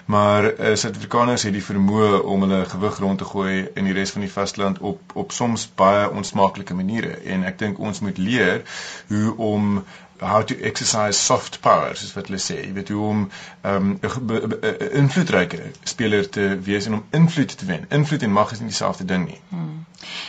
Maar 0.07 0.45
uh, 0.45 0.75
Suid-Afrikaners 0.75 1.43
het 1.43 1.53
die 1.53 1.65
vermoë 1.65 2.21
om 2.23 2.45
hulle 2.47 2.65
gewig 2.71 2.99
rond 3.03 3.19
te 3.19 3.27
gooi 3.27 3.69
in 3.75 3.89
die 3.89 3.95
res 3.95 4.13
van 4.15 4.23
die 4.23 4.33
vasteland 4.33 4.79
op 4.79 5.15
op 5.15 5.33
soms 5.33 5.67
baie 5.75 6.11
onsmaaklike 6.11 6.75
maniere. 6.75 7.17
En 7.35 7.43
ek 7.45 7.59
dink 7.59 7.79
ons 7.79 8.01
moet 8.01 8.19
leer 8.19 8.63
hoe 9.09 9.35
om 9.37 9.83
how 10.19 10.43
to 10.43 10.55
exercise 10.55 11.19
soft 11.19 11.61
power 11.61 11.97
soos 11.97 12.15
wat 12.15 12.31
hulle 12.31 12.41
sê. 12.41 12.61
Jy 12.63 12.73
weet 12.77 12.93
hoe 12.95 13.03
om 13.07 13.25
ehm, 13.61 13.91
'n 13.91 14.31
um, 14.31 14.55
invloedryke 15.03 15.63
speler 15.83 16.29
te 16.29 16.59
wees 16.63 16.87
en 16.87 16.95
om 16.95 17.05
invloed 17.11 17.59
te 17.59 17.67
wen. 17.67 17.85
Invloed 17.89 18.23
en 18.23 18.33
mag 18.33 18.53
is 18.53 18.59
nie 18.59 18.69
dieselfde 18.69 19.05
ding 19.05 19.27
nie. 19.27 19.41
Hmm. 19.49 19.85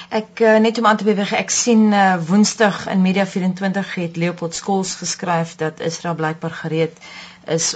ek 0.10 0.40
uh, 0.40 0.58
net 0.58 0.78
om 0.78 0.86
aan 0.86 0.98
te 0.98 1.04
beweeg 1.04 1.34
ek 1.34 1.50
sien 1.50 1.92
uh, 1.94 2.18
woensdag 2.26 2.88
in 2.88 3.02
media 3.02 3.26
24 3.26 3.96
het 3.96 4.16
Leopold 4.16 4.56
Skols 4.56 4.96
geskryf 4.96 5.56
dat 5.56 5.80
Israel 5.80 6.16
blykbaar 6.16 6.52
gereed 6.66 6.98
is 6.98 7.27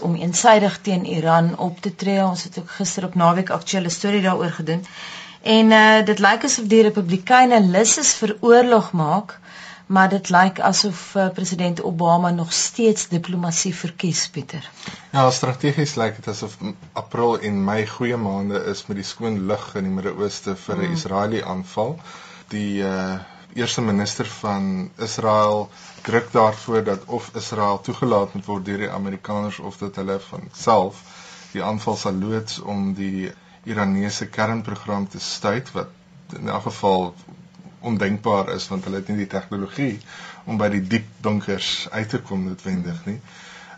om 0.01 0.15
eensydig 0.15 0.77
teen 0.81 1.05
Iran 1.05 1.57
op 1.57 1.81
te 1.81 1.95
tree 1.95 2.23
ons 2.23 2.43
het 2.43 2.57
ook 2.59 2.71
gister 2.79 3.05
op 3.05 3.15
naweek 3.15 3.49
aktuelle 3.49 3.89
storie 3.89 4.21
daaroor 4.21 4.51
gedoen 4.51 4.85
en 5.41 5.71
uh, 5.71 6.05
dit 6.05 6.19
lyk 6.19 6.43
asof 6.43 6.67
die 6.67 6.81
republikeine 6.87 7.61
lus 7.75 7.97
is 7.97 8.13
vir 8.19 8.35
oorlog 8.41 8.91
maak 8.91 9.39
maar 9.91 10.09
dit 10.09 10.29
lyk 10.31 10.59
asof 10.63 11.15
uh, 11.15 11.27
president 11.35 11.81
Obama 11.83 12.29
nog 12.29 12.53
steeds 12.53 13.07
diplomatie 13.07 13.73
verkies 13.75 14.27
Pieter. 14.31 14.69
Ja, 15.11 15.25
strategies 15.31 15.97
lyk 15.99 16.15
dit 16.15 16.27
asof 16.31 16.55
April 16.93 17.39
en 17.39 17.57
Mei 17.63 17.83
goeie 17.87 18.17
maande 18.17 18.61
is 18.71 18.85
met 18.87 19.01
die 19.01 19.07
skoon 19.07 19.41
lug 19.49 19.65
in 19.75 19.89
die 19.89 19.95
Midde-Ooste 19.97 20.55
vir 20.55 20.77
'n 20.77 20.87
mm. 20.87 20.95
Israeliese 20.99 21.45
aanval. 21.45 21.97
Die 22.55 22.79
uh, 22.87 23.19
eerste 23.53 23.81
minister 23.81 24.25
van 24.25 24.91
Israel 24.97 25.69
druk 26.01 26.31
daarvoor 26.31 26.83
dat 26.83 27.05
of 27.05 27.29
Israel 27.35 27.81
toegelaat 27.81 28.33
moet 28.33 28.45
word 28.45 28.65
deur 28.65 28.77
die 28.77 28.89
Amerikaners 28.89 29.59
of 29.59 29.77
dat 29.77 29.95
hulle 29.95 30.19
van 30.19 30.49
self 30.53 31.03
die 31.51 31.63
aanval 31.63 31.97
sal 31.97 32.13
loods 32.13 32.59
om 32.59 32.93
die 32.93 33.31
Iranese 33.63 34.27
kernprogram 34.27 35.07
te 35.07 35.19
stuit 35.19 35.71
wat 35.71 35.87
in 36.39 36.49
elk 36.49 36.63
geval 36.69 37.13
ondenkbaar 37.79 38.53
is 38.55 38.67
want 38.67 38.83
hulle 38.83 39.01
het 39.01 39.07
nie 39.11 39.23
die 39.23 39.31
tegnologie 39.33 39.99
om 40.45 40.57
by 40.57 40.69
die 40.73 40.83
diep 40.93 41.07
bunkers 41.21 41.87
uit 41.91 42.09
te 42.09 42.21
kom 42.21 42.45
noodwendig 42.49 43.05
nie. 43.05 43.19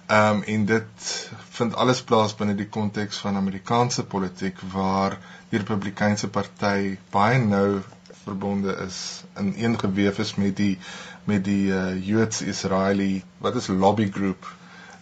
Ehm 0.08 0.38
um, 0.38 0.44
en 0.54 0.66
dit 0.66 1.10
vind 1.58 1.76
alles 1.76 2.04
plaas 2.04 2.36
binne 2.36 2.56
die 2.60 2.70
konteks 2.70 3.18
van 3.24 3.40
Amerikaanse 3.40 4.04
politiek 4.04 4.60
waar 4.74 5.18
die 5.50 5.60
Republikeinse 5.60 6.28
party 6.28 6.98
baie 7.12 7.40
nou 7.40 7.82
verbonde 8.24 8.76
is 8.86 9.24
in 9.40 9.54
een 9.58 9.80
geweef 9.80 10.20
is 10.20 10.36
met 10.36 10.56
die 10.58 10.78
met 11.30 11.44
die 11.46 11.72
uh, 11.72 12.06
Joods-Israeli 12.06 13.24
wat 13.44 13.56
is 13.56 13.68
lobby 13.68 14.10
group 14.12 14.48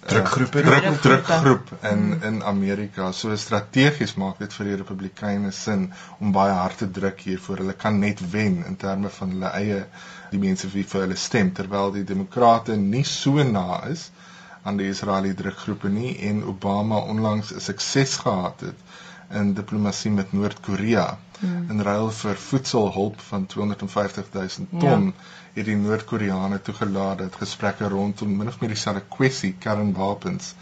drukgroepe 0.05 0.59
uh, 0.59 0.65
druk 0.65 1.01
drukgroep 1.01 1.72
in 1.82 1.99
hmm. 1.99 2.24
in 2.24 2.43
Amerika. 2.43 3.11
So 3.11 3.36
strategies 3.36 4.15
maak 4.17 4.39
dit 4.41 4.53
vir 4.53 4.72
die 4.72 4.78
Republikeine 4.80 5.51
sin 5.53 5.91
om 6.19 6.34
baie 6.34 6.55
hard 6.57 6.82
te 6.82 6.89
druk 6.89 7.22
hiervoor. 7.28 7.61
Hulle 7.61 7.78
kan 7.78 7.99
net 8.01 8.24
wen 8.32 8.63
in 8.65 8.78
terme 8.82 9.11
van 9.19 9.36
hulle 9.36 9.51
eie 9.59 9.84
die 10.32 10.41
mense 10.41 10.69
wie 10.74 10.86
vir 10.93 11.05
hulle 11.05 11.19
stem 11.19 11.51
terwyl 11.53 11.93
die 11.93 12.07
Demokrate 12.07 12.78
nie 12.82 13.05
so 13.05 13.43
na 13.43 13.84
is 13.91 14.09
aan 14.63 14.78
die 14.78 14.89
Israeliese 14.89 15.41
drukgroepe 15.41 15.89
nie 15.89 16.15
en 16.30 16.43
Obama 16.49 17.01
onlangs 17.13 17.53
'n 17.53 17.61
sukses 17.69 18.17
gehad 18.26 18.65
het 18.65 18.89
in 19.34 19.53
diplomatie 19.53 20.11
met 20.11 20.34
Noord-Korea 20.34 21.17
hmm. 21.39 21.69
in 21.69 21.82
ruil 21.82 22.11
vir 22.11 22.38
voedselhulp 22.38 23.19
van 23.29 23.45
250 23.45 24.32
000 24.34 24.49
ton 24.84 25.05
ja. 25.05 25.29
het 25.53 25.65
die 25.65 25.75
Noord-Koreane 25.75 26.61
toegelaat 26.61 27.17
dat 27.25 27.39
gesprekke 27.41 27.88
rondom 27.88 28.38
min 28.38 28.47
of 28.47 28.59
meer 28.59 28.73
dieselfde 28.75 29.03
kwessie 29.17 29.55
kernwapens 29.59 30.55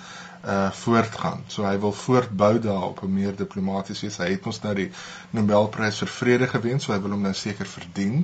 uh 0.45 0.72
voortgaan. 0.72 1.41
So 1.51 1.65
hy 1.67 1.76
wil 1.80 1.91
voortbou 1.91 2.59
daarop 2.63 3.01
om 3.03 3.11
meer 3.13 3.36
diplomaties 3.36 4.01
wees. 4.05 4.17
Hy 4.22 4.30
het 4.38 4.45
ons 4.47 4.61
nou 4.63 4.72
die 4.78 4.88
Nobelprys 5.36 5.99
vir 5.99 6.11
vrede 6.13 6.47
gewen, 6.47 6.80
so 6.80 6.93
hy 6.93 6.99
wil 7.03 7.17
hom 7.17 7.26
nou 7.28 7.34
seker 7.36 7.67
verdien. 7.67 8.24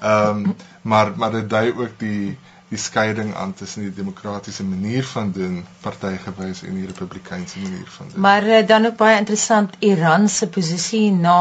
Ehm 0.00 0.42
um, 0.50 0.56
maar 0.90 1.12
maar 1.16 1.30
dit 1.38 1.46
dui 1.50 1.70
ook 1.72 1.94
die 1.98 2.34
die 2.74 2.82
skeiding 2.82 3.34
aan 3.38 3.54
tussen 3.54 3.82
die 3.86 3.94
demokratiese 3.94 4.64
manier 4.66 5.06
van 5.06 5.32
doen 5.32 5.60
partygewys 5.84 6.62
en 6.66 6.74
die 6.80 6.86
republikeinse 6.90 7.58
manier 7.62 7.90
van 7.96 8.08
doen. 8.12 8.20
Maar 8.20 8.46
uh, 8.46 8.66
dan 8.66 8.86
ook 8.90 8.96
baie 8.96 9.18
interessant 9.18 9.76
Iran 9.78 10.28
se 10.28 10.48
posisie 10.48 11.10
na 11.12 11.38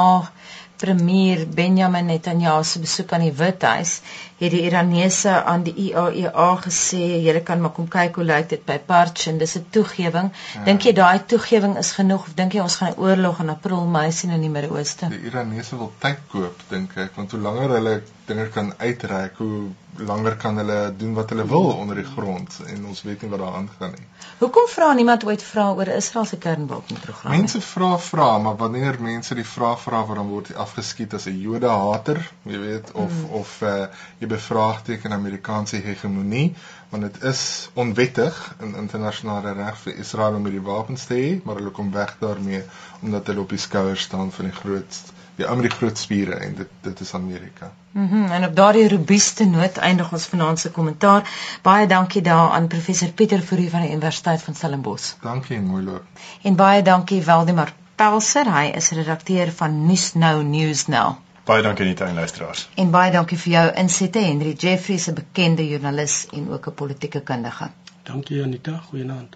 premier 0.84 1.46
Benjamin 1.50 2.06
Netanyahu 2.06 2.64
se 2.64 2.80
besoek 2.84 3.12
aan 3.16 3.26
die 3.26 3.34
Withuis 3.40 4.00
het 4.44 4.54
die 4.56 4.64
Iranese 4.68 5.34
aan 5.44 5.64
die 5.68 5.74
IAEA 5.88 6.48
e 6.54 6.62
gesê 6.66 7.02
julle 7.26 7.44
kan 7.48 7.62
maar 7.62 7.74
kom 7.78 7.88
kyk 7.88 8.20
hoe 8.20 8.26
lyk 8.30 8.50
dit 8.54 8.66
by 8.66 8.78
Parch 8.92 9.28
en 9.32 9.38
dis 9.38 9.56
'n 9.58 9.66
toegewing. 9.78 10.32
Ja. 10.56 10.64
Dink 10.70 10.82
jy 10.88 10.94
daai 10.94 11.26
toegewing 11.34 11.78
is 11.78 11.92
genoeg 12.00 12.28
of 12.28 12.34
dink 12.36 12.54
jy 12.54 12.62
ons 12.62 12.76
gaan 12.76 12.94
'n 12.94 13.02
oorlog 13.06 13.40
in 13.40 13.50
April 13.50 13.86
Mei 13.86 14.12
sien 14.12 14.30
in 14.30 14.42
die 14.42 14.50
Midde-Ooste? 14.50 15.10
Die 15.10 15.26
Iranese 15.30 15.78
wil 15.78 15.92
tyd 16.00 16.20
koop 16.32 16.68
dink 16.70 16.98
ek 16.98 17.16
want 17.16 17.32
hoe 17.32 17.40
langer 17.40 17.70
hulle 17.78 18.02
dinge 18.26 18.48
kan 18.50 18.74
uitreik, 18.78 19.38
hoe 19.38 19.72
langer 19.98 20.36
kan 20.36 20.58
hulle 20.58 20.94
doen 20.98 21.14
wat 21.14 21.30
hulle 21.30 21.46
wil 21.48 21.72
onder 21.74 21.96
die 22.00 22.08
grond 22.08 22.56
en 22.68 22.86
ons 22.90 23.02
weet 23.04 23.22
nie 23.22 23.30
wat 23.30 23.40
daar 23.40 23.58
aangaan 23.60 23.92
nie. 23.98 24.08
Hoekom 24.40 24.68
vra 24.72 24.94
niemand 24.94 25.26
ooit 25.28 25.44
vra 25.44 25.68
oor 25.78 25.92
Israel 25.96 26.26
se 26.26 26.38
kernwapenprogram? 26.38 27.36
Mense 27.36 27.62
vra 27.62 27.98
vra, 27.98 28.30
maar 28.38 28.56
wanneer 28.58 28.98
mense 29.02 29.36
die 29.36 29.46
vraag 29.46 29.82
vra, 29.82 30.02
dan 30.16 30.32
word 30.32 30.54
afgeskiet 30.56 31.14
as 31.14 31.28
'n 31.30 31.38
Jode 31.40 31.70
hater, 31.70 32.20
jy 32.44 32.60
weet 32.60 32.92
of 32.92 33.12
hmm. 33.12 33.30
of 33.42 33.62
uh, 33.62 33.86
jy 34.20 34.28
bevraagteken 34.34 35.18
Amerikaanse 35.18 35.82
hegemonie 35.88 36.48
want 36.92 37.08
dit 37.08 37.24
is 37.34 37.44
onwettig 37.86 38.40
in 38.62 38.76
internasionale 38.84 39.56
reg 39.64 39.82
vir 39.86 40.00
Israel 40.06 40.38
om 40.40 40.48
hierdie 40.50 40.68
wapens 40.70 41.10
te 41.10 41.20
hê 41.24 41.34
maar 41.44 41.62
hulle 41.62 41.76
kom 41.80 41.92
weg 41.96 42.16
daarmee 42.22 42.64
omdat 43.02 43.28
hulle 43.32 43.46
op 43.48 43.58
die 43.58 43.66
skouers 43.68 44.10
staan 44.10 44.32
van 44.32 44.52
die 44.52 44.58
grootste 44.62 45.22
die 45.36 45.46
ander 45.50 45.70
groot 45.72 45.98
spiere 45.98 46.36
en 46.46 46.56
dit 46.56 46.74
dit 46.82 47.00
is 47.06 47.14
Amerika. 47.14 47.72
Mhm 47.92 48.18
mm 48.18 48.32
en 48.38 48.46
op 48.46 48.56
daardie 48.56 48.88
robuuste 48.90 49.46
noot 49.46 49.78
eindig 49.78 50.12
ons 50.14 50.26
vanaand 50.34 50.60
se 50.60 50.72
kommentaar. 50.72 51.30
Baie 51.62 51.88
dankie 51.88 52.22
daaraan 52.22 52.68
professor 52.68 53.10
Pieter 53.10 53.42
Fourie 53.42 53.70
van 53.70 53.82
die 53.82 53.92
Universiteit 53.92 54.42
van 54.42 54.56
Stellenbosch. 54.56 55.14
Dankie 55.22 55.58
en 55.58 55.66
mooi 55.66 55.84
loop. 55.84 56.04
En 56.42 56.56
baie 56.56 56.82
dankie 56.82 57.24
Waldemar 57.24 57.74
Pelser, 57.96 58.50
hy 58.54 58.66
is 58.76 58.90
redakteur 58.92 59.52
van 59.52 59.86
Nuus 59.86 60.14
Nou 60.14 60.44
News 60.44 60.88
Now. 60.88 61.23
Baie 61.44 61.62
dankie 61.62 61.84
aan 61.84 61.92
die 61.92 62.00
tuinluisteraars. 62.00 62.70
En 62.80 62.92
baie 62.92 63.12
dankie 63.12 63.38
vir 63.38 63.52
jou 63.54 63.64
insette 63.82 64.20
Henry 64.24 64.54
Jeffries, 64.66 65.08
'n 65.10 65.18
bekende 65.18 65.68
joernalis 65.68 66.28
en 66.32 66.50
ook 66.50 66.68
'n 66.68 66.74
politieke 66.82 67.22
kundige. 67.22 67.70
Dankie 68.04 68.44
Anita, 68.44 68.78
goeienaand. 68.90 69.36